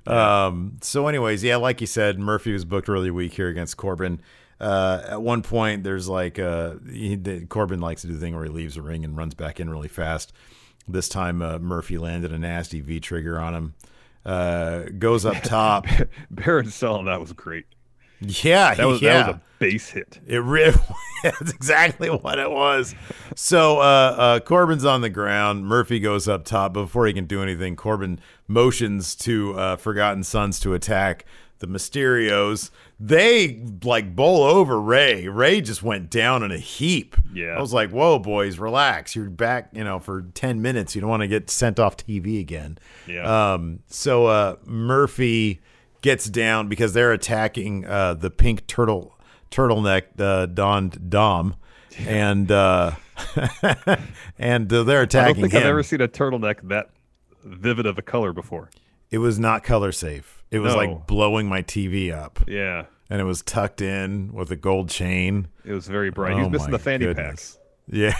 Um, 0.06 0.78
so, 0.80 1.08
anyways, 1.08 1.44
yeah, 1.44 1.56
like 1.56 1.80
you 1.80 1.86
said, 1.86 2.18
Murphy 2.18 2.52
was 2.52 2.64
booked 2.64 2.88
really 2.88 3.10
weak 3.10 3.34
here 3.34 3.48
against 3.48 3.76
Corbin. 3.76 4.20
Uh, 4.58 5.02
at 5.08 5.22
one 5.22 5.42
point, 5.42 5.84
there's 5.84 6.08
like 6.08 6.38
uh, 6.38 6.74
he, 6.90 7.16
the, 7.16 7.46
Corbin 7.46 7.80
likes 7.80 8.02
to 8.02 8.06
do 8.06 8.14
the 8.14 8.20
thing 8.20 8.34
where 8.34 8.44
he 8.44 8.50
leaves 8.50 8.74
the 8.74 8.82
ring 8.82 9.04
and 9.04 9.16
runs 9.16 9.34
back 9.34 9.60
in 9.60 9.68
really 9.70 9.88
fast. 9.88 10.32
This 10.88 11.08
time, 11.08 11.42
uh, 11.42 11.58
Murphy 11.58 11.98
landed 11.98 12.32
a 12.32 12.38
nasty 12.38 12.80
V 12.80 13.00
trigger 13.00 13.38
on 13.38 13.54
him. 13.54 13.74
Uh, 14.24 14.82
goes 14.98 15.24
up 15.24 15.42
top. 15.42 15.86
Baron 16.30 16.70
selling 16.70 17.06
that 17.06 17.20
was 17.20 17.32
great. 17.32 17.66
yeah, 18.20 18.74
That 18.74 18.86
was 18.86 19.00
yeah. 19.00 19.14
that 19.14 19.26
was 19.28 19.36
a 19.36 19.40
base 19.58 19.90
hit. 19.90 20.20
It 20.26 20.38
really 20.38 20.78
that's 21.22 21.52
exactly 21.52 22.08
what 22.10 22.38
it 22.38 22.50
was. 22.50 22.94
So 23.34 23.78
uh, 23.78 23.82
uh, 23.82 24.40
Corbin's 24.40 24.84
on 24.84 25.00
the 25.00 25.08
ground. 25.08 25.66
Murphy 25.66 26.00
goes 26.00 26.28
up 26.28 26.44
top. 26.44 26.72
Before 26.72 27.06
he 27.06 27.12
can 27.12 27.26
do 27.26 27.42
anything, 27.42 27.76
Corbin 27.76 28.20
motions 28.48 29.14
to 29.16 29.54
uh, 29.58 29.76
Forgotten 29.76 30.22
Sons 30.24 30.60
to 30.60 30.74
attack 30.74 31.24
the 31.60 31.66
Mysterios. 31.66 32.70
They 32.98 33.62
like 33.84 34.14
bowl 34.14 34.42
over 34.42 34.80
Rey. 34.80 35.28
Rey 35.28 35.60
just 35.60 35.82
went 35.82 36.10
down 36.10 36.42
in 36.42 36.50
a 36.50 36.58
heap. 36.58 37.16
Yeah. 37.32 37.54
I 37.56 37.60
was 37.60 37.72
like, 37.72 37.90
"Whoa, 37.90 38.18
boys, 38.18 38.58
relax. 38.58 39.14
You're 39.14 39.30
back. 39.30 39.70
You 39.72 39.84
know, 39.84 40.00
for 40.00 40.22
ten 40.34 40.60
minutes. 40.60 40.94
You 40.94 41.00
don't 41.00 41.08
want 41.10 41.22
to 41.22 41.28
get 41.28 41.48
sent 41.48 41.78
off 41.78 41.96
TV 41.96 42.40
again." 42.40 42.76
Yeah. 43.06 43.52
Um, 43.52 43.80
so 43.86 44.26
uh, 44.26 44.56
Murphy 44.66 45.60
gets 46.02 46.26
down 46.26 46.68
because 46.68 46.92
they're 46.92 47.12
attacking 47.12 47.86
uh, 47.86 48.14
the 48.14 48.30
pink 48.30 48.66
turtle 48.66 49.14
turtleneck 49.50 50.18
uh, 50.18 50.46
donned 50.46 51.10
Dom, 51.10 51.56
and 51.98 52.50
uh, 52.50 52.92
and 54.38 54.72
uh, 54.72 54.82
they're 54.82 55.02
I 55.02 55.04
don't 55.04 55.04
attacking 55.04 55.42
think 55.42 55.52
him. 55.54 55.60
I've 55.60 55.66
ever 55.66 55.82
seen 55.82 56.00
a 56.00 56.08
turtleneck 56.08 56.68
that 56.68 56.90
vivid 57.44 57.86
of 57.86 57.98
a 57.98 58.02
color 58.02 58.32
before. 58.32 58.70
it 59.10 59.18
was 59.18 59.38
not 59.38 59.62
color 59.64 59.92
safe. 59.92 60.39
It 60.50 60.58
was 60.58 60.72
No. 60.74 60.78
like 60.78 61.06
blowing 61.06 61.48
my 61.48 61.62
TV 61.62 62.12
up, 62.12 62.40
Yeah, 62.46 62.86
and 63.08 63.20
it 63.20 63.24
was 63.24 63.42
tucked 63.42 63.80
in 63.80 64.32
with 64.32 64.50
a 64.50 64.56
gold 64.56 64.88
chain. 64.88 65.48
it 65.64 65.72
was 65.72 65.86
very 65.86 66.10
bright. 66.10 66.32
Oh 66.34 66.36
he 66.38 66.42
was 66.42 66.50
missing 66.52 66.70
the 66.72 66.78
fanny 66.78 67.04
goodness. 67.06 67.58
Yeah. 67.88 68.16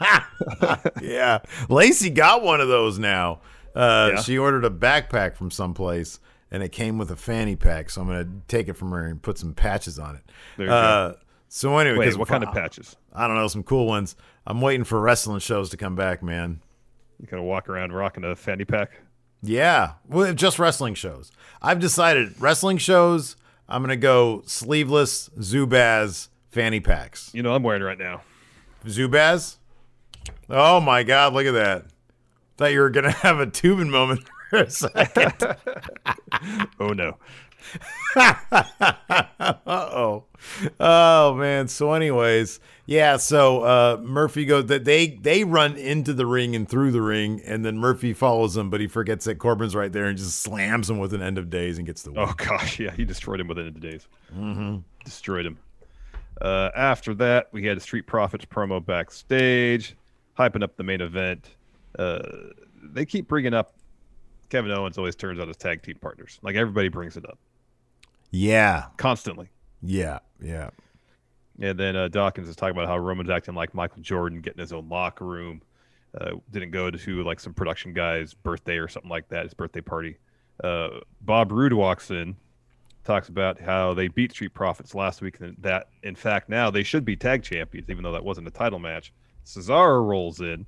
yeah. 1.02 1.38
Lacey 1.68 2.10
got 2.10 2.42
one 2.42 2.60
of 2.60 2.68
those 2.68 2.98
now. 2.98 3.40
Uh, 3.74 4.12
Yeah? 4.14 4.20
She 4.22 4.38
ordered 4.38 4.64
a 4.64 4.70
backpack 4.70 5.36
from 5.36 5.50
someplace 5.50 6.20
and 6.50 6.62
it 6.62 6.70
came 6.70 6.98
with 6.98 7.10
a 7.10 7.16
fanny 7.16 7.56
pack. 7.56 7.90
So 7.90 8.00
I'm 8.02 8.06
going 8.06 8.24
to 8.24 8.30
take 8.48 8.68
it 8.68 8.74
from 8.74 8.90
her 8.92 9.06
and 9.06 9.20
put 9.20 9.38
some 9.38 9.54
patches 9.54 9.98
on 9.98 10.16
it. 10.16 10.22
There 10.56 10.66
you 10.66 10.72
uh, 10.72 11.14
So 11.48 11.78
anyway, 11.78 11.98
Wait, 12.08 12.16
what 12.18 12.28
kind 12.28 12.44
of 12.44 12.52
patches? 12.52 12.96
I 13.14 13.26
don't 13.26 13.36
know, 13.36 13.48
some 13.48 13.62
cool 13.62 13.86
ones. 13.86 14.16
I'm 14.46 14.60
waiting 14.60 14.84
for 14.84 15.00
wrestling 15.00 15.40
shows 15.40 15.70
to 15.70 15.76
come 15.76 15.96
back, 15.96 16.22
man. 16.22 16.60
You 17.18 17.26
kind 17.26 17.40
of 17.40 17.46
walk 17.46 17.68
around 17.68 17.92
rocking 17.94 18.24
a 18.24 18.36
fanny 18.36 18.64
pack. 18.66 19.00
Yeah, 19.42 19.92
well, 20.08 20.32
just 20.34 20.58
wrestling 20.58 20.94
shows. 20.94 21.30
I've 21.62 21.78
decided 21.80 22.40
wrestling 22.40 22.78
shows. 22.78 23.36
I'm 23.68 23.82
gonna 23.82 23.96
go 23.96 24.42
sleeveless 24.46 25.28
Zubaz 25.38 26.28
fanny 26.50 26.80
packs. 26.80 27.30
You 27.34 27.42
know, 27.42 27.54
I'm 27.54 27.62
wearing 27.62 27.82
right 27.82 27.98
now. 27.98 28.22
Zubaz. 28.86 29.56
Oh 30.48 30.80
my 30.80 31.02
God! 31.02 31.32
Look 31.34 31.46
at 31.46 31.52
that. 31.52 31.86
Thought 32.56 32.72
you 32.72 32.80
were 32.80 32.90
gonna 32.90 33.10
have 33.22 33.38
a 33.40 33.46
tubing 33.46 33.90
moment 33.90 34.22
for 34.50 34.58
a 34.60 34.70
second. 34.70 35.34
Oh 36.78 36.88
no. 36.88 37.16
Oh, 39.66 40.24
oh 40.80 41.34
man. 41.34 41.68
So, 41.68 41.92
anyways, 41.92 42.60
yeah. 42.86 43.16
So 43.16 43.62
uh, 43.62 43.98
Murphy 44.02 44.44
goes 44.44 44.66
that 44.66 44.84
they 44.84 45.08
they 45.08 45.44
run 45.44 45.76
into 45.76 46.12
the 46.12 46.26
ring 46.26 46.56
and 46.56 46.68
through 46.68 46.92
the 46.92 47.02
ring, 47.02 47.40
and 47.44 47.64
then 47.64 47.78
Murphy 47.78 48.12
follows 48.12 48.56
him, 48.56 48.70
but 48.70 48.80
he 48.80 48.86
forgets 48.86 49.24
that 49.26 49.36
Corbin's 49.38 49.74
right 49.74 49.92
there 49.92 50.06
and 50.06 50.16
just 50.16 50.40
slams 50.40 50.88
him 50.88 50.98
with 50.98 51.12
an 51.12 51.22
end 51.22 51.38
of 51.38 51.50
days 51.50 51.78
and 51.78 51.86
gets 51.86 52.02
the 52.02 52.12
win. 52.12 52.20
Oh 52.20 52.32
gosh, 52.36 52.78
yeah, 52.78 52.92
he 52.92 53.04
destroyed 53.04 53.40
him 53.40 53.48
within 53.48 53.72
the 53.72 53.80
days. 53.80 54.08
Mm-hmm. 54.34 54.78
Destroyed 55.04 55.46
him. 55.46 55.58
Uh, 56.40 56.70
after 56.76 57.14
that, 57.14 57.48
we 57.52 57.64
had 57.64 57.76
a 57.76 57.80
Street 57.80 58.06
Profits 58.06 58.44
promo 58.44 58.84
backstage, 58.84 59.96
hyping 60.38 60.62
up 60.62 60.76
the 60.76 60.82
main 60.82 61.00
event. 61.00 61.56
Uh, 61.98 62.22
they 62.82 63.06
keep 63.06 63.26
bringing 63.26 63.54
up 63.54 63.72
Kevin 64.50 64.70
Owens. 64.70 64.98
Always 64.98 65.16
turns 65.16 65.40
out 65.40 65.48
as 65.48 65.56
tag 65.56 65.82
team 65.82 65.96
partners. 66.00 66.38
Like 66.42 66.56
everybody 66.56 66.88
brings 66.88 67.16
it 67.16 67.24
up 67.26 67.38
Yeah, 68.30 68.86
constantly. 68.96 69.48
yeah, 69.82 70.18
yeah. 70.40 70.70
And 71.60 71.78
then 71.78 71.96
uh, 71.96 72.08
Dawkins 72.08 72.48
is 72.48 72.56
talking 72.56 72.76
about 72.76 72.86
how 72.88 72.98
Roman's 72.98 73.30
acting 73.30 73.54
like 73.54 73.72
Michael 73.74 74.02
Jordan, 74.02 74.40
getting 74.40 74.60
his 74.60 74.72
own 74.72 74.88
locker 74.88 75.24
room. 75.24 75.62
Uh, 76.18 76.32
didn't 76.50 76.70
go 76.70 76.90
to 76.90 77.22
like 77.24 77.40
some 77.40 77.52
production 77.54 77.92
guy's 77.92 78.34
birthday 78.34 78.76
or 78.76 78.88
something 78.88 79.10
like 79.10 79.28
that, 79.28 79.44
his 79.44 79.54
birthday 79.54 79.80
party. 79.80 80.18
Uh, 80.62 80.88
Bob 81.20 81.52
Roode 81.52 81.72
walks 81.74 82.10
in, 82.10 82.36
talks 83.04 83.28
about 83.28 83.60
how 83.60 83.94
they 83.94 84.08
beat 84.08 84.32
Street 84.32 84.54
Profits 84.54 84.94
last 84.94 85.20
week, 85.20 85.40
and 85.40 85.56
that 85.60 85.88
in 86.02 86.14
fact 86.14 86.48
now 86.48 86.70
they 86.70 86.82
should 86.82 87.04
be 87.04 87.16
tag 87.16 87.42
champions, 87.42 87.88
even 87.90 88.02
though 88.02 88.12
that 88.12 88.24
wasn't 88.24 88.46
a 88.46 88.50
title 88.50 88.78
match. 88.78 89.12
Cesaro 89.44 90.06
rolls 90.06 90.40
in, 90.40 90.66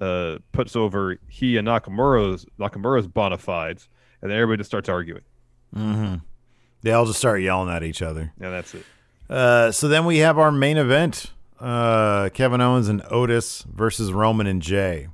uh, 0.00 0.38
puts 0.52 0.76
over 0.76 1.18
he 1.28 1.56
and 1.56 1.68
Nakamura's 1.68 2.46
Nakamura's 2.58 3.06
bona 3.06 3.38
fides, 3.38 3.88
and 4.22 4.30
then 4.30 4.38
everybody 4.38 4.60
just 4.60 4.70
starts 4.70 4.88
arguing. 4.88 5.22
They 6.86 6.92
all 6.92 7.04
just 7.04 7.18
start 7.18 7.42
yelling 7.42 7.68
at 7.68 7.82
each 7.82 8.00
other. 8.00 8.32
Yeah, 8.40 8.50
that's 8.50 8.72
it. 8.72 8.84
Uh, 9.28 9.72
so 9.72 9.88
then 9.88 10.04
we 10.04 10.18
have 10.18 10.38
our 10.38 10.52
main 10.52 10.76
event: 10.76 11.32
uh, 11.58 12.28
Kevin 12.32 12.60
Owens 12.60 12.88
and 12.88 13.02
Otis 13.10 13.62
versus 13.62 14.12
Roman 14.12 14.46
and 14.46 14.62
Jey. 14.62 15.08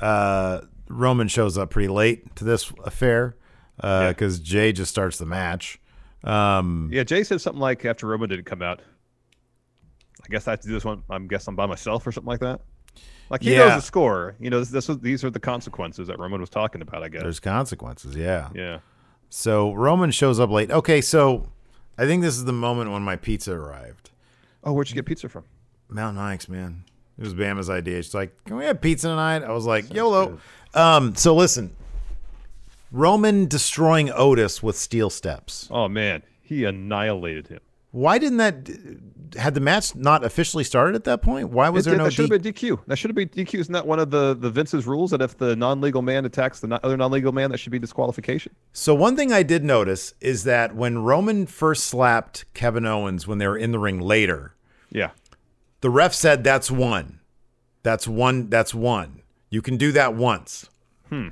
Uh, 0.00 0.60
Roman 0.88 1.26
shows 1.26 1.58
up 1.58 1.70
pretty 1.70 1.88
late 1.88 2.36
to 2.36 2.44
this 2.44 2.72
affair 2.84 3.34
because 3.76 4.38
Jey 4.38 4.70
just 4.70 4.88
starts 4.92 5.18
the 5.18 5.26
match. 5.26 5.80
Um, 6.22 6.90
Yeah, 6.92 7.02
Jey 7.02 7.24
said 7.24 7.40
something 7.40 7.60
like 7.60 7.84
after 7.84 8.06
Roman 8.06 8.28
didn't 8.28 8.44
come 8.46 8.62
out. 8.62 8.80
I 10.22 10.28
guess 10.30 10.46
I 10.46 10.52
have 10.52 10.60
to 10.60 10.68
do 10.68 10.74
this 10.74 10.84
one. 10.84 11.02
I'm 11.10 11.26
guessing 11.26 11.50
I'm 11.50 11.56
by 11.56 11.66
myself 11.66 12.06
or 12.06 12.12
something 12.12 12.28
like 12.28 12.38
that. 12.38 12.60
Like 13.30 13.42
he 13.42 13.50
Yeah. 13.52 13.66
knows 13.66 13.74
the 13.78 13.82
score. 13.82 14.36
You 14.38 14.48
know, 14.48 14.60
this, 14.60 14.68
this 14.70 14.86
was, 14.86 15.00
these 15.00 15.24
are 15.24 15.30
the 15.30 15.40
consequences 15.40 16.06
that 16.06 16.20
Roman 16.20 16.40
was 16.40 16.50
talking 16.50 16.82
about. 16.82 17.02
I 17.02 17.08
guess. 17.08 17.22
there's 17.22 17.40
consequences, 17.40 18.14
yeah. 18.14 18.50
yeah. 18.54 18.78
So 19.36 19.72
Roman 19.72 20.12
shows 20.12 20.38
up 20.38 20.50
late. 20.50 20.70
Okay, 20.70 21.00
so 21.00 21.48
I 21.98 22.06
think 22.06 22.22
this 22.22 22.36
is 22.36 22.44
the 22.44 22.52
moment 22.52 22.92
when 22.92 23.02
my 23.02 23.16
pizza 23.16 23.52
arrived. 23.52 24.10
Oh, 24.62 24.72
where'd 24.72 24.88
you 24.88 24.94
get 24.94 25.06
pizza 25.06 25.28
from? 25.28 25.42
Mountain 25.88 26.22
Mike's, 26.22 26.48
man. 26.48 26.84
It 27.18 27.24
was 27.24 27.34
Bama's 27.34 27.68
idea. 27.68 28.00
She's 28.00 28.14
like, 28.14 28.32
"Can 28.44 28.56
we 28.56 28.64
have 28.64 28.80
pizza 28.80 29.08
tonight?" 29.08 29.42
I 29.42 29.50
was 29.50 29.66
like, 29.66 29.92
"YOLO." 29.92 30.38
Um, 30.72 31.16
so 31.16 31.34
listen, 31.34 31.74
Roman 32.92 33.46
destroying 33.46 34.08
Otis 34.14 34.62
with 34.62 34.76
steel 34.76 35.10
steps. 35.10 35.66
Oh 35.68 35.88
man, 35.88 36.22
he 36.40 36.64
annihilated 36.64 37.48
him. 37.48 37.60
Why 37.94 38.18
didn't 38.18 38.38
that? 38.38 38.68
Had 39.36 39.54
the 39.54 39.60
match 39.60 39.94
not 39.96 40.24
officially 40.24 40.62
started 40.64 40.94
at 40.96 41.04
that 41.04 41.22
point? 41.22 41.50
Why 41.50 41.68
was 41.68 41.86
It 41.86 41.90
there 41.90 41.94
did- 41.94 41.98
no? 41.98 42.04
that 42.04 42.10
should 42.12 42.28
D- 42.28 42.34
have 42.34 42.42
been 42.42 42.52
DQ. 42.52 42.80
That 42.88 42.96
should 42.96 43.08
have 43.10 43.14
been 43.16 43.28
DQ. 43.28 43.58
Isn't 43.60 43.72
that 43.72 43.86
one 43.86 43.98
of 44.00 44.10
the 44.10 44.34
the 44.34 44.50
Vince's 44.50 44.84
rules 44.86 45.12
that 45.12 45.22
if 45.22 45.36
the 45.38 45.54
non-legal 45.56 46.02
man 46.02 46.24
attacks 46.24 46.58
the 46.60 46.80
other 46.84 46.96
non-legal 46.96 47.30
man, 47.32 47.50
that 47.52 47.58
should 47.58 47.70
be 47.72 47.78
disqualification? 47.78 48.52
so 48.72 48.94
one 48.94 49.14
thing 49.16 49.32
I 49.32 49.42
did 49.44 49.62
notice 49.64 50.14
is 50.20 50.42
that 50.44 50.74
when 50.74 50.98
Roman 50.98 51.46
first 51.46 51.84
slapped 51.84 52.44
Kevin 52.54 52.84
Owens 52.84 53.26
when 53.28 53.38
they 53.38 53.46
were 53.46 53.56
in 53.58 53.70
the 53.72 53.78
ring 53.78 54.00
later, 54.00 54.54
Yeah. 54.90 55.10
the 55.82 55.90
ref 55.90 56.14
said 56.14 56.42
that's 56.42 56.70
one. 56.70 57.20
That's 57.84 58.08
one. 58.08 58.48
That's 58.50 58.74
one. 58.74 59.20
You 59.50 59.62
can 59.62 59.76
do 59.76 59.92
that 59.92 60.14
once. 60.16 60.68
Hmm 61.10 61.28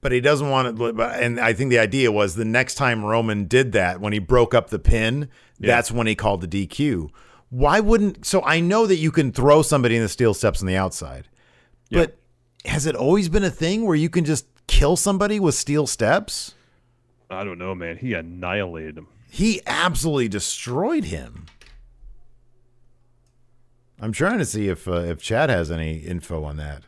But 0.00 0.10
he 0.12 0.20
doesn't 0.20 0.50
want 0.50 0.66
it. 0.68 0.74
but- 0.96 0.98
And 1.22 1.38
I 1.38 1.52
think 1.52 1.70
the 1.70 1.78
idea 1.78 2.10
was 2.10 2.34
the 2.34 2.44
next 2.44 2.74
time 2.74 3.04
Roman 3.04 3.44
did 3.44 3.70
that, 3.72 4.00
when 4.00 4.12
he 4.12 4.18
broke 4.18 4.52
up 4.54 4.70
the 4.70 4.80
pin, 4.80 5.28
that's 5.68 5.90
when 5.90 6.06
he 6.06 6.14
called 6.14 6.40
the 6.40 6.66
DQ. 6.66 7.10
Why 7.50 7.80
wouldn't? 7.80 8.24
So 8.24 8.42
I 8.42 8.60
know 8.60 8.86
that 8.86 8.96
you 8.96 9.10
can 9.10 9.32
throw 9.32 9.62
somebody 9.62 9.96
in 9.96 10.02
the 10.02 10.08
steel 10.08 10.34
steps 10.34 10.60
on 10.62 10.66
the 10.66 10.76
outside, 10.76 11.28
but 11.90 12.18
has 12.64 12.86
it 12.86 12.94
always 12.94 13.28
been 13.28 13.44
a 13.44 13.50
thing 13.50 13.84
where 13.84 13.96
you 13.96 14.08
can 14.08 14.24
just 14.24 14.46
kill 14.66 14.96
somebody 14.96 15.38
with 15.38 15.54
steel 15.54 15.86
steps? 15.86 16.54
I 17.30 17.44
don't 17.44 17.58
know, 17.58 17.74
man. 17.74 17.96
He 17.96 18.14
annihilated 18.14 18.98
him. 18.98 19.08
He 19.30 19.60
absolutely 19.66 20.28
destroyed 20.28 21.04
him. 21.04 21.46
I'm 24.00 24.12
trying 24.12 24.38
to 24.38 24.44
see 24.44 24.68
if 24.68 24.88
uh, 24.88 24.94
if 24.94 25.22
Chad 25.22 25.48
has 25.48 25.70
any 25.70 25.98
info 25.98 26.44
on 26.44 26.56
that. 26.56 26.82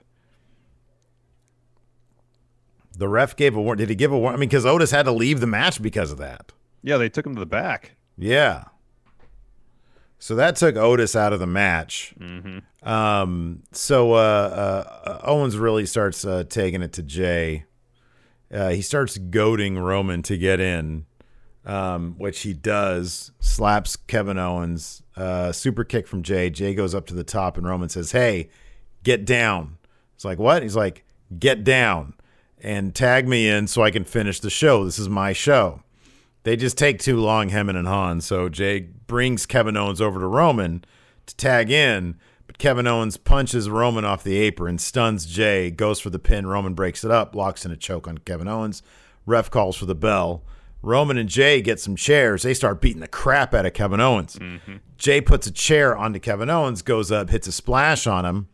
The 2.96 3.08
ref 3.08 3.36
gave 3.36 3.56
a 3.56 3.62
warning. 3.62 3.82
Did 3.82 3.88
he 3.90 3.94
give 3.96 4.12
a 4.12 4.18
warning? 4.18 4.38
I 4.38 4.40
mean, 4.40 4.48
because 4.48 4.66
Otis 4.66 4.90
had 4.90 5.04
to 5.04 5.12
leave 5.12 5.40
the 5.40 5.46
match 5.46 5.82
because 5.82 6.12
of 6.12 6.18
that. 6.18 6.52
Yeah, 6.82 6.96
they 6.96 7.08
took 7.08 7.26
him 7.26 7.34
to 7.34 7.40
the 7.40 7.46
back. 7.46 7.92
Yeah. 8.16 8.64
So 10.18 10.34
that 10.36 10.56
took 10.56 10.76
Otis 10.76 11.14
out 11.14 11.32
of 11.34 11.40
the 11.40 11.46
match. 11.46 12.14
Um, 12.82 13.62
so 13.72 14.12
uh, 14.14 14.16
uh, 15.04 15.20
Owens 15.22 15.56
really 15.58 15.84
starts 15.86 16.24
uh, 16.24 16.44
taking 16.48 16.80
it 16.80 16.92
to 16.94 17.02
Jey. 17.02 17.64
Uh, 18.52 18.70
he 18.70 18.80
starts 18.82 19.18
goading 19.18 19.78
Roman 19.78 20.22
to 20.22 20.38
get 20.38 20.60
in, 20.60 21.04
um, 21.66 22.14
which 22.18 22.40
he 22.40 22.54
does. 22.54 23.32
Slaps 23.40 23.96
Kevin 23.96 24.38
Owens. 24.38 25.02
Uh, 25.16 25.52
super 25.52 25.84
kick 25.84 26.06
from 26.06 26.22
Jey. 26.22 26.48
Jey 26.50 26.74
goes 26.74 26.94
up 26.94 27.06
to 27.06 27.14
the 27.14 27.24
top, 27.24 27.58
and 27.58 27.66
Roman 27.66 27.88
says, 27.88 28.12
"Hey, 28.12 28.48
get 29.02 29.24
down." 29.26 29.76
It's 30.14 30.24
like 30.24 30.38
what? 30.38 30.62
He's 30.62 30.76
like, 30.76 31.04
"Get 31.38 31.64
down." 31.64 32.14
And 32.60 32.94
tag 32.94 33.28
me 33.28 33.46
in 33.46 33.66
so 33.66 33.82
I 33.82 33.90
can 33.90 34.04
finish 34.04 34.40
the 34.40 34.48
show. 34.48 34.86
This 34.86 34.98
is 34.98 35.08
my 35.08 35.34
show. 35.34 35.82
They 36.44 36.56
just 36.56 36.78
take 36.78 36.98
too 37.00 37.18
long, 37.18 37.48
Hemming 37.48 37.76
and 37.76 37.88
Han. 37.88 38.20
So 38.20 38.48
Jey 38.48 38.80
brings 39.06 39.46
Kevin 39.46 39.76
Owens 39.76 40.00
over 40.00 40.20
to 40.20 40.26
Roman 40.26 40.84
to 41.26 41.36
tag 41.36 41.70
in, 41.70 42.16
but 42.46 42.58
Kevin 42.58 42.86
Owens 42.86 43.16
punches 43.16 43.68
Roman 43.70 44.04
off 44.04 44.22
the 44.22 44.36
apron, 44.36 44.78
stuns 44.78 45.24
Jey, 45.26 45.70
goes 45.70 46.00
for 46.00 46.10
the 46.10 46.18
pin. 46.18 46.46
Roman 46.46 46.74
breaks 46.74 47.02
it 47.02 47.10
up, 47.10 47.34
locks 47.34 47.64
in 47.64 47.72
a 47.72 47.76
choke 47.76 48.06
on 48.06 48.18
Kevin 48.18 48.46
Owens. 48.48 48.82
Ref 49.26 49.50
calls 49.50 49.76
for 49.76 49.86
the 49.86 49.94
bell. 49.94 50.44
Roman 50.82 51.16
and 51.16 51.30
Jey 51.30 51.62
get 51.62 51.80
some 51.80 51.96
chairs. 51.96 52.42
They 52.42 52.52
start 52.52 52.82
beating 52.82 53.00
the 53.00 53.08
crap 53.08 53.54
out 53.54 53.64
of 53.64 53.72
Kevin 53.72 54.00
Owens. 54.00 54.36
Mm-hmm. 54.36 54.76
Jey 54.98 55.22
puts 55.22 55.46
a 55.46 55.50
chair 55.50 55.96
onto 55.96 56.18
Kevin 56.18 56.50
Owens, 56.50 56.82
goes 56.82 57.10
up, 57.10 57.30
hits 57.30 57.46
a 57.46 57.52
splash 57.52 58.06
on 58.06 58.26
him, 58.26 58.48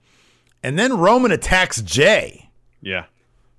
and 0.62 0.78
then 0.78 0.96
Roman 0.96 1.32
attacks 1.32 1.82
Jey 1.82 2.50
Yeah. 2.80 3.06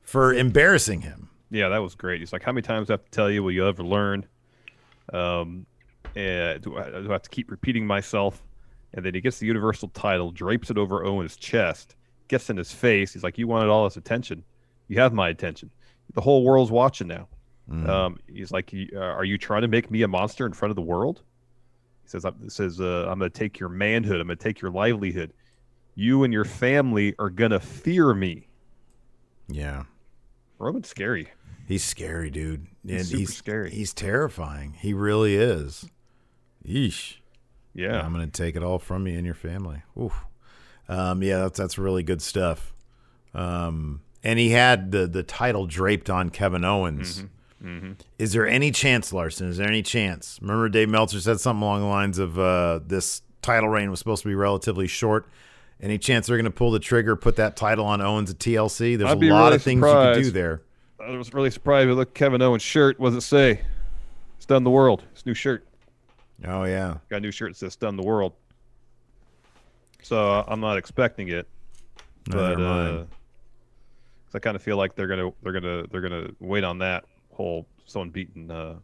for 0.01 0.33
embarrassing 0.33 1.01
him. 1.01 1.27
Yeah, 1.51 1.69
that 1.69 1.79
was 1.79 1.95
great. 1.95 2.21
He's 2.21 2.31
like, 2.33 2.43
how 2.43 2.53
many 2.53 2.61
times 2.63 2.87
do 2.87 2.93
I 2.93 2.95
have 2.95 3.03
to 3.03 3.11
tell 3.11 3.29
you? 3.29 3.43
Will 3.43 3.51
you 3.51 3.67
ever 3.67 3.83
learn? 3.83 4.25
Um, 5.11 5.65
do 6.15 6.21
I, 6.21 6.59
do 6.59 6.77
I 6.77 7.11
have 7.11 7.21
to 7.23 7.29
keep 7.29 7.51
repeating 7.51 7.85
myself? 7.85 8.41
And 8.93 9.05
then 9.05 9.13
he 9.13 9.21
gets 9.21 9.39
the 9.39 9.47
Universal 9.47 9.89
title, 9.89 10.31
drapes 10.31 10.69
it 10.69 10.77
over 10.77 11.05
Owens' 11.05 11.35
chest, 11.35 11.95
gets 12.29 12.49
in 12.49 12.57
his 12.57 12.71
face. 12.71 13.13
He's 13.13 13.23
like, 13.23 13.37
you 13.37 13.47
wanted 13.47 13.69
all 13.69 13.83
this 13.83 13.97
attention. 13.97 14.43
You 14.87 14.99
have 14.99 15.13
my 15.13 15.29
attention. 15.29 15.69
The 16.13 16.21
whole 16.21 16.43
world's 16.43 16.71
watching 16.71 17.07
now. 17.07 17.27
Um, 17.89 18.19
he's 18.27 18.51
like, 18.51 18.73
uh, 18.93 18.99
are 18.99 19.23
you 19.23 19.37
trying 19.37 19.61
to 19.61 19.69
make 19.69 19.89
me 19.89 20.01
a 20.01 20.07
monster 20.07 20.45
in 20.45 20.51
front 20.51 20.71
of 20.71 20.75
the 20.75 20.81
world? 20.81 21.21
He 22.03 22.09
says, 22.09 22.25
I'm, 22.25 22.49
says, 22.49 22.81
uh, 22.81 23.07
I'm 23.09 23.19
going 23.19 23.31
to 23.31 23.37
take 23.37 23.59
your 23.59 23.69
manhood. 23.69 24.19
I'm 24.19 24.27
going 24.27 24.37
to 24.37 24.43
take 24.43 24.61
your 24.61 24.71
livelihood. 24.71 25.31
You 25.95 26.23
and 26.25 26.33
your 26.33 26.43
family 26.43 27.15
are 27.17 27.29
going 27.29 27.51
to 27.51 27.61
fear 27.61 28.13
me. 28.13 28.47
Yeah. 29.47 29.83
Roman's 30.59 30.89
scary. 30.89 31.29
He's 31.71 31.85
scary, 31.85 32.29
dude. 32.29 32.67
And 32.85 33.05
super 33.05 33.31
scary. 33.31 33.71
He's 33.71 33.93
terrifying. 33.93 34.73
He 34.73 34.93
really 34.93 35.35
is. 35.37 35.85
Yeesh. 36.67 37.15
Yeah. 37.73 38.01
I'm 38.01 38.11
gonna 38.11 38.27
take 38.27 38.57
it 38.57 38.61
all 38.61 38.77
from 38.77 39.07
you 39.07 39.15
and 39.15 39.25
your 39.25 39.35
family. 39.35 39.83
Oof. 39.97 40.25
Um, 40.89 41.23
yeah, 41.23 41.37
that's 41.37 41.57
that's 41.57 41.77
really 41.77 42.03
good 42.03 42.21
stuff. 42.21 42.73
Um, 43.33 44.01
and 44.21 44.37
he 44.37 44.49
had 44.49 44.91
the 44.91 45.07
the 45.07 45.23
title 45.23 45.65
draped 45.65 46.09
on 46.09 46.29
Kevin 46.29 46.65
Owens. 46.65 47.23
Is 48.19 48.33
there 48.33 48.45
any 48.45 48.71
chance, 48.71 49.13
Larson? 49.13 49.47
Is 49.47 49.55
there 49.55 49.67
any 49.67 49.81
chance? 49.81 50.39
Remember, 50.41 50.67
Dave 50.67 50.89
Meltzer 50.89 51.21
said 51.21 51.39
something 51.39 51.63
along 51.63 51.79
the 51.79 51.87
lines 51.87 52.19
of 52.19 52.37
uh, 52.37 52.81
this 52.85 53.21
title 53.41 53.69
reign 53.69 53.89
was 53.89 53.99
supposed 53.99 54.23
to 54.23 54.27
be 54.27 54.35
relatively 54.35 54.87
short. 54.87 55.25
Any 55.79 55.97
chance 55.97 56.27
they're 56.27 56.37
going 56.37 56.43
to 56.43 56.51
pull 56.51 56.71
the 56.71 56.79
trigger, 56.79 57.15
put 57.15 57.37
that 57.37 57.55
title 57.55 57.85
on 57.85 58.01
Owens 58.01 58.29
at 58.29 58.39
TLC? 58.39 58.97
There's 58.97 59.09
I'd 59.11 59.23
a 59.23 59.29
lot 59.29 59.45
really 59.45 59.55
of 59.55 59.63
things 59.63 59.79
you 59.85 59.93
could 59.93 60.23
do 60.23 60.31
there. 60.31 60.63
I 61.03 61.17
was 61.17 61.33
really 61.33 61.51
surprised. 61.51 61.89
look 61.89 62.09
at 62.09 62.13
Kevin 62.13 62.41
Owens' 62.41 62.61
shirt. 62.61 62.99
What 62.99 63.09
does 63.09 63.23
it 63.23 63.27
say? 63.27 63.61
Stun 64.39 64.63
the 64.63 64.69
world. 64.69 65.03
His 65.13 65.25
new 65.25 65.33
shirt. 65.33 65.65
Oh 66.45 66.63
yeah, 66.63 66.97
Got 67.09 67.17
a 67.17 67.19
new 67.19 67.31
shirt 67.31 67.51
that 67.51 67.57
says 67.57 67.73
"Stun 67.73 67.95
the 67.95 68.03
World." 68.03 68.33
So 70.01 70.31
uh, 70.31 70.43
I'm 70.47 70.59
not 70.59 70.77
expecting 70.77 71.29
it, 71.29 71.47
but 72.25 72.59
uh, 72.59 73.03
I 74.33 74.39
kind 74.39 74.55
of 74.55 74.63
feel 74.63 74.77
like 74.77 74.95
they're 74.95 75.07
gonna 75.07 75.31
they're 75.43 75.53
gonna 75.53 75.85
they're 75.91 76.01
gonna 76.01 76.29
wait 76.39 76.63
on 76.63 76.79
that 76.79 77.05
whole 77.31 77.67
someone 77.85 78.09
beating 78.09 78.49
uh, 78.49 78.75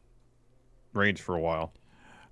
Reigns 0.93 1.19
for 1.19 1.35
a 1.35 1.39
while. 1.39 1.73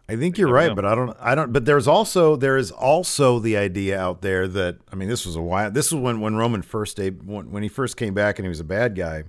I 0.08 0.16
think 0.16 0.38
you're 0.38 0.52
right, 0.52 0.68
know. 0.68 0.76
but 0.76 0.86
I 0.86 0.94
don't. 0.94 1.18
I 1.20 1.34
don't. 1.34 1.52
But 1.52 1.66
there's 1.66 1.88
also 1.88 2.36
there 2.36 2.58
is 2.58 2.70
also 2.70 3.40
the 3.40 3.58
idea 3.58 4.00
out 4.00 4.22
there 4.22 4.48
that 4.48 4.78
I 4.92 4.96
mean, 4.96 5.10
this 5.10 5.26
was 5.26 5.36
a 5.36 5.42
while. 5.42 5.72
This 5.72 5.92
was 5.92 6.00
when 6.00 6.20
when 6.20 6.36
Roman 6.36 6.62
first 6.62 6.98
deb- 6.98 7.24
when, 7.28 7.50
when 7.50 7.64
he 7.64 7.70
first 7.70 7.98
came 7.98 8.14
back 8.14 8.38
and 8.38 8.46
he 8.46 8.50
was 8.50 8.60
a 8.60 8.66
bad 8.66 8.96
guy. 8.96 9.24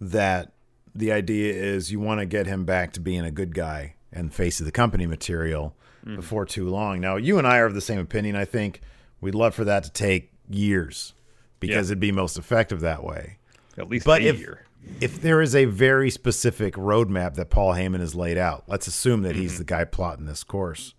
That 0.00 0.52
the 0.94 1.12
idea 1.12 1.52
is 1.52 1.92
you 1.92 2.00
want 2.00 2.20
to 2.20 2.26
get 2.26 2.46
him 2.46 2.64
back 2.64 2.92
to 2.94 3.00
being 3.00 3.24
a 3.24 3.30
good 3.30 3.54
guy 3.54 3.94
and 4.12 4.32
face 4.34 4.58
of 4.60 4.66
the 4.66 4.72
company 4.72 5.06
material 5.06 5.76
Mm. 6.04 6.16
before 6.16 6.46
too 6.46 6.66
long. 6.66 6.98
Now 7.00 7.16
you 7.16 7.36
and 7.36 7.46
I 7.46 7.58
are 7.58 7.66
of 7.66 7.74
the 7.74 7.80
same 7.82 7.98
opinion. 7.98 8.34
I 8.34 8.46
think 8.46 8.80
we'd 9.20 9.34
love 9.34 9.54
for 9.54 9.64
that 9.66 9.84
to 9.84 9.92
take 9.92 10.32
years 10.48 11.12
because 11.60 11.88
Yeah. 11.88 11.92
it'd 11.92 12.00
be 12.00 12.10
most 12.10 12.38
effective 12.38 12.80
that 12.80 13.04
way. 13.04 13.36
At 13.76 13.90
least 13.90 14.06
But 14.06 14.22
a 14.22 14.28
if 14.28 14.38
year. 14.38 14.64
if 15.02 15.20
there 15.20 15.42
is 15.42 15.54
a 15.54 15.66
very 15.66 16.08
specific 16.08 16.72
roadmap 16.74 17.34
that 17.34 17.50
Paul 17.50 17.74
Heyman 17.74 18.00
has 18.00 18.14
laid 18.14 18.38
out, 18.38 18.64
let's 18.66 18.86
assume 18.86 19.20
that 19.22 19.36
he's 19.36 19.58
the 19.58 19.64
guy 19.64 19.84
plotting 19.84 20.24
this 20.24 20.42
course. 20.42 20.94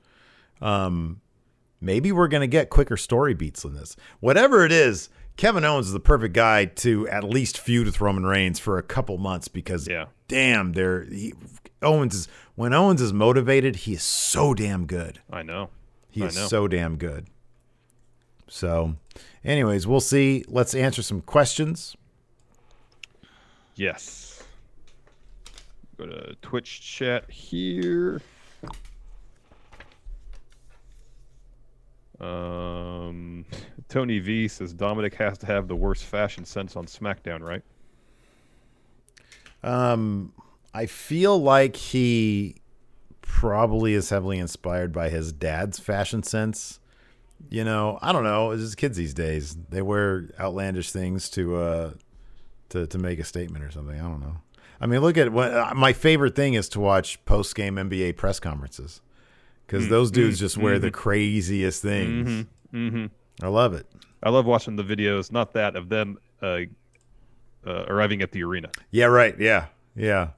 Um, 0.61 1.21
maybe 1.81 2.11
we're 2.11 2.27
going 2.27 2.41
to 2.41 2.47
get 2.47 2.69
quicker 2.69 2.95
story 2.97 3.33
beats 3.33 3.63
than 3.63 3.73
this. 3.73 3.95
Whatever 4.19 4.63
it 4.65 4.71
is, 4.71 5.09
Kevin 5.41 5.65
Owens 5.65 5.87
is 5.87 5.93
the 5.93 5.99
perfect 5.99 6.35
guy 6.35 6.65
to 6.65 7.07
at 7.07 7.23
least 7.23 7.57
feud 7.57 7.87
with 7.87 7.99
Roman 7.99 8.27
Reigns 8.27 8.59
for 8.59 8.77
a 8.77 8.83
couple 8.83 9.17
months 9.17 9.47
because, 9.47 9.87
Yeah. 9.87 10.05
damn, 10.27 10.73
there 10.73 11.07
Owens 11.81 12.13
is 12.13 12.27
when 12.53 12.73
Owens 12.75 13.01
is 13.01 13.11
motivated, 13.11 13.77
he 13.77 13.93
is 13.93 14.03
so 14.03 14.53
damn 14.53 14.85
good. 14.85 15.19
I 15.31 15.41
know. 15.41 15.71
He 16.11 16.21
I 16.21 16.27
is 16.27 16.35
know. 16.35 16.45
so 16.45 16.67
damn 16.67 16.95
good. 16.95 17.25
So, 18.47 18.97
anyways, 19.43 19.87
we'll 19.87 19.99
see. 19.99 20.45
Let's 20.47 20.75
answer 20.75 21.01
some 21.01 21.21
questions. 21.21 21.97
Yes. 23.73 24.43
Go 25.97 26.05
to 26.05 26.35
Twitch 26.43 26.81
chat 26.81 27.31
here. 27.31 28.21
Um, 32.21 33.45
Tony 33.89 34.19
V 34.19 34.47
says 34.47 34.73
Dominic 34.73 35.15
has 35.15 35.37
to 35.39 35.47
have 35.47 35.67
the 35.67 35.75
worst 35.75 36.03
fashion 36.03 36.45
sense 36.45 36.75
on 36.75 36.85
SmackDown, 36.85 37.41
right? 37.41 37.63
Um, 39.63 40.33
I 40.73 40.85
feel 40.85 41.41
like 41.41 41.75
he 41.75 42.55
probably 43.21 43.93
is 43.93 44.09
heavily 44.09 44.37
inspired 44.37 44.93
by 44.93 45.09
his 45.09 45.31
dad's 45.31 45.79
fashion 45.79 46.21
sense. 46.23 46.79
You 47.49 47.63
know, 47.63 47.97
I 48.01 48.11
don't 48.11 48.23
know. 48.23 48.51
It's 48.51 48.61
just 48.61 48.77
kids 48.77 48.97
these 48.97 49.15
days. 49.15 49.57
They 49.69 49.81
wear 49.81 50.29
outlandish 50.39 50.91
things 50.91 51.29
to 51.31 51.55
uh 51.55 51.91
to 52.69 52.85
to 52.85 52.97
make 52.99 53.19
a 53.19 53.23
statement 53.23 53.65
or 53.65 53.71
something. 53.71 53.99
I 53.99 54.03
don't 54.03 54.21
know. 54.21 54.37
I 54.79 54.85
mean, 54.85 55.01
look 55.01 55.17
at 55.17 55.31
what 55.31 55.51
uh, 55.51 55.73
my 55.75 55.93
favorite 55.93 56.35
thing 56.35 56.53
is 56.53 56.69
to 56.69 56.79
watch 56.79 57.23
post 57.25 57.55
game 57.55 57.75
NBA 57.75 58.15
press 58.17 58.39
conferences 58.39 59.01
because 59.71 59.87
those 59.87 60.11
dudes 60.11 60.37
just 60.39 60.57
wear 60.57 60.79
the 60.79 60.91
craziest 60.91 61.81
things. 61.81 62.45
Mm-hmm. 62.73 63.05
I 63.43 63.47
love 63.47 63.73
it. 63.73 63.85
I 64.21 64.29
love 64.29 64.45
watching 64.45 64.75
the 64.75 64.83
videos, 64.83 65.31
not 65.31 65.53
that 65.53 65.75
of 65.75 65.89
them 65.89 66.17
uh, 66.41 66.59
uh, 67.65 67.85
arriving 67.87 68.21
at 68.21 68.31
the 68.31 68.43
arena. 68.43 68.69
Yeah, 68.91 69.05
right. 69.05 69.33
Yeah, 69.39 69.67
yeah. 69.95 70.29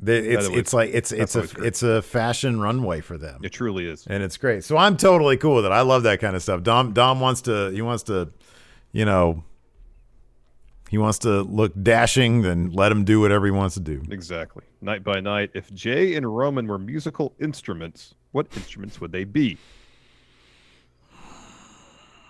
They, 0.00 0.18
it's 0.20 0.46
always- 0.46 0.58
it's 0.60 0.72
like 0.72 0.90
it's 0.94 1.10
it's 1.12 1.34
a 1.34 1.42
it's 1.64 1.82
a 1.82 2.00
fashion 2.02 2.60
runway 2.60 3.00
for 3.00 3.18
them. 3.18 3.40
It 3.42 3.50
truly 3.50 3.86
is. 3.88 4.06
and 4.06 4.22
it's 4.22 4.36
great. 4.36 4.62
So 4.62 4.76
I'm 4.76 4.96
totally 4.96 5.36
cool 5.36 5.56
with 5.56 5.66
it. 5.66 5.72
I 5.72 5.80
love 5.80 6.04
that 6.04 6.20
kind 6.20 6.36
of 6.36 6.42
stuff. 6.42 6.62
Dom 6.62 6.92
Dom 6.92 7.18
wants 7.18 7.42
to 7.42 7.70
he 7.70 7.82
wants 7.82 8.04
to, 8.04 8.30
you 8.92 9.04
know, 9.04 9.42
he 10.88 10.98
wants 10.98 11.18
to 11.20 11.42
look 11.42 11.72
dashing. 11.82 12.42
Then 12.42 12.70
let 12.70 12.92
him 12.92 13.04
do 13.04 13.20
whatever 13.20 13.46
he 13.46 13.50
wants 13.50 13.74
to 13.74 13.80
do. 13.80 14.02
Exactly. 14.08 14.62
Night 14.80 15.02
by 15.02 15.18
night. 15.20 15.50
If 15.54 15.74
Jey 15.74 16.14
and 16.14 16.34
Roman 16.36 16.68
were 16.68 16.78
musical 16.78 17.34
instruments, 17.40 18.14
what 18.32 18.46
instruments 18.56 19.00
would 19.00 19.12
they 19.12 19.24
be? 19.24 19.56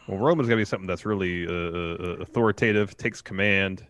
Well, 0.07 0.19
Roman's 0.19 0.49
got 0.49 0.55
to 0.55 0.59
be 0.59 0.65
something 0.65 0.87
that's 0.87 1.05
really 1.05 1.47
uh, 1.47 1.53
uh, 1.53 2.17
authoritative, 2.21 2.97
takes 2.97 3.21
command. 3.21 3.85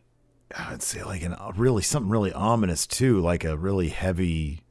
I'd 0.56 0.82
say 0.82 1.04
like 1.04 1.22
an 1.22 1.36
really 1.56 1.82
something 1.82 2.10
really 2.10 2.32
ominous 2.32 2.86
too, 2.86 3.20
like 3.20 3.44
a 3.44 3.56
really 3.56 3.88
heavy, 3.88 4.62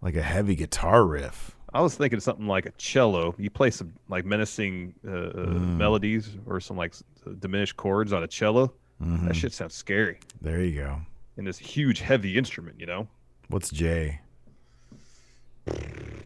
like 0.00 0.16
a 0.16 0.22
heavy 0.22 0.54
guitar 0.54 1.04
riff. 1.04 1.54
I 1.74 1.80
was 1.82 1.94
thinking 1.94 2.20
something 2.20 2.46
like 2.46 2.66
a 2.66 2.70
cello. 2.72 3.34
You 3.38 3.50
play 3.50 3.70
some 3.70 3.92
like 4.08 4.24
menacing 4.24 4.94
uh, 5.06 5.10
uh, 5.10 5.32
Mm. 5.32 5.76
melodies 5.76 6.30
or 6.46 6.60
some 6.60 6.76
like 6.76 6.94
diminished 7.40 7.76
chords 7.76 8.12
on 8.12 8.22
a 8.22 8.28
cello. 8.28 8.72
Mm-hmm. 9.02 9.26
That 9.26 9.34
shit 9.36 9.52
sounds 9.52 9.74
scary. 9.74 10.20
There 10.40 10.62
you 10.62 10.80
go. 10.80 11.00
And 11.36 11.46
this 11.46 11.58
huge, 11.58 12.00
heavy 12.00 12.36
instrument, 12.38 12.78
you 12.78 12.86
know, 12.86 13.08
What's 13.48 13.70
Jey? 13.70 14.20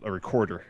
A 0.06 0.10
recorder. 0.12 0.64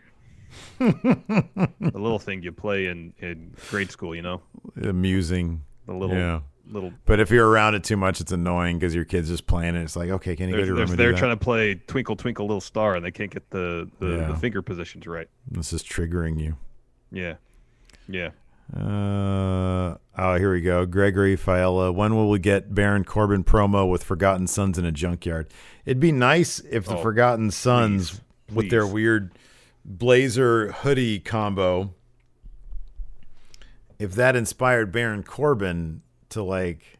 the 0.78 1.68
little 1.94 2.18
thing 2.18 2.42
you 2.42 2.52
play 2.52 2.86
in, 2.86 3.12
in 3.18 3.54
grade 3.70 3.90
school, 3.90 4.14
you 4.14 4.22
know, 4.22 4.40
Amusing. 4.82 5.62
the 5.86 5.92
little 5.94 6.16
Yeah. 6.16 6.40
little 6.70 6.92
But 7.04 7.20
if 7.20 7.30
you're 7.30 7.46
around 7.48 7.74
it 7.74 7.84
too 7.84 7.96
much, 7.96 8.20
it's 8.20 8.32
annoying 8.32 8.78
because 8.78 8.94
your 8.94 9.04
kid's 9.04 9.28
just 9.28 9.46
playing 9.46 9.74
it. 9.76 9.82
It's 9.82 9.96
like, 9.96 10.08
okay, 10.10 10.34
can 10.36 10.48
you 10.48 10.54
go 10.56 10.60
to 10.62 10.66
your 10.66 10.76
they're, 10.76 10.86
room 10.86 10.96
they're 10.96 11.12
trying 11.14 11.36
to 11.38 11.44
play 11.44 11.74
Twinkle 11.74 12.16
Twinkle 12.16 12.46
Little 12.46 12.60
Star 12.60 12.94
and 12.96 13.04
they 13.04 13.10
can't 13.10 13.30
get 13.30 13.50
the, 13.50 13.88
the, 13.98 14.06
Yeah. 14.08 14.26
the 14.28 14.36
finger 14.36 14.62
positions 14.62 15.06
right. 15.06 15.28
This 15.50 15.72
is 15.72 15.82
triggering 15.82 16.40
you. 16.40 16.56
Yeah. 17.12 17.34
Yeah. 18.08 18.30
Uh, 18.74 19.96
oh, 20.18 20.34
here 20.36 20.52
we 20.52 20.60
go. 20.60 20.86
Gregory 20.86 21.36
Fiala. 21.36 21.92
When 21.92 22.16
will 22.16 22.28
we 22.28 22.38
get 22.40 22.74
Baron 22.74 23.04
Corbin 23.04 23.44
promo 23.44 23.88
with 23.88 24.02
Forgotten 24.02 24.48
Sons 24.48 24.76
in 24.76 24.84
a 24.84 24.90
junkyard? 24.90 25.48
It'd 25.84 26.00
be 26.00 26.10
nice 26.10 26.58
if 26.70 26.86
the 26.86 26.96
Oh, 26.96 27.02
Forgotten 27.02 27.52
Sons, 27.52 28.10
please, 28.10 28.20
with 28.52 28.70
their 28.70 28.86
weird 28.86 29.32
blazer 29.84 30.72
hoodie 30.72 31.18
combo, 31.18 31.94
if 33.98 34.12
that 34.14 34.36
inspired 34.36 34.92
Baron 34.92 35.22
Corbin 35.22 36.02
to 36.30 36.42
like 36.42 36.98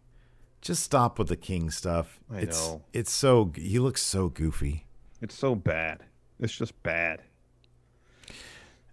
just 0.60 0.82
stop 0.82 1.18
with 1.18 1.28
the 1.28 1.36
King 1.36 1.70
stuff. 1.70 2.20
I 2.32 2.38
it's 2.40 2.68
know. 2.68 2.82
it's 2.92 3.12
so 3.12 3.52
he 3.54 3.78
looks 3.78 4.02
so 4.02 4.28
goofy. 4.28 4.86
It's 5.20 5.34
so 5.34 5.54
bad. 5.54 6.00
It's 6.40 6.56
just 6.56 6.82
bad. 6.82 7.22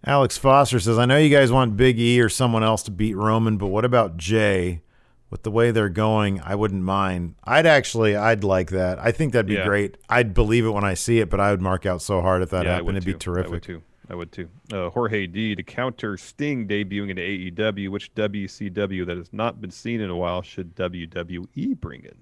Alex 0.06 0.36
Foster 0.36 0.78
says, 0.80 0.98
I 0.98 1.06
know 1.06 1.16
you 1.16 1.34
guys 1.34 1.50
want 1.50 1.76
Big 1.76 1.98
E 1.98 2.20
or 2.20 2.28
someone 2.28 2.62
else 2.62 2.82
to 2.84 2.90
beat 2.90 3.16
Roman, 3.16 3.56
but 3.56 3.68
what 3.68 3.86
about 3.86 4.18
Jey? 4.18 4.82
With 5.30 5.42
the 5.42 5.50
way 5.50 5.70
they're 5.72 5.88
going, 5.88 6.40
I 6.42 6.54
wouldn't 6.54 6.82
mind. 6.82 7.34
I'd 7.42 7.66
actually, 7.66 8.14
I'd 8.14 8.44
like 8.44 8.70
that. 8.70 8.98
I 9.00 9.10
think 9.10 9.32
that'd 9.32 9.46
be 9.46 9.54
Yeah. 9.54 9.66
great. 9.66 9.96
I'd 10.08 10.32
believe 10.32 10.64
it 10.64 10.70
when 10.70 10.84
I 10.84 10.94
see 10.94 11.18
it, 11.18 11.28
but 11.28 11.40
I 11.40 11.50
would 11.50 11.60
mark 11.60 11.86
out 11.86 12.02
so 12.02 12.20
hard 12.20 12.42
if 12.42 12.50
that 12.50 12.64
yeah, 12.66 12.74
happened. 12.76 12.96
It'd 12.98 13.04
be 13.04 13.14
too. 13.14 13.32
I 13.32 13.36
would 13.38 13.46
terrific. 13.48 13.62
too. 13.64 13.82
I 14.10 14.14
would 14.14 14.30
too. 14.32 14.48
Uh, 14.72 14.90
Jorge 14.90 15.26
D 15.26 15.54
to 15.56 15.62
counter 15.62 16.16
Sting 16.16 16.68
debuting 16.68 17.10
into 17.10 17.22
AEW. 17.22 17.88
Which 17.88 18.14
WCW 18.14 19.06
that 19.06 19.16
has 19.16 19.32
not 19.32 19.60
been 19.60 19.70
seen 19.70 20.00
in 20.00 20.10
a 20.10 20.16
while 20.16 20.42
should 20.42 20.74
WWE 20.76 21.80
bring 21.80 22.04
in? 22.04 22.14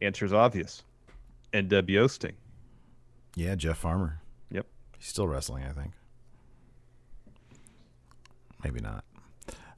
Answer's 0.00 0.32
obvious. 0.32 0.82
NWO 1.52 2.08
Sting. 2.10 2.32
Yeah, 3.36 3.54
Jeff 3.54 3.76
Farmer. 3.78 4.20
Yep. 4.50 4.66
He's 4.98 5.08
still 5.08 5.28
wrestling, 5.28 5.64
I 5.64 5.72
think. 5.72 5.92
Maybe 8.64 8.80
not. 8.80 9.04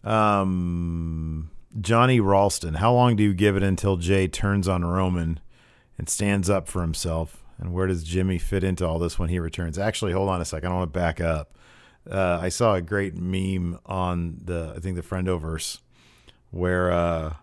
Um, 0.05 1.51
Johnny 1.81 2.21
Ralston. 2.21 2.75
How 2.75 2.93
long 2.93 3.17
do 3.17 3.23
you 3.23 3.35
give 3.35 3.57
it 3.57 3.63
until 3.63 3.97
Jey 3.97 4.29
turns 4.29 4.69
on 4.69 4.85
Roman 4.85 5.41
and 5.99 6.09
stands 6.09 6.49
up 6.49 6.69
for 6.69 6.83
himself? 6.83 7.43
And 7.59 7.73
where 7.73 7.87
does 7.87 8.05
Jimmy 8.05 8.39
fit 8.39 8.65
into 8.65 8.87
all 8.87 8.99
this 8.99 9.19
when 9.19 9.29
he 9.29 9.39
returns? 9.39 9.79
Actually, 9.79 10.13
hold 10.13 10.29
on 10.29 10.41
a 10.41 10.45
second. 10.45 10.73
I 10.73 10.75
want 10.75 10.93
to 10.93 10.99
back 10.99 11.21
up. 11.21 11.57
Uh, 12.09 12.39
I 12.41 12.49
saw 12.49 12.75
a 12.75 12.83
great 12.83 13.17
meme 13.17 13.79
on 13.87 14.41
the 14.45 14.75
I 14.77 14.81
think 14.81 14.97
the 14.97 15.03
Friendoverse 15.03 15.79
where 16.51 16.93
uh, 16.93 17.35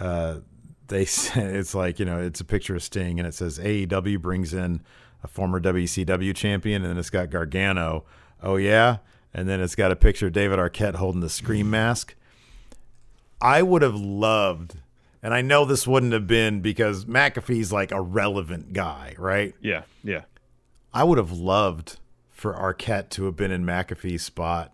uh, 0.00 0.40
they 0.88 1.04
said 1.04 1.54
it's 1.54 1.74
like 1.74 1.98
you 1.98 2.04
know 2.04 2.20
it's 2.20 2.40
a 2.40 2.44
picture 2.44 2.74
of 2.74 2.82
Sting 2.82 3.18
and 3.18 3.28
it 3.28 3.34
says 3.34 3.58
AEW 3.58 4.20
brings 4.20 4.54
in 4.54 4.82
a 5.22 5.28
former 5.28 5.60
WCW 5.60 6.34
champion 6.34 6.82
and 6.82 6.90
then 6.90 6.98
it's 6.98 7.10
got 7.10 7.30
Gargano. 7.30 8.04
Oh 8.42 8.56
yeah, 8.56 8.98
and 9.32 9.48
then 9.48 9.60
it's 9.60 9.74
got 9.74 9.92
a 9.92 9.96
picture 9.96 10.28
of 10.28 10.32
David 10.32 10.58
Arquette 10.58 10.96
holding 10.96 11.20
the 11.20 11.30
scream 11.30 11.70
mask. 11.70 12.14
I 13.44 13.62
would 13.62 13.82
have 13.82 13.94
loved, 13.94 14.76
And 15.22 15.32
I 15.34 15.40
know 15.42 15.64
this 15.64 15.86
wouldn't 15.86 16.12
have 16.12 16.26
been 16.26 16.60
because 16.60 17.04
McAfee's 17.04 17.72
like 17.72 17.92
a 17.92 18.00
relevant 18.00 18.72
guy, 18.72 19.14
right? 19.18 19.54
Yeah, 19.60 19.82
yeah. 20.02 20.22
I 20.92 21.04
would 21.04 21.18
have 21.18 21.30
loved 21.32 21.98
for 22.30 22.54
Arquette 22.54 23.08
to 23.10 23.24
have 23.24 23.36
been 23.36 23.50
in 23.50 23.64
McAfee's 23.64 24.22
spot. 24.22 24.72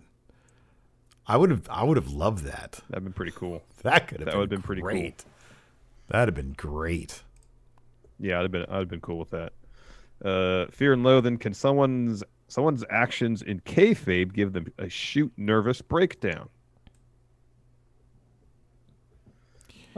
I 1.26 1.36
would 1.36 1.50
have 1.50 1.62
I 1.70 1.84
would 1.84 1.96
have 1.96 2.10
loved 2.12 2.44
that. 2.44 2.80
That'd 2.88 3.04
been 3.04 3.12
pretty 3.12 3.32
cool. 3.32 3.62
That 3.82 4.08
could 4.08 4.20
have 4.20 4.26
That 4.26 4.32
been, 4.32 4.38
would've 4.38 4.50
been 4.50 4.62
pretty 4.62 4.82
cool. 4.82 4.90
great. 4.90 5.24
That'd 6.08 6.34
have 6.36 6.44
been 6.44 6.54
great. 6.54 7.22
Yeah, 8.18 8.38
I'd 8.38 8.42
have 8.42 8.50
been 8.52 8.66
I'd 8.68 8.78
have 8.78 8.88
been 8.88 9.00
cool 9.00 9.18
with 9.18 9.30
that. 9.30 9.52
Uh, 10.24 10.66
Fear 10.70 10.92
and 10.94 11.02
Loathing. 11.04 11.38
Can 11.38 11.54
someone's 11.54 12.22
someone's 12.48 12.84
actions 12.90 13.42
in 13.42 13.60
kayfabe 13.60 14.32
give 14.34 14.52
them 14.52 14.72
a 14.78 14.88
shoot 14.88 15.32
nervous 15.36 15.80
breakdown? 15.80 16.48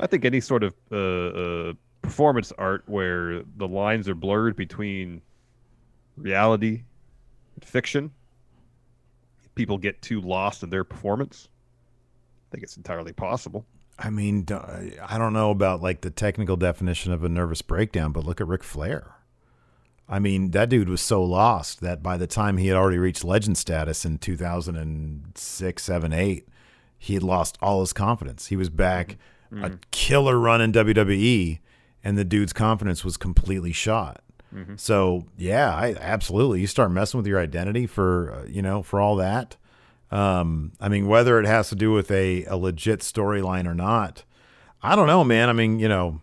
I 0.02 0.08
think 0.08 0.24
any 0.24 0.40
sort 0.40 0.64
of 0.64 0.74
uh, 0.90 0.96
uh, 0.96 1.72
performance 2.02 2.52
art 2.58 2.82
where 2.86 3.44
the 3.56 3.68
lines 3.68 4.08
are 4.08 4.16
blurred 4.16 4.56
between 4.56 5.22
reality 6.16 6.82
and 7.54 7.64
fiction, 7.64 8.10
people 9.54 9.78
get 9.78 10.02
too 10.02 10.20
lost 10.20 10.64
in 10.64 10.70
their 10.70 10.82
performance. 10.82 11.48
I 11.48 12.46
think 12.50 12.64
it's 12.64 12.76
entirely 12.76 13.12
possible. 13.12 13.64
I 13.96 14.10
mean, 14.10 14.46
I 14.50 15.18
don't 15.18 15.32
know 15.32 15.52
about 15.52 15.80
like 15.80 16.00
the 16.00 16.10
technical 16.10 16.56
definition 16.56 17.12
of 17.12 17.22
a 17.22 17.28
nervous 17.28 17.62
breakdown, 17.62 18.10
but 18.10 18.24
look 18.24 18.40
at 18.40 18.48
Ric 18.48 18.64
Flair. 18.64 19.14
I 20.08 20.18
mean, 20.18 20.50
that 20.50 20.68
dude 20.68 20.88
was 20.88 21.00
so 21.00 21.22
lost 21.22 21.80
that 21.80 22.02
by 22.02 22.16
the 22.16 22.26
time 22.26 22.56
he 22.56 22.66
had 22.66 22.76
already 22.76 22.98
reached 22.98 23.22
legend 23.22 23.56
status 23.56 24.04
in 24.04 24.18
2006, 24.18 25.82
7, 25.82 26.12
8, 26.12 26.48
he 26.98 27.14
had 27.14 27.22
lost 27.22 27.56
all 27.62 27.80
his 27.80 27.92
confidence. 27.92 28.46
He 28.46 28.56
was 28.56 28.68
back 28.68 29.16
a 29.60 29.78
killer 29.90 30.38
run 30.38 30.60
in 30.60 30.72
WWE, 30.72 31.58
and 32.02 32.16
the 32.16 32.24
dude's 32.24 32.52
confidence 32.52 33.04
was 33.04 33.16
completely 33.16 33.72
shot. 33.72 34.22
So, 34.76 35.26
yeah, 35.38 35.74
I 35.74 35.94
absolutely. 35.98 36.60
You 36.60 36.66
start 36.66 36.90
messing 36.90 37.16
with 37.18 37.26
your 37.26 37.40
identity 37.40 37.86
for, 37.86 38.32
uh, 38.32 38.48
you 38.48 38.60
know, 38.60 38.82
for 38.82 39.00
all 39.00 39.16
that. 39.16 39.56
Um, 40.10 40.72
I 40.78 40.90
mean, 40.90 41.06
whether 41.06 41.40
it 41.40 41.46
has 41.46 41.70
to 41.70 41.74
do 41.74 41.90
with 41.90 42.10
a, 42.10 42.44
a 42.44 42.56
legit 42.56 43.00
storyline 43.00 43.66
or 43.66 43.74
not, 43.74 44.24
I 44.82 44.94
don't 44.94 45.06
know, 45.06 45.24
man. 45.24 45.48
I 45.48 45.54
mean, 45.54 45.78
you 45.78 45.88
know, 45.88 46.20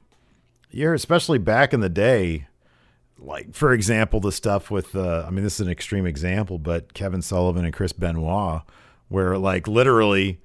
you're 0.70 0.94
especially 0.94 1.40
back 1.40 1.74
in 1.74 1.80
the 1.80 1.90
day, 1.90 2.48
like 3.18 3.56
for 3.56 3.74
example, 3.74 4.20
the 4.20 4.32
stuff 4.32 4.70
with, 4.70 4.96
uh, 4.96 5.26
I 5.26 5.32
mean, 5.32 5.44
this 5.44 5.60
is 5.60 5.66
an 5.66 5.72
extreme 5.72 6.06
example, 6.06 6.60
but 6.60 6.94
Kevin 6.94 7.24
Sullivan 7.24 7.66
and 7.66 7.74
Chris 7.74 7.94
Benoit, 7.94 8.62
where 9.08 9.40
like 9.40 9.68
literally, 9.68 10.40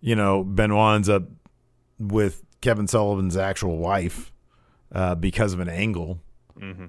you 0.00 0.16
know, 0.16 0.42
Benoit 0.42 0.96
ends 0.96 1.08
up 1.08 1.24
with 2.00 2.42
Kevin 2.60 2.88
Sullivan's 2.88 3.36
actual 3.36 3.78
wife 3.78 4.32
uh, 4.92 5.14
because 5.14 5.52
of 5.52 5.60
an 5.60 5.68
angle. 5.68 6.18
Mm-hmm. 6.58 6.86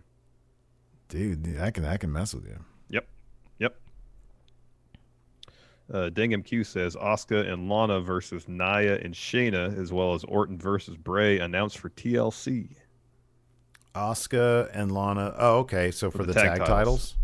Dude, 1.09 1.59
I 1.59 1.71
can 1.71 1.83
that 1.83 1.99
can 1.99 2.11
mess 2.11 2.33
with 2.33 2.45
you. 2.45 2.57
Yep. 2.89 3.07
Yep. 3.59 3.75
Uh, 5.93 6.09
Dingham 6.09 6.43
Q 6.43 6.63
says 6.63 6.95
Asuka 6.95 7.51
and 7.51 7.69
Lana 7.69 7.99
versus 7.99 8.47
Nia 8.47 8.97
and 8.99 9.13
Shayna, 9.13 9.77
as 9.77 9.91
well 9.91 10.13
as 10.13 10.23
Orton 10.23 10.57
versus 10.57 10.95
Bray, 10.95 11.39
announced 11.39 11.79
for 11.79 11.89
TLC. 11.89 12.69
Asuka 13.93 14.69
and 14.73 14.91
Lana. 14.93 15.35
Oh, 15.37 15.59
okay. 15.59 15.91
So 15.91 16.09
for, 16.09 16.23
the, 16.23 16.33
tag, 16.33 16.59
titles. 16.59 16.69
titles. 16.69 17.15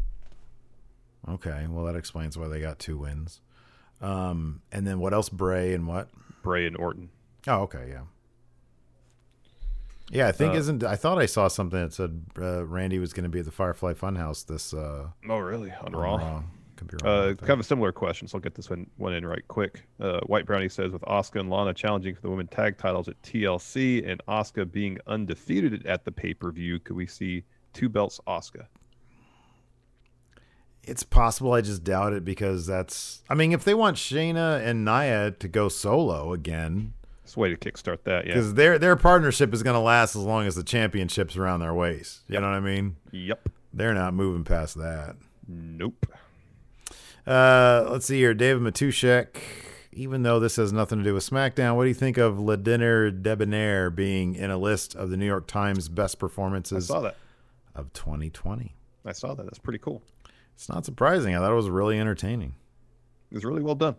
Okay. 1.30 1.66
Well, 1.70 1.86
that 1.86 1.96
explains 1.96 2.38
why 2.38 2.50
they 2.50 2.60
got 2.60 2.78
two 2.78 2.98
wins. 2.98 3.40
Um, 4.02 4.62
and 4.72 4.86
then 4.86 5.00
what 5.00 5.14
else? 5.14 5.30
Bray 5.30 5.74
and 5.74 5.88
what? 5.88 6.10
Bray 6.44 6.68
and 6.68 6.76
Orton. 6.76 7.10
Oh, 7.48 7.62
okay. 7.64 7.88
Yeah. 7.90 8.02
Yeah, 10.10 10.28
I 10.28 10.32
think 10.32 10.54
Uh, 10.54 10.58
isn't. 10.58 10.84
I 10.84 10.96
thought 10.96 11.18
I 11.18 11.26
saw 11.26 11.50
something 11.50 11.80
that 11.82 11.94
said 11.94 12.24
uh, 12.40 12.66
Randy 12.66 12.98
was 12.98 13.12
going 13.12 13.24
to 13.26 13.30
be 13.30 13.40
at 13.40 13.46
the 13.46 13.52
Firefly 13.52 13.94
Funhouse 13.94 14.46
this. 14.46 14.74
Uh, 14.74 15.10
Oh, 15.30 15.38
really? 15.40 15.72
On 15.82 15.94
I'm 15.94 15.96
Raw. 15.96 16.44
Could 16.78 16.88
be 16.88 16.98
wrong. 17.04 17.14
Uh, 17.32 17.34
kind 17.34 17.50
of 17.52 17.60
a 17.60 17.64
similar 17.64 17.92
question, 17.92 18.28
so 18.28 18.38
I'll 18.38 18.42
get 18.42 18.54
this 18.56 18.70
one, 18.70 18.88
one 18.98 19.14
in 19.14 19.26
right 19.26 19.46
quick. 19.48 19.84
Uh, 20.00 20.20
White 20.28 20.46
Brownie 20.46 20.70
says 20.70 20.92
with 20.92 21.02
Asuka 21.02 21.40
and 21.40 21.50
Lana 21.50 21.74
challenging 21.74 22.14
for 22.16 22.22
the 22.22 22.30
women 22.30 22.48
tag 22.48 22.78
titles 22.78 23.08
at 23.08 23.22
TLC 23.24 24.08
and 24.10 24.22
Asuka 24.28 24.72
being 24.72 24.98
undefeated 25.08 25.86
at 25.88 26.06
the 26.06 26.12
pay 26.12 26.34
per 26.36 26.52
view, 26.52 26.80
could 26.80 26.96
we 26.96 27.08
see 27.08 27.44
two 27.74 27.90
belts 27.90 28.22
Asuka? 28.28 28.68
It's 30.84 31.04
possible. 31.04 31.52
I 31.52 31.62
just 31.62 31.84
doubt 31.84 32.14
it 32.14 32.24
because 32.24 32.66
that's. 32.66 33.24
I 33.30 33.34
mean, 33.34 33.52
if 33.52 33.66
they 33.66 33.74
want 33.74 33.98
Shayna 33.98 34.66
and 34.66 34.86
Nia 34.86 35.32
to 35.32 35.48
go 35.50 35.68
solo 35.68 36.32
again, 36.32 36.94
It's 37.28 37.36
a 37.36 37.40
way 37.42 37.54
to 37.54 37.58
kickstart 37.58 38.04
that, 38.06 38.26
yeah. 38.26 38.36
because 38.36 38.54
their 38.54 38.80
their 38.80 38.96
partnership 38.96 39.54
is 39.54 39.62
going 39.62 39.74
to 39.74 39.82
last 39.82 40.16
as 40.16 40.22
long 40.22 40.48
as 40.48 40.56
the 40.56 40.64
championship's 40.64 41.36
around 41.36 41.60
their 41.60 41.74
waist. 41.74 42.22
You 42.30 42.40
know 42.40 42.48
what 42.48 42.56
I 42.56 42.62
mean? 42.62 42.96
Yep. 43.12 43.50
They're 43.74 43.94
not 43.94 44.14
moving 44.14 44.46
past 44.46 44.78
that. 44.78 45.18
Nope. 45.46 46.06
Uh, 47.26 47.86
let's 47.90 48.06
see 48.06 48.18
here. 48.18 48.34
David 48.34 48.64
Matushek. 48.64 49.42
Even 49.92 50.24
though 50.24 50.40
this 50.40 50.56
has 50.56 50.72
nothing 50.72 51.00
to 51.00 51.04
do 51.04 51.16
with 51.16 51.30
SmackDown, 51.30 51.76
what 51.76 51.84
do 51.84 51.90
you 51.90 51.94
think 51.96 52.18
of 52.18 52.40
Le 52.40 52.56
Dinner 52.56 53.12
Debonair 53.12 53.90
being 53.90 54.36
in 54.36 54.50
a 54.50 54.58
list 54.58 54.96
of 54.96 55.10
the 55.10 55.18
New 55.18 55.26
York 55.26 55.48
Times 55.48 55.90
best 55.90 56.16
I 56.16 56.20
performances 56.20 56.88
saw 56.88 57.02
that. 57.02 57.18
of 57.76 57.92
2020? 57.92 58.74
I 59.06 59.12
saw 59.12 59.34
that. 59.34 59.44
That's 59.44 59.60
pretty 59.60 59.80
cool. 59.80 60.02
It's 60.56 60.70
not 60.70 60.86
surprising. 60.86 61.36
I 61.36 61.40
thought 61.40 61.52
it 61.52 61.56
was 61.56 61.70
really 61.70 62.00
entertaining. 62.00 62.56
It 63.32 63.36
was 63.36 63.44
really 63.44 63.64
well 63.64 63.76
done. 63.76 63.98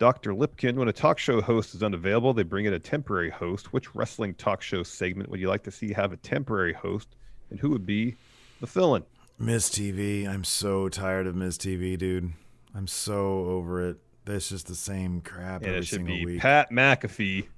Dr. 0.00 0.32
Lipkin, 0.32 0.76
when 0.76 0.88
a 0.88 0.94
talk 0.94 1.18
show 1.18 1.42
host 1.42 1.74
is 1.74 1.82
unavailable, 1.82 2.32
they 2.32 2.42
bring 2.42 2.64
in 2.64 2.72
a 2.72 2.78
temporary 2.78 3.28
host. 3.28 3.74
Which 3.74 3.94
wrestling 3.94 4.32
talk 4.32 4.62
show 4.62 4.82
segment 4.82 5.28
would 5.28 5.40
you 5.40 5.48
like 5.48 5.62
to 5.64 5.70
see 5.70 5.92
have 5.92 6.14
a 6.14 6.16
temporary 6.16 6.72
host, 6.72 7.16
and 7.50 7.60
who 7.60 7.68
would 7.68 7.84
be 7.84 8.16
the 8.62 8.66
fill-in? 8.66 9.04
Miz 9.38 9.68
TV. 9.68 10.26
I'm 10.26 10.42
so 10.42 10.88
tired 10.88 11.26
of 11.26 11.36
Miz 11.36 11.58
TV, 11.58 11.98
dude. 11.98 12.32
I'm 12.74 12.86
so 12.86 13.44
over 13.44 13.90
it. 13.90 13.98
It's 14.26 14.48
just 14.48 14.68
the 14.68 14.74
same 14.74 15.20
crap 15.20 15.60
And 15.60 15.68
every 15.68 15.80
it 15.80 15.84
should 15.84 15.96
single 15.96 16.16
be 16.16 16.24
week. 16.24 16.40
Pat 16.40 16.70
McAfee 16.70 17.48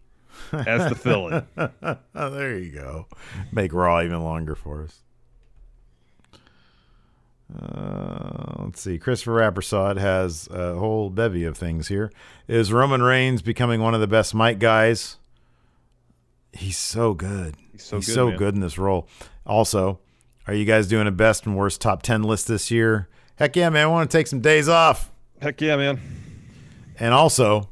as 0.52 0.88
the 0.88 0.96
fill-in. 0.96 1.46
oh, 1.56 1.96
there 2.30 2.58
you 2.58 2.72
go. 2.72 3.06
Make 3.52 3.72
Raw 3.72 4.02
even 4.02 4.20
longer 4.20 4.56
for 4.56 4.82
us. 4.82 4.98
Uh, 7.60 8.62
let's 8.64 8.80
see. 8.80 8.98
Christopher 8.98 9.32
Rappersod 9.32 9.98
has 9.98 10.48
a 10.50 10.74
whole 10.74 11.10
bevy 11.10 11.44
of 11.44 11.56
things 11.56 11.88
here. 11.88 12.10
Is 12.48 12.72
Roman 12.72 13.02
Reigns 13.02 13.42
becoming 13.42 13.80
one 13.80 13.94
of 13.94 14.00
the 14.00 14.06
best 14.06 14.34
mic 14.34 14.58
guys? 14.58 15.16
He's 16.52 16.78
so 16.78 17.14
good. 17.14 17.56
He's 17.72 17.82
so 17.82 17.96
He's 17.96 18.06
good, 18.06 18.14
so 18.14 18.28
man. 18.28 18.36
good 18.38 18.54
in 18.54 18.60
this 18.60 18.78
role. 18.78 19.08
Also, 19.46 20.00
are 20.46 20.54
you 20.54 20.64
guys 20.64 20.86
doing 20.88 21.06
a 21.06 21.10
best 21.12 21.46
and 21.46 21.56
worst 21.56 21.80
top 21.80 22.02
10 22.02 22.22
list 22.22 22.48
this 22.48 22.70
year? 22.70 23.08
Heck 23.36 23.56
yeah, 23.56 23.68
man. 23.70 23.84
I 23.84 23.86
want 23.86 24.10
to 24.10 24.16
take 24.16 24.26
some 24.26 24.40
days 24.40 24.68
off. 24.68 25.10
Heck 25.40 25.60
yeah, 25.60 25.76
man. 25.76 26.00
And 26.98 27.12
also, 27.14 27.68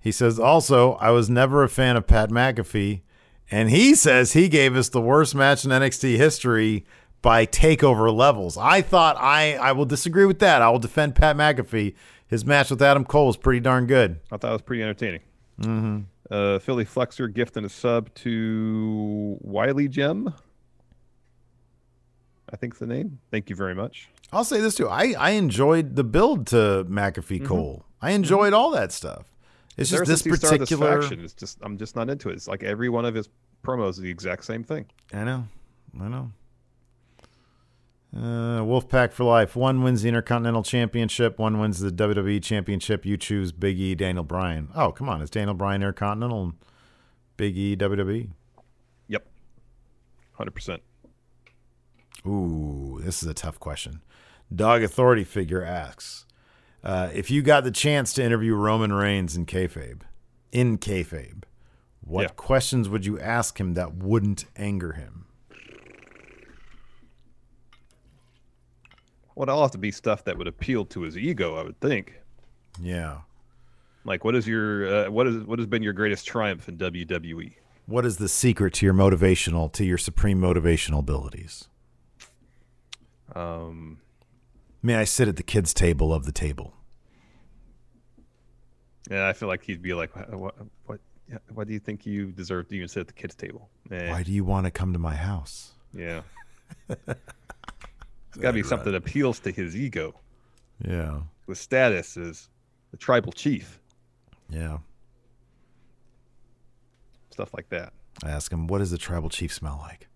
he 0.00 0.10
says, 0.12 0.38
also, 0.38 0.94
I 0.94 1.10
was 1.10 1.30
never 1.30 1.62
a 1.62 1.68
fan 1.68 1.96
of 1.96 2.06
Pat 2.06 2.30
McAfee. 2.30 3.02
And 3.50 3.70
he 3.70 3.94
says 3.94 4.32
he 4.32 4.48
gave 4.48 4.74
us 4.74 4.88
the 4.88 5.00
worst 5.00 5.34
match 5.34 5.64
in 5.64 5.70
NXT 5.70 6.16
history 6.16 6.84
by 7.24 7.46
takeover 7.46 8.14
levels. 8.14 8.58
I 8.58 8.82
thought 8.82 9.16
I, 9.18 9.54
I 9.54 9.72
will 9.72 9.86
disagree 9.86 10.26
with 10.26 10.40
that. 10.40 10.60
I 10.60 10.68
will 10.68 10.78
defend 10.78 11.14
Pat 11.14 11.36
McAfee. 11.36 11.94
His 12.26 12.44
match 12.44 12.68
with 12.70 12.82
Adam 12.82 13.06
Cole 13.06 13.28
was 13.28 13.38
pretty 13.38 13.60
darn 13.60 13.86
good. 13.86 14.20
I 14.30 14.36
thought 14.36 14.50
it 14.50 14.52
was 14.52 14.62
pretty 14.62 14.82
entertaining. 14.82 15.20
Mm-hmm. 15.58 16.00
Uh, 16.30 16.58
Philly 16.58 16.84
Flexer 16.84 17.32
gifting 17.32 17.64
a 17.64 17.70
sub 17.70 18.12
to 18.16 19.38
Wiley 19.40 19.88
Gem. 19.88 20.34
I 22.52 22.56
think's 22.56 22.78
the 22.78 22.86
name. 22.86 23.20
Thank 23.30 23.48
you 23.48 23.56
very 23.56 23.74
much. 23.74 24.10
I'll 24.30 24.44
say 24.44 24.60
this 24.60 24.74
too. 24.74 24.88
I, 24.88 25.14
I 25.18 25.30
enjoyed 25.30 25.96
the 25.96 26.04
build 26.04 26.46
to 26.48 26.86
McAfee 26.90 27.46
Cole. 27.46 27.86
I 28.02 28.10
enjoyed 28.10 28.52
all 28.52 28.70
that 28.72 28.92
stuff. 28.92 29.34
It's 29.78 29.88
just 29.88 30.04
this 30.04 30.20
since 30.20 30.24
he 30.24 30.36
started 30.36 30.58
particular. 30.60 30.96
this 30.96 31.08
faction, 31.08 31.24
it's 31.24 31.32
just 31.32 31.58
I'm 31.62 31.78
just 31.78 31.96
not 31.96 32.10
into 32.10 32.28
it. 32.28 32.34
It's 32.34 32.48
like 32.48 32.62
every 32.62 32.90
one 32.90 33.06
of 33.06 33.14
his 33.14 33.30
promos 33.64 33.90
is 33.90 33.98
the 33.98 34.10
exact 34.10 34.44
same 34.44 34.62
thing. 34.62 34.84
I 35.14 35.24
know. 35.24 35.48
I 35.98 36.08
know. 36.08 36.30
Uh, 38.16 38.60
Wolfpack 38.62 39.12
for 39.12 39.24
life. 39.24 39.56
One 39.56 39.82
wins 39.82 40.02
the 40.02 40.08
Intercontinental 40.08 40.62
Championship. 40.62 41.38
One 41.38 41.58
wins 41.58 41.80
the 41.80 41.90
WWE 41.90 42.40
Championship. 42.42 43.04
You 43.04 43.16
choose 43.16 43.50
Big 43.50 43.80
E, 43.80 43.94
Daniel 43.96 44.22
Bryan. 44.22 44.68
Oh, 44.74 44.92
come 44.92 45.08
on. 45.08 45.20
Is 45.20 45.30
Daniel 45.30 45.54
Bryan 45.54 45.82
Intercontinental 45.82 46.42
and 46.44 46.52
Big 47.36 47.56
E 47.58 47.76
WWE? 47.76 48.30
Yep, 49.08 49.26
hundred 50.34 50.52
percent. 50.54 50.82
Ooh, 52.26 53.00
this 53.02 53.22
is 53.22 53.28
a 53.28 53.34
tough 53.34 53.58
question. 53.58 54.00
Dog 54.54 54.82
Authority 54.82 55.24
figure 55.24 55.64
asks 55.64 56.24
uh, 56.84 57.10
if 57.12 57.30
you 57.30 57.42
got 57.42 57.64
the 57.64 57.70
chance 57.70 58.12
to 58.14 58.22
interview 58.22 58.54
Roman 58.54 58.92
Reigns 58.92 59.36
in 59.36 59.46
kayfabe, 59.46 60.02
in 60.52 60.78
kayfabe, 60.78 61.42
what 62.00 62.22
Yeah. 62.22 62.28
questions 62.36 62.88
would 62.88 63.04
you 63.04 63.18
ask 63.18 63.58
him 63.58 63.74
that 63.74 63.94
wouldn't 63.94 64.44
anger 64.56 64.92
him? 64.92 65.26
Well, 69.34 69.48
it'll 69.48 69.62
have 69.62 69.70
to 69.72 69.78
be 69.78 69.90
stuff 69.90 70.24
that 70.24 70.38
would 70.38 70.46
appeal 70.46 70.84
to 70.86 71.00
his 71.02 71.16
ego, 71.18 71.56
I 71.56 71.62
would 71.64 71.80
think. 71.80 72.20
Yeah. 72.80 73.18
Like, 74.04 74.24
what 74.24 74.34
is 74.34 74.46
your 74.46 75.06
uh, 75.06 75.10
what 75.10 75.26
is 75.26 75.44
what 75.44 75.58
has 75.58 75.66
been 75.66 75.82
your 75.82 75.92
greatest 75.92 76.26
triumph 76.26 76.68
in 76.68 76.76
WWE? 76.76 77.54
What 77.86 78.06
is 78.06 78.16
the 78.18 78.28
secret 78.28 78.74
to 78.74 78.86
your 78.86 78.94
motivational, 78.94 79.70
to 79.72 79.84
your 79.84 79.98
supreme 79.98 80.40
motivational 80.40 81.00
abilities? 81.00 81.68
Um, 83.34 83.98
May 84.82 84.96
I 84.96 85.04
sit 85.04 85.28
at 85.28 85.36
the 85.36 85.42
kids' 85.42 85.72
table 85.74 86.12
of 86.12 86.26
the 86.26 86.32
table? 86.32 86.74
yeah, 89.10 89.28
I 89.28 89.32
feel 89.32 89.48
like 89.48 89.62
he'd 89.64 89.82
be 89.82 89.94
like, 89.94 90.14
"What? 90.32 90.54
What? 90.86 91.00
What, 91.54 91.66
do 91.66 91.72
you 91.72 91.80
think 91.80 92.04
you 92.04 92.26
deserve 92.26 92.68
to 92.68 92.76
even 92.76 92.88
sit 92.88 93.00
at 93.00 93.06
the 93.06 93.12
kids' 93.14 93.34
table?" 93.34 93.68
Eh, 93.90 94.10
Why 94.10 94.22
do 94.22 94.30
you 94.32 94.44
want 94.44 94.66
to 94.66 94.70
come 94.70 94.92
to 94.92 94.98
my 94.98 95.14
house? 95.16 95.72
Yeah. 95.94 96.22
it's 98.34 98.42
got 98.42 98.50
to 98.50 98.54
be 98.54 98.62
something 98.64 98.90
that 98.90 98.98
appeals 98.98 99.38
to 99.40 99.52
his 99.52 99.76
ego. 99.76 100.14
Yeah. 100.84 101.20
His 101.46 101.60
status 101.60 102.16
as 102.16 102.48
the 102.90 102.96
tribal 102.96 103.30
chief, 103.32 103.78
Yeah. 104.48 104.78
stuff 107.30 107.54
like 107.54 107.68
that. 107.68 107.92
I 108.24 108.30
ask 108.30 108.50
him, 108.52 108.66
what 108.66 108.78
does 108.78 108.90
the 108.90 108.98
tribal 108.98 109.28
chief 109.30 109.52
smell 109.52 109.78
like? 109.82 110.08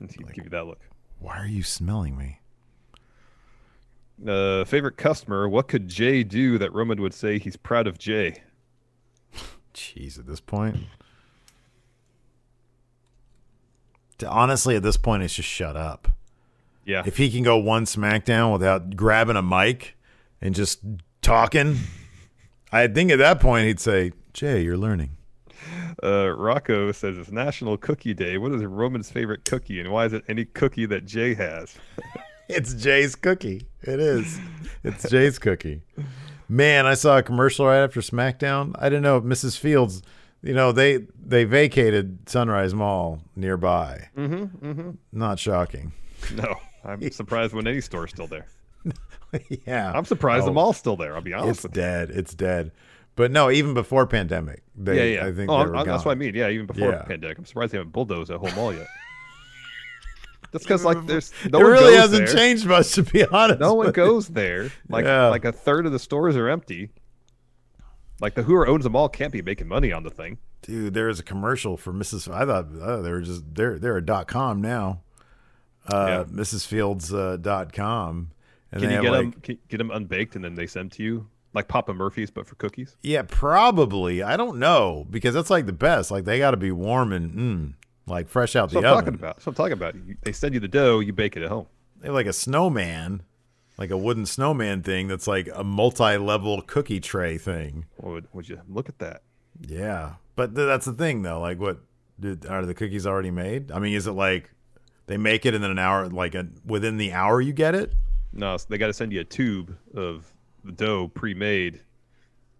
And 0.00 0.10
he'd 0.12 0.32
give 0.32 0.44
you 0.44 0.50
that 0.50 0.66
look. 0.66 0.80
Why 1.18 1.38
are 1.38 1.46
you 1.46 1.64
smelling 1.64 2.16
me? 2.16 2.40
Uh, 4.24 4.64
favorite 4.64 4.96
customer. 4.96 5.48
What 5.48 5.66
could 5.68 5.88
Jey 5.88 6.22
do 6.22 6.56
that 6.58 6.72
Roman 6.72 7.00
would 7.02 7.14
say 7.14 7.38
he's 7.38 7.56
proud 7.56 7.86
of 7.88 7.98
Jey? 7.98 8.42
Jeez, 9.74 10.18
at 10.18 10.26
this 10.26 10.40
point. 10.40 10.76
To- 10.76 10.80
Honestly, 14.26 14.76
at 14.76 14.82
this 14.82 14.96
point, 14.96 15.22
it's 15.22 15.34
just 15.34 15.48
shut 15.48 15.76
up. 15.76 16.08
Yeah. 16.84 17.02
If 17.04 17.18
he 17.18 17.30
can 17.30 17.42
go 17.42 17.58
one 17.58 17.84
SmackDown 17.84 18.52
without 18.52 18.96
grabbing 18.96 19.36
a 19.36 19.42
mic 19.42 19.96
and 20.40 20.54
just 20.54 20.80
talking, 21.22 21.76
I 22.72 22.86
think 22.86 23.10
at 23.10 23.18
that 23.18 23.40
point 23.40 23.66
he'd 23.66 23.80
say, 23.80 24.12
Jey, 24.32 24.62
you're 24.62 24.78
learning. 24.78 25.10
Uh, 26.02 26.28
Rocco 26.30 26.92
says 26.92 27.18
it's 27.18 27.30
National 27.30 27.76
Cookie 27.76 28.14
Day. 28.14 28.38
What 28.38 28.52
is 28.52 28.64
Roman's 28.64 29.10
favorite 29.10 29.44
cookie, 29.44 29.80
and 29.80 29.90
why 29.90 30.06
is 30.06 30.12
it 30.12 30.24
any 30.28 30.44
cookie 30.44 30.86
that 30.86 31.04
Jey 31.04 31.34
has? 31.34 31.76
It's 32.48 32.72
Jey's 32.72 33.14
cookie. 33.14 33.66
It 33.82 34.00
is. 34.00 34.40
It's 34.82 35.06
Jey's 35.10 35.38
cookie. 35.38 35.82
Man, 36.48 36.86
I 36.86 36.94
saw 36.94 37.18
a 37.18 37.22
commercial 37.22 37.66
right 37.66 37.82
after 37.82 38.00
SmackDown. 38.00 38.74
I 38.78 38.88
didn't 38.88 39.02
know 39.02 39.18
if 39.18 39.24
Mrs. 39.24 39.58
Fields. 39.58 40.00
You 40.42 40.54
know 40.54 40.72
they 40.72 41.06
they 41.24 41.44
vacated 41.44 42.28
Sunrise 42.28 42.72
Mall 42.74 43.20
nearby. 43.34 44.08
Mm-hmm, 44.16 44.66
mm-hmm. 44.66 44.90
Not 45.12 45.38
shocking. 45.38 45.92
No, 46.34 46.54
I'm 46.84 47.10
surprised 47.10 47.52
when 47.54 47.66
any 47.66 47.80
store's 47.80 48.10
still 48.10 48.26
there. 48.28 48.46
yeah, 49.66 49.92
I'm 49.94 50.04
surprised 50.04 50.46
the 50.46 50.50
Oh, 50.50 50.54
mall's 50.54 50.76
still 50.76 50.96
there. 50.96 51.14
I'll 51.16 51.20
be 51.22 51.32
honest 51.34 51.50
It's 51.50 51.62
with 51.64 51.76
you. 51.76 51.82
dead. 51.82 52.10
It's 52.10 52.34
dead. 52.34 52.72
But 53.16 53.32
no, 53.32 53.50
even 53.50 53.74
before 53.74 54.06
pandemic, 54.06 54.62
they, 54.76 55.14
yeah, 55.14 55.22
yeah. 55.22 55.26
I 55.28 55.32
think 55.32 55.50
oh, 55.50 55.54
they 55.54 55.58
I'm- 55.62 55.68
were 55.70 55.76
I'm- 55.76 55.86
that's 55.86 56.04
what 56.04 56.12
I 56.12 56.14
mean. 56.14 56.34
Yeah, 56.36 56.48
even 56.50 56.66
before 56.66 56.90
Yeah. 56.92 57.02
pandemic, 57.02 57.36
I'm 57.38 57.44
surprised 57.44 57.72
they 57.72 57.78
haven't 57.78 57.92
bulldozed 57.92 58.30
that 58.30 58.38
whole 58.38 58.52
mall 58.52 58.72
yet. 58.72 58.86
That's 60.52 60.64
because 60.64 60.82
like 60.84 61.04
there's 61.06 61.30
no 61.50 61.58
it 61.60 61.62
one 61.64 61.72
really 61.72 61.92
goes 61.92 62.00
hasn't 62.00 62.26
there. 62.26 62.34
changed 62.34 62.64
much, 62.66 62.92
to 62.92 63.02
be 63.02 63.24
honest. 63.26 63.60
No 63.60 63.74
one 63.74 63.90
goes 63.92 64.28
there. 64.28 64.70
Like 64.88 65.04
Yeah. 65.04 65.26
like 65.28 65.44
a 65.44 65.52
third 65.52 65.84
of 65.84 65.92
the 65.92 65.98
stores 65.98 66.36
are 66.36 66.48
empty. 66.48 66.88
Like 68.20 68.34
the 68.34 68.42
whoever 68.42 68.66
owns 68.66 68.84
the 68.84 68.90
mall 68.90 69.08
can't 69.08 69.32
be 69.32 69.42
making 69.42 69.68
money 69.68 69.92
on 69.92 70.02
the 70.02 70.10
thing. 70.10 70.38
Dude, 70.62 70.92
there 70.94 71.08
is 71.08 71.20
a 71.20 71.22
commercial 71.22 71.76
for 71.76 71.92
Mrs. 71.92 72.32
I 72.32 72.44
thought 72.44 72.66
uh, 72.80 73.00
they 73.02 73.10
were 73.10 73.20
just 73.20 73.54
they're 73.54 73.78
they're 73.78 73.96
a 73.96 74.04
dot 74.04 74.26
com 74.28 74.60
now. 74.60 75.00
Uh, 75.90 76.24
Yeah. 76.28 76.42
MrsFields 76.42 77.14
uh, 77.14 77.36
dot 77.36 77.72
com. 77.72 78.30
And 78.72 78.82
Can 78.82 78.90
you 78.90 79.00
get 79.02 79.10
like, 79.12 79.20
them 79.22 79.32
can, 79.40 79.58
get 79.68 79.78
them 79.78 79.90
unbaked 79.90 80.34
and 80.36 80.44
then 80.44 80.54
they 80.54 80.66
send 80.66 80.92
to 80.92 81.02
you 81.02 81.26
like 81.54 81.68
Papa 81.68 81.94
Murphy's 81.94 82.30
but 82.30 82.46
for 82.46 82.54
cookies? 82.56 82.96
Yeah, 83.02 83.22
probably. 83.26 84.22
I 84.22 84.36
don't 84.36 84.58
know 84.58 85.06
because 85.08 85.32
that's 85.34 85.48
like 85.50 85.64
the 85.66 85.72
best. 85.72 86.10
Like 86.10 86.24
they 86.24 86.38
got 86.38 86.50
to 86.50 86.56
be 86.58 86.72
warm 86.72 87.12
and 87.12 87.32
mm, 87.32 87.74
like 88.06 88.28
fresh 88.28 88.56
out 88.56 88.70
That's 88.70 88.74
the 88.74 88.78
what 88.80 88.86
I'm 88.86 88.92
oven. 88.94 89.04
talking 89.04 89.14
about. 89.20 89.36
That's 89.36 89.46
what 89.46 89.52
I'm 89.52 89.56
talking 89.56 89.72
about. 89.72 89.94
You- 89.94 90.16
They 90.22 90.32
send 90.32 90.52
you 90.54 90.60
the 90.60 90.68
dough, 90.68 90.98
you 90.98 91.12
bake 91.14 91.36
it 91.36 91.42
at 91.44 91.48
home. 91.48 91.66
They 92.00 92.08
have 92.08 92.14
like 92.14 92.26
a 92.26 92.32
snowman, 92.34 93.22
like 93.78 93.90
a 93.90 93.96
wooden 93.96 94.26
snowman 94.26 94.82
thing 94.82 95.06
that's 95.08 95.26
like 95.26 95.48
a 95.54 95.62
multi-level 95.64 96.62
cookie 96.62 97.00
tray 97.00 97.38
thing. 97.38 97.86
Would 98.02 98.26
would 98.32 98.48
you 98.48 98.60
look 98.68 98.88
at 98.88 98.98
that? 98.98 99.22
Yeah, 99.60 100.14
but 100.36 100.54
th- 100.54 100.66
that's 100.66 100.86
the 100.86 100.92
thing 100.92 101.22
though. 101.22 101.40
Like, 101.40 101.58
what 101.58 101.78
did, 102.20 102.46
are 102.46 102.64
the 102.66 102.74
cookies 102.74 103.06
already 103.06 103.30
made? 103.30 103.70
I 103.72 103.78
mean, 103.78 103.94
is 103.94 104.06
it 104.06 104.12
like 104.12 104.50
they 105.06 105.16
make 105.16 105.46
it 105.46 105.54
and 105.54 105.62
then 105.64 105.70
an 105.70 105.78
hour, 105.78 106.08
like 106.08 106.34
a, 106.34 106.46
within 106.66 106.96
the 106.96 107.12
hour, 107.12 107.40
you 107.40 107.52
get 107.52 107.74
it? 107.74 107.94
No, 108.32 108.56
so 108.56 108.66
they 108.68 108.76
got 108.78 108.88
to 108.88 108.92
send 108.92 109.12
you 109.12 109.20
a 109.20 109.24
tube 109.24 109.74
of 109.94 110.30
the 110.64 110.72
dough 110.72 111.08
pre-made, 111.08 111.80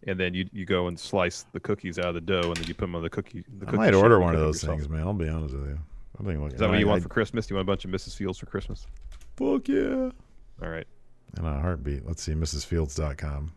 and 0.06 0.18
then 0.18 0.32
you 0.34 0.48
you 0.52 0.64
go 0.64 0.88
and 0.88 0.98
slice 0.98 1.44
the 1.52 1.60
cookies 1.60 1.98
out 1.98 2.06
of 2.06 2.14
the 2.14 2.20
dough, 2.20 2.40
and 2.48 2.56
then 2.56 2.66
you 2.66 2.74
put 2.74 2.84
them 2.86 2.94
on 2.94 3.02
the 3.02 3.10
cookie. 3.10 3.44
The 3.58 3.66
I 3.66 3.70
cookie 3.70 3.76
might 3.76 3.94
order 3.94 4.18
one 4.18 4.34
of 4.34 4.40
those 4.40 4.62
yourself. 4.62 4.78
things, 4.78 4.88
man. 4.88 5.02
I'll 5.02 5.12
be 5.12 5.28
honest 5.28 5.54
with 5.54 5.66
you. 5.68 5.78
I 6.20 6.24
think 6.24 6.52
Is 6.52 6.58
that 6.58 6.68
what 6.68 6.76
I- 6.76 6.80
you 6.80 6.86
want 6.88 7.00
I- 7.00 7.02
for 7.02 7.08
Christmas? 7.10 7.46
Do 7.46 7.52
you 7.54 7.56
want 7.56 7.68
a 7.68 7.70
bunch 7.72 7.84
of 7.84 7.90
Mrs. 7.90 8.16
Fields 8.16 8.38
for 8.38 8.46
Christmas? 8.46 8.86
Fuck 9.36 9.68
yeah! 9.68 10.10
All 10.62 10.68
right. 10.68 10.86
And 11.36 11.46
a 11.46 11.60
heartbeat. 11.60 12.06
Let's 12.06 12.22
see, 12.22 12.32
MrsFields.com. 12.32 13.52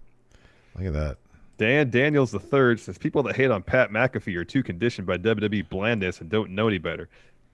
Look 0.76 0.88
at 0.88 0.94
that. 0.94 1.18
Dan 1.58 1.90
Daniels 1.90 2.34
III 2.34 2.78
says 2.78 2.98
people 2.98 3.22
that 3.24 3.36
hate 3.36 3.52
on 3.52 3.62
Pat 3.62 3.92
McAfee 3.92 4.36
are 4.36 4.44
too 4.44 4.64
conditioned 4.64 5.06
by 5.06 5.18
WWE 5.18 5.70
blandness 5.70 6.20
and 6.20 6.30
don't 6.30 6.52
know 6.52 6.68
any 6.68 6.80
better. 6.80 7.08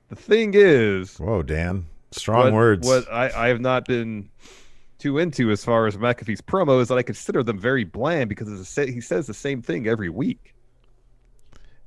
The 0.10 0.16
thing 0.16 0.54
is, 0.54 1.18
Whoa, 1.18 1.44
Dan. 1.44 1.86
Strong 2.12 2.46
what, 2.46 2.54
words. 2.54 2.88
What 2.88 3.12
I, 3.12 3.30
I 3.36 3.48
have 3.50 3.60
not 3.60 3.86
been 3.86 4.30
too 4.98 5.18
into 5.18 5.52
as 5.52 5.64
far 5.64 5.88
as 5.88 5.98
McAfee's 5.98 6.42
promo 6.42 6.82
is 6.82 6.88
that 6.88 6.98
I 6.98 7.04
consider 7.04 7.44
them 7.44 7.60
very 7.60 7.84
bland 7.84 8.30
because 8.30 8.48
it's 8.48 8.78
a, 8.78 8.86
he 8.90 9.02
says 9.02 9.28
the 9.28 9.34
same 9.34 9.62
thing 9.62 9.88
every 9.88 10.10
week. 10.10 10.54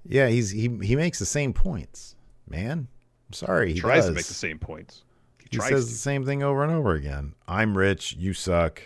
Yeah, 0.05 0.29
he's 0.29 0.51
he 0.51 0.69
he 0.83 0.97
makes 0.97 1.19
the 1.19 1.27
same 1.27 1.53
points, 1.53 2.17
man. 2.49 2.89
I'm 3.29 3.33
sorry, 3.33 3.73
he 3.73 3.81
tries 3.81 4.05
does. 4.05 4.11
to 4.11 4.13
make 4.13 4.27
the 4.27 4.35
same 4.35 4.59
points. 4.59 5.05
He, 5.51 5.57
tries 5.57 5.71
says 5.71 5.87
to. 5.87 5.93
the 5.93 5.99
same 5.99 6.25
thing 6.25 6.43
over 6.43 6.63
and 6.63 6.73
over 6.73 6.95
again. 6.95 7.35
I'm 7.49 7.77
rich, 7.77 8.15
you 8.17 8.33
suck. 8.35 8.83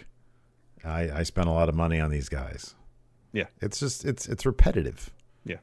I 0.85 1.11
I 1.11 1.23
spent 1.23 1.49
a 1.49 1.53
lot 1.53 1.69
of 1.69 1.75
money 1.75 2.01
on 2.01 2.11
these 2.11 2.29
guys. 2.29 2.75
Yeah. 3.33 3.47
It's 3.61 3.79
just 3.79 4.05
it's 4.05 4.27
it's 4.29 4.47
repetitive. 4.47 5.11
Yeah. 5.45 5.59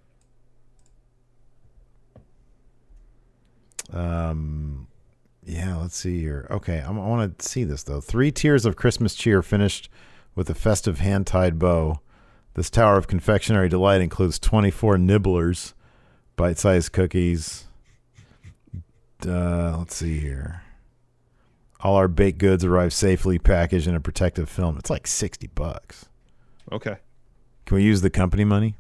Um 3.92 4.88
yeah, 5.44 5.76
let's 5.78 5.98
see 5.98 6.20
here. 6.20 6.48
Okay, 6.52 6.78
I'm, 6.86 7.00
I 7.00 7.08
want 7.08 7.40
to 7.40 7.50
see 7.50 7.64
this 7.64 7.84
though. 7.84 8.00
Three 8.00 8.32
tiers 8.32 8.66
of 8.66 8.76
Christmas 8.76 9.16
cheer 9.16 9.42
finished 9.42 9.90
with 10.36 10.50
a 10.50 10.56
festive 10.56 11.00
hand-tied 11.00 11.58
bow. 11.58 12.00
This 12.54 12.70
tower 12.70 12.98
of 12.98 13.08
confectionery 13.08 13.68
delight 13.68 14.02
includes 14.02 14.38
24 14.38 14.98
nibblers, 14.98 15.74
bite-sized 16.36 16.92
cookies. 16.92 17.66
Uh, 19.26 19.78
let's 19.78 19.96
see 19.96 20.20
here. 20.20 20.62
All 21.84 21.96
our 21.96 22.08
baked 22.08 22.38
goods 22.38 22.64
arrive 22.64 22.94
safely 22.94 23.40
packaged 23.40 23.88
in 23.88 23.96
a 23.96 24.00
protective 24.00 24.50
film. 24.50 24.78
It's 24.78 24.90
like 24.90 25.08
60 25.08 25.48
bucks. 25.56 26.06
Okay. 26.72 26.98
Can 27.66 27.76
we 27.76 27.84
use 27.84 28.02
the 28.02 28.10
company 28.10 28.44
money? 28.44 28.76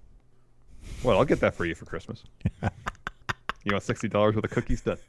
Well, 1.04 1.18
I'll 1.18 1.26
get 1.26 1.40
that 1.40 1.56
for 1.56 1.66
you 1.66 1.74
for 1.76 1.86
Christmas. 1.86 2.24
you 2.62 3.72
want 3.72 3.84
sixty 3.84 4.08
dollars 4.08 4.36
worth 4.36 4.46
of 4.46 4.52
cookies 4.52 4.82
done? 4.82 4.98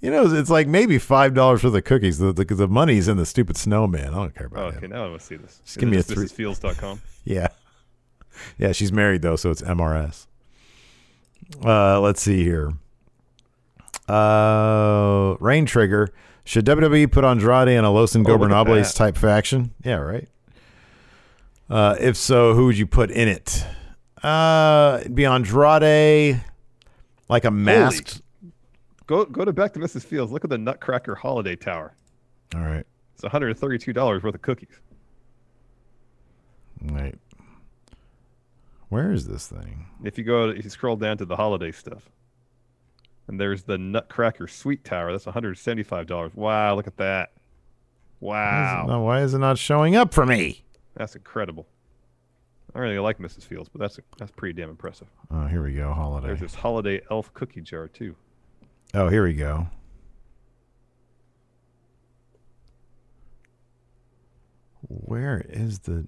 You 0.00 0.10
know, 0.10 0.24
it's 0.34 0.48
like 0.48 0.66
maybe 0.66 0.98
five 0.98 1.34
dollars 1.34 1.62
worth 1.62 1.74
of 1.74 1.84
cookies. 1.84 2.18
The, 2.18 2.32
the 2.32 2.44
the 2.44 2.68
money's 2.68 3.08
in 3.08 3.16
the 3.18 3.26
stupid 3.26 3.56
snowman. 3.56 4.08
I 4.08 4.16
don't 4.16 4.34
care 4.34 4.48
Oh, 4.52 4.56
about 4.60 4.74
okay, 4.76 4.86
him. 4.86 4.92
now 4.92 5.04
I 5.04 5.08
want 5.08 5.20
to 5.20 5.26
see 5.26 5.36
this. 5.36 5.60
Just 5.64 5.78
give 5.78 5.88
me 5.88 5.98
a 5.98 6.02
three- 6.02 6.26
three. 6.28 6.54
Yeah, 7.24 7.48
yeah. 8.58 8.72
She's 8.72 8.90
married 8.92 9.22
though, 9.22 9.36
so 9.36 9.50
it's 9.50 9.60
MRS. 9.62 10.26
Uh, 11.64 12.00
let's 12.00 12.22
see 12.22 12.42
here. 12.42 12.72
Uh, 14.08 15.36
Rain 15.40 15.66
Trigger. 15.66 16.08
Should 16.44 16.64
WWE 16.66 17.10
put 17.12 17.24
Andrade 17.24 17.68
in 17.68 17.84
a 17.84 17.90
Los 17.90 18.16
Oh, 18.16 18.18
Ingobernables 18.18 18.88
that. 18.92 18.96
type 18.96 19.16
faction? 19.16 19.72
Yeah, 19.84 19.96
right. 19.96 20.28
Uh, 21.70 21.96
if 22.00 22.16
so, 22.16 22.54
who 22.54 22.66
would 22.66 22.76
you 22.76 22.86
put 22.86 23.10
in 23.10 23.28
it? 23.28 23.64
Uh, 24.22 24.98
it'd 25.00 25.14
be 25.14 25.24
Andrade, 25.24 26.42
like 27.28 27.44
a 27.44 27.50
masked. 27.50 28.22
Go 29.06 29.24
go 29.24 29.44
to 29.44 29.52
back 29.52 29.72
to 29.74 29.80
Mrs. 29.80 30.04
Fields. 30.04 30.32
Look 30.32 30.44
at 30.44 30.50
the 30.50 30.58
Nutcracker 30.58 31.14
Holiday 31.14 31.56
Tower. 31.56 31.94
All 32.54 32.60
right, 32.60 32.84
It's 33.14 33.22
one 33.22 33.30
hundred 33.32 33.48
and 33.50 33.58
thirty-two 33.58 33.92
dollars 33.92 34.22
worth 34.22 34.34
of 34.34 34.42
cookies. 34.42 34.80
wait. 36.82 37.14
Where 38.88 39.10
is 39.12 39.26
this 39.26 39.46
thing? 39.46 39.86
If 40.04 40.18
you 40.18 40.24
go, 40.24 40.50
if 40.50 40.64
you 40.64 40.70
scroll 40.70 40.96
down 40.96 41.16
to 41.18 41.24
the 41.24 41.36
holiday 41.36 41.72
stuff, 41.72 42.10
and 43.28 43.40
there's 43.40 43.62
the 43.64 43.78
Nutcracker 43.78 44.46
Sweet 44.48 44.84
Tower. 44.84 45.12
That's 45.12 45.26
one 45.26 45.32
hundred 45.32 45.56
seventy-five 45.58 46.06
dollars. 46.06 46.32
Wow, 46.34 46.74
look 46.74 46.86
at 46.86 46.96
that. 46.98 47.32
Why 48.18 48.36
is, 48.44 48.50
Wow, 48.50 48.84
not, 48.86 49.00
why 49.02 49.22
is 49.22 49.34
it 49.34 49.38
not 49.38 49.58
showing 49.58 49.96
up 49.96 50.12
for 50.14 50.24
me? 50.26 50.64
that's 50.94 51.16
incredible. 51.16 51.66
I 52.74 52.78
really 52.78 52.98
like 52.98 53.18
Mrs. 53.18 53.42
Fields, 53.44 53.68
but 53.68 53.80
that's 53.80 53.98
that's 54.18 54.30
pretty 54.32 54.52
damn 54.60 54.70
impressive. 54.70 55.08
Oh, 55.30 55.46
here 55.46 55.62
we 55.62 55.74
go. 55.74 55.92
Holiday. 55.92 56.28
There's 56.28 56.40
this 56.40 56.54
holiday 56.54 57.00
elf 57.10 57.32
cookie 57.34 57.60
jar 57.60 57.88
too. 57.88 58.14
Oh, 58.94 59.08
here 59.08 59.24
we 59.24 59.34
go. 59.34 59.66
Where 64.88 65.44
is 65.48 65.80
the 65.80 66.06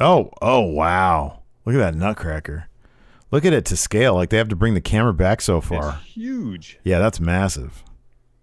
Oh, 0.00 0.30
oh, 0.40 0.60
wow. 0.60 1.42
Look 1.66 1.74
at 1.74 1.78
that 1.78 1.94
nutcracker. 1.94 2.68
Look 3.32 3.46
at 3.46 3.54
it 3.54 3.64
to 3.66 3.76
scale. 3.76 4.14
Like 4.14 4.28
they 4.30 4.36
have 4.36 4.50
to 4.50 4.56
bring 4.56 4.74
the 4.74 4.80
camera 4.80 5.14
back 5.14 5.40
so 5.40 5.60
far. 5.60 5.98
It's 6.02 6.12
huge. 6.12 6.78
Yeah, 6.84 6.98
that's 7.00 7.18
massive. 7.18 7.82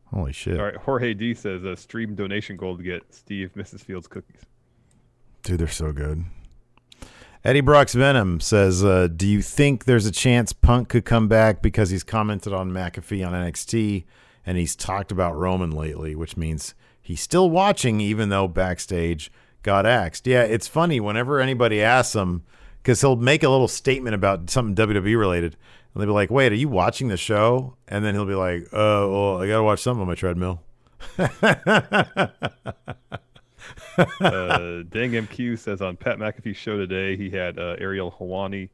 Holy 0.07 0.33
shit. 0.33 0.59
All 0.59 0.65
right, 0.65 0.75
Jorge 0.75 1.13
D 1.13 1.35
says 1.35 1.63
a 1.63 1.77
stream 1.77 2.15
donation 2.15 2.57
goal 2.57 2.75
to 2.75 2.83
get 2.83 3.03
Steve 3.13 3.51
Mrs. 3.55 3.81
Fields 3.81 4.07
cookies. 4.07 4.41
Dude, 5.43 5.59
they're 5.59 5.67
so 5.67 5.93
good. 5.93 6.25
Eddie 7.45 7.61
Brock's 7.61 7.93
Venom 7.93 8.39
says, 8.39 8.83
uh, 8.83 9.07
"Do 9.07 9.27
you 9.27 9.43
think 9.43 9.85
there's 9.85 10.07
a 10.07 10.11
chance 10.11 10.51
Punk 10.51 10.89
could 10.89 11.05
come 11.05 11.27
back 11.27 11.61
because 11.61 11.91
he's 11.91 12.03
commented 12.03 12.51
on 12.51 12.71
McAfee 12.71 13.25
on 13.25 13.33
NXT 13.33 14.05
and 14.45 14.57
he's 14.57 14.75
talked 14.75 15.11
about 15.11 15.37
Roman 15.37 15.71
lately, 15.71 16.15
which 16.15 16.35
means 16.35 16.73
he's 16.99 17.21
still 17.21 17.49
watching 17.49 18.01
even 18.01 18.29
though 18.29 18.47
backstage 18.47 19.31
got 19.61 19.85
axed." 19.85 20.25
Yeah, 20.25 20.41
it's 20.41 20.67
funny 20.67 20.99
whenever 20.99 21.39
anybody 21.39 21.81
asks 21.81 22.15
him 22.15 22.43
because 22.81 23.01
he'll 23.01 23.15
make 23.15 23.43
a 23.43 23.49
little 23.49 23.67
statement 23.67 24.15
about 24.15 24.49
something 24.49 24.75
WWE 24.75 25.17
related, 25.17 25.55
and 25.93 26.01
they'll 26.01 26.07
be 26.07 26.13
like, 26.13 26.29
"Wait, 26.29 26.51
are 26.51 26.55
you 26.55 26.69
watching 26.69 27.07
the 27.07 27.17
show?" 27.17 27.75
And 27.87 28.03
then 28.03 28.15
he'll 28.15 28.25
be 28.25 28.35
like, 28.35 28.63
"Uh, 28.71 29.05
well, 29.09 29.41
I 29.41 29.47
gotta 29.47 29.63
watch 29.63 29.81
something 29.81 30.01
on 30.01 30.07
my 30.07 30.15
treadmill." 30.15 30.63
uh, 31.17 31.27
Dang 34.89 35.11
MQ 35.11 35.59
says 35.59 35.81
on 35.81 35.97
Pat 35.97 36.17
McAfee's 36.17 36.57
show 36.57 36.77
today, 36.77 37.15
he 37.15 37.29
had 37.29 37.57
uh, 37.57 37.75
Ariel 37.79 38.11
Helwani 38.11 38.69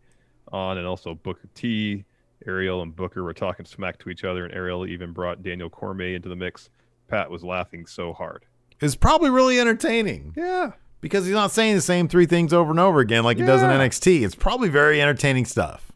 on 0.51 0.77
and 0.77 0.87
also 0.87 1.15
Booker 1.15 1.47
T. 1.53 2.05
Ariel 2.45 2.81
and 2.81 2.95
Booker 2.95 3.23
were 3.23 3.33
talking 3.33 3.65
smack 3.65 3.97
to 3.99 4.09
each 4.09 4.23
other, 4.23 4.45
and 4.45 4.53
Ariel 4.53 4.85
even 4.85 5.11
brought 5.11 5.41
Daniel 5.41 5.69
Cormier 5.69 6.15
into 6.15 6.29
the 6.29 6.35
mix. 6.35 6.69
Pat 7.07 7.29
was 7.29 7.43
laughing 7.43 7.85
so 7.85 8.13
hard. 8.13 8.45
It's 8.81 8.95
probably 8.95 9.29
really 9.29 9.59
entertaining. 9.59 10.33
Yeah. 10.35 10.71
Because 11.05 11.23
he's 11.23 11.35
not 11.35 11.51
saying 11.51 11.75
the 11.75 11.81
same 11.81 12.07
three 12.07 12.25
things 12.25 12.51
over 12.51 12.71
and 12.71 12.79
over 12.79 12.99
again 12.99 13.23
like 13.23 13.37
he 13.37 13.45
does 13.45 13.61
in 13.61 13.69
NXT. 13.69 14.25
It's 14.25 14.33
probably 14.33 14.69
very 14.69 14.99
entertaining 14.99 15.45
stuff. 15.45 15.91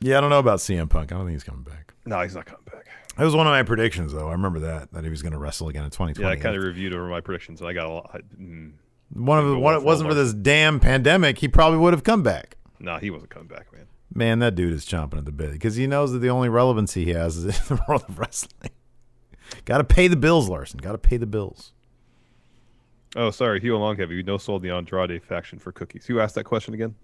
Yeah, 0.00 0.18
I 0.18 0.20
don't 0.20 0.30
know 0.30 0.38
about 0.38 0.60
CM 0.60 0.88
Punk. 0.88 1.10
I 1.10 1.16
don't 1.16 1.26
think 1.26 1.34
he's 1.34 1.42
coming 1.42 1.64
back. 1.64 1.92
No, 2.06 2.20
he's 2.20 2.36
not 2.36 2.46
coming 2.46 2.62
back. 2.72 2.86
That 3.16 3.24
was 3.24 3.34
one 3.34 3.48
of 3.48 3.50
my 3.50 3.64
predictions, 3.64 4.12
though. 4.12 4.28
I 4.28 4.32
remember 4.32 4.60
that 4.60 4.92
that 4.92 5.02
he 5.02 5.10
was 5.10 5.20
going 5.20 5.32
to 5.32 5.38
wrestle 5.38 5.68
again 5.68 5.82
in 5.82 5.90
2020. 5.90 6.24
Yeah, 6.24 6.32
I 6.32 6.40
kind 6.40 6.54
of 6.54 6.62
reviewed 6.62 6.94
over 6.94 7.08
my 7.08 7.20
predictions, 7.20 7.60
and 7.60 7.68
I 7.68 7.72
got 7.72 7.86
a 7.86 7.90
lot. 7.90 8.10
I, 8.14 8.18
mm, 8.40 8.74
one 9.12 9.40
of 9.40 9.46
the, 9.46 9.58
one, 9.58 9.74
it 9.74 9.82
wasn't 9.82 10.08
for 10.08 10.14
this 10.14 10.32
damn 10.32 10.78
pandemic, 10.78 11.38
he 11.38 11.48
probably 11.48 11.80
would 11.80 11.92
have 11.92 12.04
come 12.04 12.22
back. 12.22 12.58
nah, 12.78 13.00
he 13.00 13.10
wasn't 13.10 13.30
coming 13.30 13.48
back, 13.48 13.72
man. 13.72 13.86
Man, 14.14 14.38
that 14.38 14.54
dude 14.54 14.72
is 14.72 14.86
chomping 14.86 15.18
at 15.18 15.24
the 15.24 15.32
bit 15.32 15.50
because 15.52 15.74
he 15.74 15.86
knows 15.86 16.12
that 16.12 16.20
the 16.20 16.30
only 16.30 16.48
relevancy 16.48 17.04
he 17.04 17.10
has 17.10 17.36
is 17.36 17.44
in 17.70 17.76
the 17.76 17.82
world 17.88 18.04
of 18.08 18.18
wrestling. 18.18 18.70
Got 19.64 19.78
to 19.78 19.84
pay 19.84 20.08
the 20.08 20.16
bills, 20.16 20.48
Larson. 20.48 20.78
Got 20.78 20.92
to 20.92 20.98
pay 20.98 21.16
the 21.16 21.26
bills. 21.26 21.72
Oh, 23.16 23.30
sorry, 23.30 23.60
Hugh 23.60 23.76
Long 23.76 23.96
have 23.98 24.10
you 24.10 24.22
no 24.22 24.38
sold 24.38 24.62
the 24.62 24.70
Andrade 24.70 25.22
faction 25.22 25.58
for 25.58 25.72
cookies? 25.72 26.06
Who 26.06 26.20
asked 26.20 26.34
that 26.34 26.44
question 26.44 26.74
again? 26.74 26.94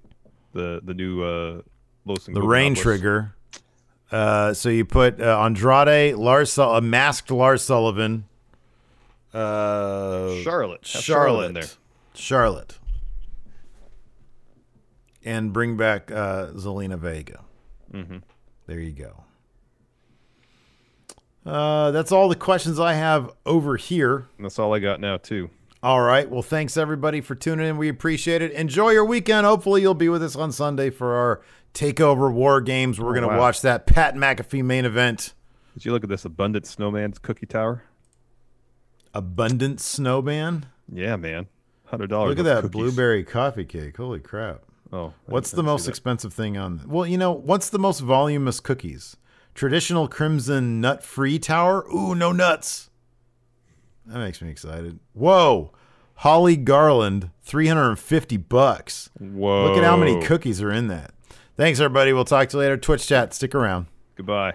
The 0.53 0.81
the 0.83 0.95
new 0.95 1.23
uh, 1.23 1.63
Los 2.05 2.27
the 2.27 2.43
rain 2.43 2.75
trigger. 2.75 3.35
Uh, 4.11 4.53
so 4.53 4.69
you 4.69 4.85
put 4.85 5.21
uh, 5.21 5.41
Andrade, 5.41 6.17
Lars, 6.17 6.59
a 6.59 6.81
masked 6.81 7.31
Lars 7.31 7.63
Sullivan, 7.63 8.25
uh, 9.33 10.35
Charlotte. 10.43 10.81
Have 10.93 11.03
Charlotte, 11.03 11.47
in 11.47 11.55
there. 11.55 11.69
Charlotte, 12.15 12.79
and 15.25 15.53
bring 15.53 15.77
back 15.77 16.11
uh, 16.11 16.49
Zelina 16.53 16.99
Vega. 16.99 17.45
Mm-hmm. 17.93 18.19
There 18.67 18.81
you 18.81 18.93
go. 18.93 19.25
Uh, 21.45 21.91
that's 21.91 22.13
all 22.13 22.29
the 22.29 22.37
questions 22.37 22.79
I 22.79 22.93
have 22.95 23.31
over 23.47 23.77
here. 23.77 24.27
And 24.37 24.45
that's 24.45 24.59
all 24.59 24.75
I 24.75 24.79
got 24.79 25.01
now 25.01 25.17
too. 25.17 25.51
All 25.83 26.03
right. 26.03 26.29
Well, 26.29 26.43
thanks 26.43 26.77
everybody 26.77 27.23
for 27.23 27.35
tuning 27.35 27.67
in. 27.67 27.79
We 27.79 27.89
appreciate 27.89 28.43
it. 28.43 28.53
Enjoy 28.53 28.91
your 28.91 29.05
weekend. 29.07 29.47
Hopefully, 29.47 29.81
you'll 29.81 29.95
be 29.95 30.11
with 30.11 30.23
us 30.23 30.37
on 30.37 30.53
Sunday 30.53 30.91
for 30.91 31.15
our 31.15 31.41
Takeover 31.73 32.31
War 32.31 32.61
Games. 32.61 33.01
We're 33.01 33.09
Oh, 33.11 33.13
going 33.13 33.23
to 33.23 33.29
wow. 33.29 33.39
watch 33.39 33.63
that 33.63 33.87
Pat 33.87 34.15
McAfee 34.15 34.63
main 34.63 34.85
event. 34.85 35.33
Did 35.73 35.87
you 35.87 35.93
look 35.93 36.03
at 36.05 36.11
this 36.11 36.27
abundant 36.27 36.67
snowman's 36.67 37.19
cookie 37.19 37.47
tower? 37.47 37.85
Abundant 39.15 39.81
Snowman. 39.81 40.67
Yeah, 40.93 41.17
man. 41.17 41.47
Hundred 41.87 42.11
dollars. 42.11 42.37
Look 42.37 42.47
at 42.47 42.63
that 42.63 42.71
blueberry 42.71 43.25
coffee 43.25 43.65
cake. 43.65 43.97
Holy 43.97 44.21
crap. 44.21 44.63
Oh, 44.93 45.13
What's 45.27 45.53
the 45.53 45.63
most 45.63 45.87
expensive 45.89 46.33
thing 46.33 46.57
on? 46.57 46.83
Well, 46.87 47.07
you 47.07 47.17
know, 47.17 47.33
what's 47.33 47.71
the 47.71 47.79
most 47.79 48.01
voluminous 48.01 48.59
cookies? 48.61 49.17
Traditional 49.55 50.09
crimson 50.09 50.81
nut 50.81 51.05
free 51.05 51.39
tower? 51.39 51.85
Ooh, 51.95 52.15
no 52.15 52.33
nuts. 52.33 52.91
That 54.07 54.19
makes 54.19 54.43
me 54.43 54.51
excited. 54.51 54.99
Whoa. 55.13 55.73
Holly 56.17 56.57
Garland, 56.57 57.31
350 57.43 58.37
bucks. 58.37 59.11
Whoa! 59.19 59.69
Look 59.69 59.79
at 59.79 59.85
how 59.85 59.97
many 59.97 60.21
cookies 60.21 60.61
are 60.61 60.71
in 60.73 60.89
that. 60.89 61.13
Thanks, 61.57 61.81
everybody. 61.81 62.13
We'll 62.13 62.25
talk 62.27 62.49
to 62.51 62.57
you 62.57 62.61
later. 62.61 62.77
Twitch 62.77 63.07
chat. 63.07 63.33
Stick 63.33 63.55
around. 63.55 63.87
Goodbye. 64.17 64.55